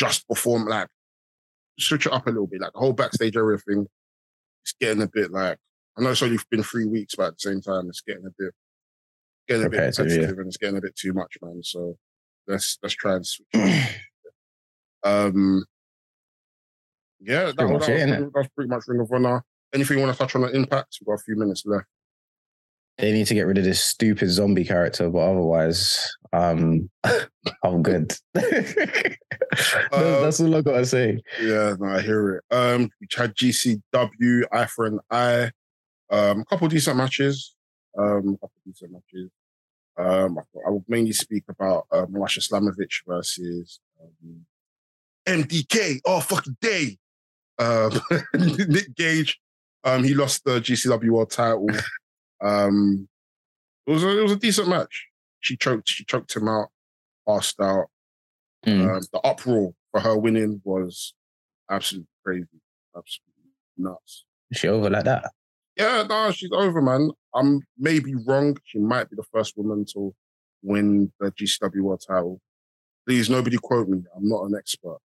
just 0.00 0.26
perform 0.26 0.66
like 0.66 0.88
switch 1.78 2.06
it 2.06 2.12
up 2.12 2.26
a 2.26 2.30
little 2.30 2.46
bit. 2.46 2.62
Like 2.62 2.72
the 2.72 2.78
whole 2.78 2.94
backstage 2.94 3.36
area 3.36 3.58
thing, 3.58 3.86
it's 4.64 4.74
getting 4.80 5.02
a 5.02 5.08
bit 5.08 5.30
like 5.30 5.58
I 5.98 6.02
know 6.02 6.10
it's 6.10 6.22
only 6.22 6.38
been 6.50 6.62
three 6.62 6.86
weeks, 6.86 7.14
but 7.14 7.28
at 7.28 7.32
the 7.34 7.50
same 7.50 7.60
time, 7.60 7.88
it's 7.88 8.00
getting 8.00 8.26
a 8.26 8.30
bit 8.38 8.54
getting 9.46 9.66
a 9.66 9.70
bit 9.70 9.76
Repetitive, 9.78 10.20
yeah. 10.22 10.28
and 10.28 10.46
it's 10.46 10.56
getting 10.56 10.78
a 10.78 10.80
bit 10.80 10.96
too 10.96 11.12
much, 11.12 11.36
man. 11.42 11.60
So 11.62 11.98
let's 12.46 12.78
let's 12.82 12.94
try 12.94 13.16
and 13.16 13.26
switch. 13.26 13.46
it 13.52 13.96
um, 15.04 15.64
yeah, 17.20 17.46
that, 17.46 17.56
pretty 17.56 17.72
was, 17.72 17.80
much 17.80 17.88
that, 17.88 18.08
it, 18.08 18.08
was 18.08 18.08
pretty, 18.08 18.22
that 18.22 18.34
was 18.34 18.48
pretty 18.48 18.68
much 18.68 18.82
Ring 18.88 19.00
of 19.00 19.12
Honor. 19.12 19.44
Anything 19.74 19.98
you 19.98 20.04
want 20.04 20.16
to 20.16 20.18
touch 20.18 20.34
on 20.34 20.42
the 20.42 20.56
impact? 20.56 20.98
We've 21.00 21.08
got 21.08 21.20
a 21.20 21.24
few 21.24 21.36
minutes 21.36 21.64
left. 21.66 21.86
They 23.00 23.12
need 23.12 23.26
to 23.26 23.34
get 23.34 23.46
rid 23.46 23.58
of 23.58 23.64
this 23.64 23.82
stupid 23.82 24.30
zombie 24.30 24.64
character, 24.64 25.08
but 25.10 25.18
otherwise, 25.18 26.16
um, 26.32 26.90
I'm 27.64 27.82
good. 27.82 28.12
Uh, 29.92 30.20
That's 30.20 30.40
all 30.40 30.54
I 30.54 30.60
gotta 30.62 30.86
say. 30.86 31.20
Yeah, 31.42 31.74
no, 31.80 31.88
I 31.88 32.00
hear 32.00 32.36
it. 32.36 32.54
Um, 32.54 32.88
we 33.00 33.08
had 33.16 33.34
GCW, 33.34 34.44
Eye 34.52 34.66
for 34.66 34.86
an 34.86 35.00
Eye. 35.10 35.50
Um, 36.08 36.40
a 36.40 36.44
couple 36.44 36.68
decent 36.68 36.96
matches. 36.96 37.56
Um, 37.98 38.34
a 38.34 38.46
couple 38.46 38.52
decent 38.64 38.92
matches. 38.92 39.30
Um, 39.98 40.38
I, 40.38 40.68
I 40.68 40.70
will 40.70 40.84
mainly 40.86 41.12
speak 41.12 41.44
about 41.48 41.86
um, 41.90 42.12
Masha 42.12 42.38
Slamovich 42.38 43.02
versus 43.08 43.80
um, 44.00 44.46
MDK 45.26 46.00
all 46.04 46.20
fucking 46.20 46.56
day. 46.60 46.96
Um, 47.58 48.00
Nick 48.34 48.94
Gage. 48.94 49.40
Um, 49.82 50.04
he 50.04 50.14
lost 50.14 50.44
the 50.44 50.60
GCW 50.60 51.10
World 51.10 51.32
Title. 51.32 51.66
Um, 52.40 53.08
it 53.86 53.92
was 53.92 54.04
a, 54.04 54.18
it 54.18 54.22
was 54.22 54.32
a 54.32 54.36
decent 54.36 54.68
match. 54.68 55.06
She 55.40 55.56
choked. 55.56 55.88
She 55.88 56.04
choked 56.04 56.34
him 56.34 56.48
out, 56.48 56.68
passed 57.26 57.60
out. 57.60 57.86
Mm. 58.66 58.96
Um, 58.96 59.02
the 59.12 59.20
uproar 59.20 59.72
for 59.90 60.00
her 60.00 60.16
winning 60.16 60.60
was 60.64 61.14
absolutely 61.70 62.08
crazy, 62.24 62.60
absolutely 62.96 63.50
nuts. 63.78 64.24
Is 64.50 64.58
she 64.58 64.68
over 64.68 64.90
like 64.90 65.04
that? 65.04 65.30
Yeah, 65.76 66.04
no, 66.08 66.30
she's 66.30 66.50
over, 66.52 66.82
man. 66.82 67.10
I'm 67.34 67.62
maybe 67.78 68.14
wrong. 68.26 68.56
She 68.64 68.78
might 68.78 69.08
be 69.08 69.16
the 69.16 69.24
first 69.32 69.56
woman 69.56 69.86
to 69.94 70.14
win 70.62 71.10
the 71.20 71.30
GCW 71.32 71.80
World 71.80 72.02
Title. 72.06 72.40
Please, 73.06 73.30
nobody 73.30 73.56
quote 73.56 73.88
me. 73.88 74.02
I'm 74.14 74.28
not 74.28 74.44
an 74.44 74.54
expert. 74.58 74.98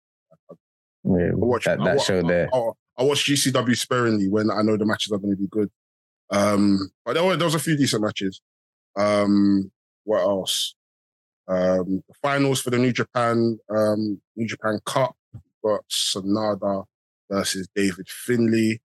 Yeah, 1.03 1.29
I 1.31 1.36
watch 1.36 1.65
that 1.65 1.79
I 1.79 1.86
that 1.86 1.97
wa- 1.97 2.03
show 2.03 2.21
there. 2.23 2.49
I, 2.53 2.57
I, 2.57 2.69
I 2.97 3.03
watch 3.03 3.25
GCW 3.25 3.77
sparingly 3.77 4.27
when 4.27 4.49
I 4.49 4.63
know 4.63 4.75
the 4.75 4.86
matches 4.86 5.13
are 5.13 5.19
going 5.19 5.36
to 5.36 5.38
be 5.41 5.47
good. 5.47 5.69
Um, 6.32 6.91
but 7.05 7.13
there 7.13 7.23
were 7.23 7.36
there 7.36 7.45
was 7.45 7.55
a 7.55 7.59
few 7.59 7.78
decent 7.78 8.03
matches. 8.03 8.41
Um, 8.97 9.71
what 10.03 10.21
else? 10.21 10.76
Um, 11.47 12.03
the 12.07 12.13
finals 12.21 12.61
for 12.61 12.71
the 12.71 12.80
New 12.80 12.91
Japan 12.91 13.59
um, 13.69 14.21
New 14.36 14.47
Japan 14.47 14.80
Cup 14.86 15.15
got 15.63 15.82
Sanada 15.89 16.86
versus 17.30 17.67
David 17.76 18.07
Finlay, 18.07 18.80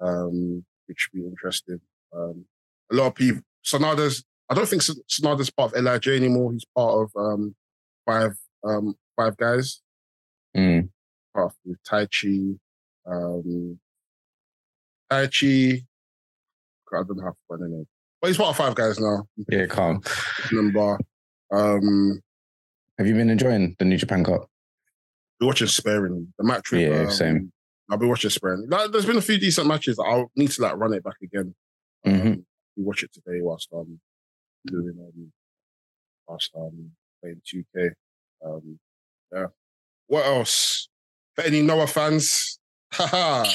um, 0.00 0.64
which 0.86 0.98
should 0.98 1.12
be 1.12 1.26
interesting. 1.26 1.80
Um, 2.14 2.46
a 2.90 2.94
lot 2.94 3.08
of 3.08 3.14
people. 3.14 3.42
Sanada's. 3.64 4.24
I 4.50 4.54
don't 4.54 4.66
think 4.66 4.82
Sanada's 4.82 5.50
part 5.50 5.74
of 5.74 5.84
LIJ 5.84 6.08
anymore. 6.16 6.52
He's 6.52 6.64
part 6.74 6.94
of 6.94 7.10
um, 7.16 7.54
five 8.06 8.32
um, 8.64 8.94
five 9.16 9.36
guys. 9.36 9.82
Mm. 10.56 10.88
Part 11.34 11.52
of 11.66 11.76
Taichi. 11.86 12.58
Um, 13.06 13.78
Taichi. 15.12 15.84
I 16.92 17.02
don't 17.06 17.18
have 17.24 17.34
find 17.48 17.62
the 17.62 17.68
name, 17.68 17.86
but 18.20 18.28
he's 18.28 18.36
part 18.36 18.50
of 18.50 18.56
five 18.56 18.74
guys 18.74 18.98
now. 18.98 19.26
Yeah, 19.48 19.66
calm. 19.66 20.02
Number. 20.52 20.98
Um, 21.52 22.20
Have 22.98 23.06
you 23.06 23.14
been 23.14 23.30
enjoying 23.30 23.74
the 23.78 23.84
New 23.84 23.96
Japan 23.96 24.24
Cup? 24.24 24.48
we're 25.40 25.46
watching 25.46 25.68
sparingly. 25.68 26.26
The 26.36 26.44
match 26.44 26.72
with, 26.72 26.80
Yeah, 26.80 27.02
um, 27.02 27.10
same. 27.10 27.52
I've 27.90 28.00
been 28.00 28.08
watching 28.08 28.30
sparingly. 28.30 28.66
Like, 28.66 28.90
there's 28.90 29.06
been 29.06 29.16
a 29.18 29.22
few 29.22 29.38
decent 29.38 29.68
matches. 29.68 29.98
I'll 29.98 30.30
need 30.34 30.50
to 30.50 30.62
like 30.62 30.76
run 30.76 30.92
it 30.94 31.04
back 31.04 31.14
again. 31.22 31.54
Um, 32.04 32.12
Mhm. 32.12 32.44
We 32.76 32.82
watch 32.84 33.02
it 33.04 33.12
today 33.12 33.40
whilst 33.40 33.68
um 33.72 34.00
doing 34.66 34.94
um 34.98 35.32
whilst 36.26 36.50
um 36.56 36.90
playing 37.22 37.40
2K. 37.46 37.90
Um, 38.44 38.78
yeah. 39.32 39.46
What 40.08 40.26
else? 40.26 40.88
For 41.34 41.42
any 41.44 41.62
Noah 41.62 41.86
fans, 41.86 42.58
haha, 42.92 43.48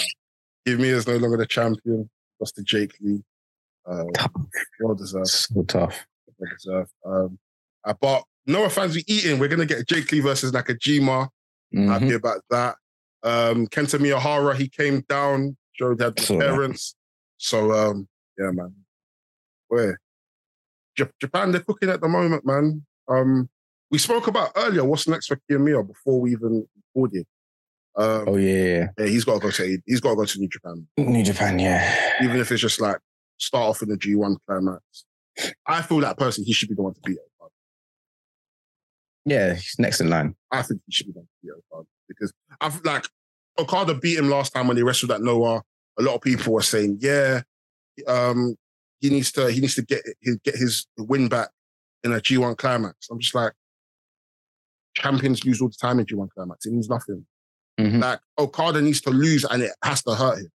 give 0.65 0.79
me 0.79 0.87
is 0.89 1.05
no 1.07 1.17
longer 1.17 1.37
the 1.37 1.45
champion. 1.45 2.09
Lost 2.43 2.55
to 2.57 2.63
Jake 2.63 2.93
Lee. 2.99 3.23
Um, 3.85 4.09
well 4.81 4.95
deserved. 4.95 5.27
So 5.29 5.63
tough. 5.63 6.05
Well 6.37 6.49
deserved. 6.57 6.91
Um, 7.05 7.39
uh, 7.85 7.93
but 8.01 8.25
Noah 8.45 8.69
fans, 8.69 8.95
we 8.95 9.05
eating. 9.07 9.39
We're 9.39 9.47
gonna 9.47 9.65
get 9.65 9.87
Jake 9.87 10.11
Lee 10.11 10.19
versus 10.19 10.51
Nakajima. 10.51 11.29
Mhm. 11.73 11.87
happy 11.87 12.13
about 12.13 12.41
that. 12.49 12.75
Um, 13.23 13.65
Kento 13.67 13.97
Miyahara, 13.97 14.55
he 14.57 14.67
came 14.67 15.05
down, 15.07 15.55
showed 15.71 15.99
that 15.99 16.17
the 16.17 16.21
parents. 16.37 16.95
So, 17.37 17.71
um, 17.71 18.09
yeah, 18.37 18.51
man. 18.51 18.75
Where? 19.69 20.01
J- 20.97 21.09
Japan, 21.21 21.53
they're 21.53 21.61
cooking 21.61 21.89
at 21.89 22.01
the 22.01 22.09
moment, 22.09 22.45
man. 22.45 22.85
Um, 23.07 23.49
we 23.89 23.97
spoke 23.99 24.27
about 24.27 24.51
earlier 24.57 24.83
what's 24.83 25.07
next 25.07 25.27
for 25.27 25.39
Kiyomiya 25.49 25.87
before 25.87 26.19
we 26.19 26.33
even 26.33 26.67
recorded. 26.93 27.25
Um, 27.95 28.25
Oh 28.27 28.35
yeah, 28.37 28.87
yeah, 28.97 29.05
he's 29.05 29.23
got 29.23 29.35
to 29.35 29.39
go 29.39 29.51
to 29.51 29.77
he's 29.85 29.99
got 29.99 30.11
to 30.11 30.15
go 30.15 30.25
to 30.25 30.39
New 30.39 30.47
Japan, 30.47 30.87
New 30.97 31.23
Japan. 31.23 31.59
Yeah, 31.59 31.95
even 32.23 32.39
if 32.39 32.51
it's 32.51 32.61
just 32.61 32.81
like 32.81 32.97
start 33.37 33.69
off 33.69 33.81
in 33.81 33.89
the 33.89 33.97
G1 33.97 34.37
climax. 34.47 34.81
I 35.65 35.81
feel 35.81 35.99
that 35.99 36.17
person 36.17 36.43
he 36.43 36.53
should 36.53 36.69
be 36.69 36.75
the 36.75 36.83
one 36.83 36.93
to 36.93 36.99
beat. 37.03 37.17
Yeah. 39.25 39.53
He's 39.53 39.75
next 39.79 40.01
in 40.01 40.09
line. 40.09 40.35
I 40.51 40.61
think 40.61 40.81
he 40.85 40.91
should 40.91 41.07
be 41.07 41.13
the 41.13 41.19
one 41.19 41.25
to 41.25 41.31
beat 41.41 41.51
Okada 41.71 41.87
because 42.07 42.33
I've 42.59 42.83
like 42.83 43.05
Okada 43.57 43.95
beat 43.95 44.17
him 44.17 44.29
last 44.29 44.53
time 44.53 44.67
when 44.67 44.77
he 44.77 44.83
wrestled 44.83 45.11
at 45.11 45.21
Noah. 45.21 45.61
A 45.99 46.01
lot 46.01 46.15
of 46.15 46.21
people 46.21 46.53
were 46.53 46.61
saying, 46.61 46.97
yeah, 47.01 47.41
um, 48.07 48.55
he 48.99 49.09
needs 49.09 49.31
to 49.33 49.51
he 49.51 49.59
needs 49.61 49.75
to 49.75 49.83
get 49.83 50.01
his, 50.21 50.37
get 50.43 50.55
his 50.55 50.87
win 50.97 51.29
back 51.29 51.49
in 52.03 52.11
a 52.11 52.17
G1 52.17 52.57
climax. 52.57 53.07
I'm 53.09 53.19
just 53.19 53.35
like, 53.35 53.53
champions 54.95 55.45
lose 55.45 55.61
all 55.61 55.69
the 55.69 55.75
time 55.79 55.99
in 55.99 56.05
G1 56.05 56.29
climax. 56.31 56.65
It 56.65 56.73
means 56.73 56.89
nothing. 56.89 57.25
Mhm. 57.79 58.01
Like 58.01 58.19
Okada 58.37 58.81
needs 58.81 59.01
to 59.01 59.09
lose 59.09 59.45
and 59.45 59.63
it 59.63 59.71
has 59.83 60.03
to 60.03 60.13
hurt 60.15 60.39
him. 60.39 60.51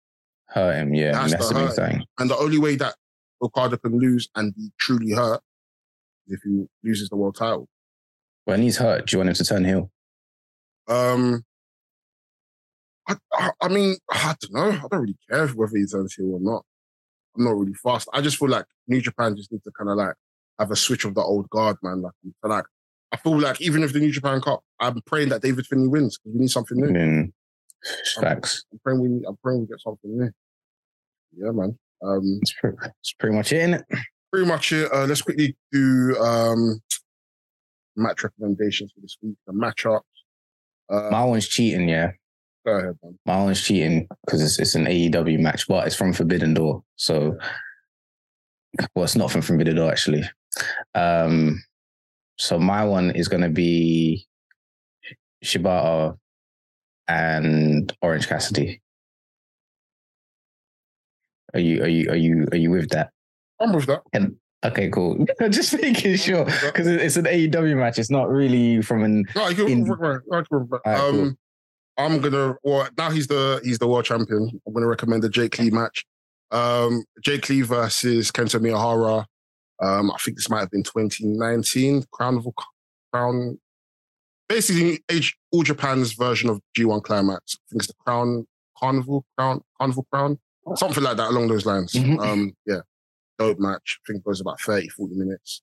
Hurt 0.49 0.75
him. 0.77 0.95
Yeah, 0.95 1.12
That's 1.12 1.33
that's 1.33 1.49
the 1.49 1.55
hurt. 1.55 1.75
thing. 1.77 2.05
And 2.19 2.31
the 2.31 2.37
only 2.37 2.59
way 2.59 2.77
that 2.77 2.95
Okada 3.43 3.79
can 3.79 3.99
lose 3.99 4.29
and 4.35 4.55
be 4.55 4.71
truly 4.79 5.12
hurt 5.12 5.41
is 6.27 6.35
if 6.35 6.41
he 6.45 6.67
loses 6.85 7.09
the 7.09 7.17
world 7.17 7.37
title. 7.37 7.69
When 8.45 8.62
he's 8.62 8.77
hurt, 8.77 9.07
do 9.07 9.14
you 9.17 9.19
want 9.19 9.31
him 9.31 9.35
to 9.35 9.45
turn 9.45 9.64
heel? 9.64 9.91
Um, 10.89 11.45
I, 13.09 13.17
I, 13.33 13.51
I 13.62 13.69
mean, 13.69 13.97
I 14.11 14.35
don't 14.41 14.53
know. 14.53 14.71
I 14.71 14.89
don't 14.91 15.01
really 15.01 15.17
care 15.29 15.49
whether 15.49 15.77
he 15.77 15.87
turns 15.87 16.14
heel 16.14 16.35
or 16.35 16.41
not. 16.41 16.64
I'm 17.37 17.45
not 17.45 17.57
really 17.57 17.75
fast. 17.75 18.09
I 18.12 18.21
just 18.21 18.37
feel 18.39 18.49
like 18.49 18.67
New 18.89 19.01
Japan 19.01 19.37
just 19.37 19.51
needs 19.53 19.64
to 19.64 19.71
kind 19.73 19.91
of 19.91 19.97
like 19.97 20.14
have 20.59 20.71
a 20.71 20.77
switch 20.77 21.05
of 21.05 21.14
the 21.14 21.23
old 21.23 21.51
guard, 21.51 21.77
man. 21.83 22.03
Like, 22.03 22.12
like, 22.43 22.64
I 23.12 23.16
feel 23.18 23.38
like 23.40 23.61
even 23.61 23.82
if 23.82 23.92
the 23.92 24.00
New 24.00 24.11
Japan 24.12 24.40
Cup, 24.40 24.61
I'm 24.80 25.00
praying 25.02 25.28
that 25.30 25.42
David 25.42 25.66
Finlay 25.66 25.88
wins 25.88 26.18
because 26.18 26.34
we 26.34 26.40
need 26.40 26.50
something 26.50 26.76
new. 26.78 26.88
Mm. 26.88 27.32
Facts. 28.20 28.64
I'm 28.72 28.80
praying 28.82 29.00
we, 29.00 29.24
I'm 29.26 29.36
praying 29.42 29.61
we 29.61 29.66
get 29.66 29.80
something 29.80 30.18
new. 30.18 30.30
Yeah, 31.36 31.52
man. 31.52 31.78
Um, 32.02 32.38
That's 32.40 32.52
pretty, 32.61 32.76
that's 32.82 33.12
pretty 33.18 33.36
much 33.36 33.52
it, 33.52 33.68
innit? 33.70 33.82
pretty 34.32 34.46
much 34.46 34.72
it. 34.72 34.92
Uh, 34.92 35.07
let's 35.07 35.22
quickly 35.22 35.57
do 35.72 36.16
um 36.18 36.80
match 37.96 38.22
recommendations 38.24 38.92
for 38.92 39.00
this 39.00 39.16
week. 39.22 39.36
The 39.46 39.52
matchups. 39.52 40.00
Uh, 40.90 41.09
My 41.11 41.24
one's 41.24 41.48
cheating, 41.48 41.88
yeah. 41.88 42.11
go 42.66 42.72
ahead, 42.72 42.96
man. 43.02 43.18
My 43.24 43.42
one's 43.42 43.62
cheating 43.62 44.07
because 44.24 44.42
it's, 44.42 44.59
it's 44.59 44.74
an 44.74 44.84
AEW 44.86 45.38
match, 45.40 45.66
but 45.68 45.86
it's 45.86 45.96
from 45.96 46.12
Forbidden 46.12 46.54
Door. 46.54 46.82
So, 46.96 47.36
well, 48.94 49.04
it's 49.04 49.16
not 49.16 49.30
from 49.30 49.42
Forbidden 49.42 49.76
Door, 49.76 49.90
actually. 49.90 50.22
Um, 50.94 51.62
so 52.37 52.59
my 52.59 52.84
one 52.84 53.11
is 53.11 53.28
going 53.28 53.43
to 53.43 53.49
be 53.49 54.26
Shibata 55.45 56.16
and 57.09 57.93
Orange 58.03 58.28
Cassidy. 58.28 58.80
Are 61.55 61.61
you 61.61 61.82
are 61.82 61.89
you 61.89 62.11
are 62.11 62.16
you 62.16 62.47
are 62.53 62.57
you 62.57 62.70
with 62.70 62.91
that? 62.91 63.11
I'm 63.61 63.72
with 63.72 63.87
that. 63.87 64.03
Okay, 64.64 64.89
cool. 64.91 65.24
Just 65.51 65.80
making 65.80 66.16
sure 66.16 66.45
because 66.45 66.87
it's 66.87 67.16
an 67.16 67.24
AEW 67.24 67.76
match. 67.76 67.99
It's 67.99 68.11
not 68.11 68.28
really 68.28 68.82
from 68.82 69.05
an 69.05 69.24
No, 69.34 69.49
can 69.55 69.68
In-. 69.68 69.87
Cool. 69.87 70.70
um, 70.84 71.39
I'm 71.97 72.20
gonna. 72.20 72.57
Well, 72.62 72.89
now 72.99 73.11
he's 73.11 73.26
the 73.28 73.61
he's 73.64 73.78
the 73.78 73.87
world 73.87 74.05
champion. 74.05 74.61
I'm 74.66 74.72
gonna 74.74 74.87
recommend 74.87 75.22
the 75.22 75.28
Jake 75.28 75.59
Lee 75.59 75.70
match. 75.70 76.05
Um, 76.51 77.05
Jake 77.22 77.49
Lee 77.49 77.62
versus 77.62 78.30
Kento 78.30 78.61
Miyahara. 78.61 79.24
Um, 79.83 80.11
I 80.11 80.16
think 80.18 80.37
this 80.37 80.49
might 80.49 80.61
have 80.61 80.70
been 80.70 80.83
2019 80.83 82.05
Crown 82.12 82.39
of 82.39 82.47
Crown. 83.12 83.59
Basically, 84.49 85.01
all 85.53 85.62
Japan's 85.62 86.12
version 86.12 86.49
of 86.49 86.61
G1 86.79 87.03
Climax. 87.03 87.57
I 87.57 87.61
think 87.70 87.83
it's 87.83 87.89
the 87.89 87.95
Crown 88.05 88.47
Carnival 88.79 89.24
Crown 89.37 89.61
Carnival 89.79 90.07
Crown, 90.12 90.39
something 90.77 91.03
like 91.03 91.16
that 91.16 91.31
along 91.31 91.49
those 91.49 91.66
lines. 91.66 91.93
Mhm. 91.93 92.20
Um, 92.20 92.57
yeah, 92.64 92.81
dope 93.39 93.59
match. 93.59 93.99
I 94.01 94.12
think 94.12 94.18
it 94.20 94.24
goes 94.24 94.41
about 94.41 94.61
30, 94.61 94.89
40 94.89 95.14
minutes. 95.16 95.62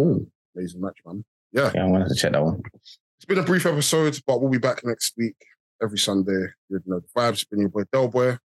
Ooh. 0.00 0.30
Amazing 0.56 0.80
match, 0.80 0.98
man. 1.06 1.24
Yeah. 1.52 1.70
Yeah, 1.74 1.84
I 1.84 1.86
wanted 1.88 2.08
to 2.08 2.14
check 2.14 2.32
that 2.32 2.42
one. 2.44 2.60
It's 2.74 3.24
been 3.26 3.38
a 3.38 3.42
brief 3.44 3.66
episode, 3.66 4.20
but 4.26 4.40
we'll 4.40 4.50
be 4.50 4.58
back 4.58 4.84
next 4.84 5.14
week, 5.16 5.36
every 5.82 5.98
Sunday. 5.98 6.48
You 6.68 6.80
know 6.86 7.00
the 7.00 7.06
vibes. 7.16 7.32
It's 7.34 7.44
been 7.44 7.60
your 7.60 7.68
boy 7.68 7.82
Delboy. 7.92 8.38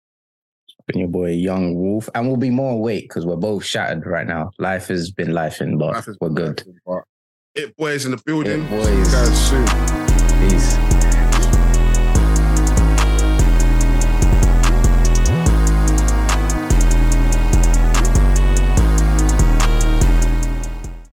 Been 0.86 1.00
your 1.00 1.08
boy 1.08 1.32
Young 1.32 1.74
Wolf, 1.74 2.08
and 2.14 2.26
we'll 2.26 2.36
be 2.36 2.50
more 2.50 2.72
awake 2.72 3.08
because 3.08 3.26
we're 3.26 3.36
both 3.36 3.64
shattered 3.64 4.06
right 4.06 4.26
now. 4.26 4.50
Life 4.58 4.88
has 4.88 5.10
been 5.10 5.28
lifing, 5.28 5.78
but 5.78 5.94
Life 5.94 6.08
we're 6.20 6.30
good. 6.30 6.62
But 6.84 7.02
it 7.54 7.76
boys 7.76 8.04
in 8.04 8.12
the 8.12 8.22
building. 8.24 8.62
It 8.62 8.70
boys. 8.70 9.12
Guys 9.12 9.48
soon. 9.48 9.66
Peace. 10.48 10.99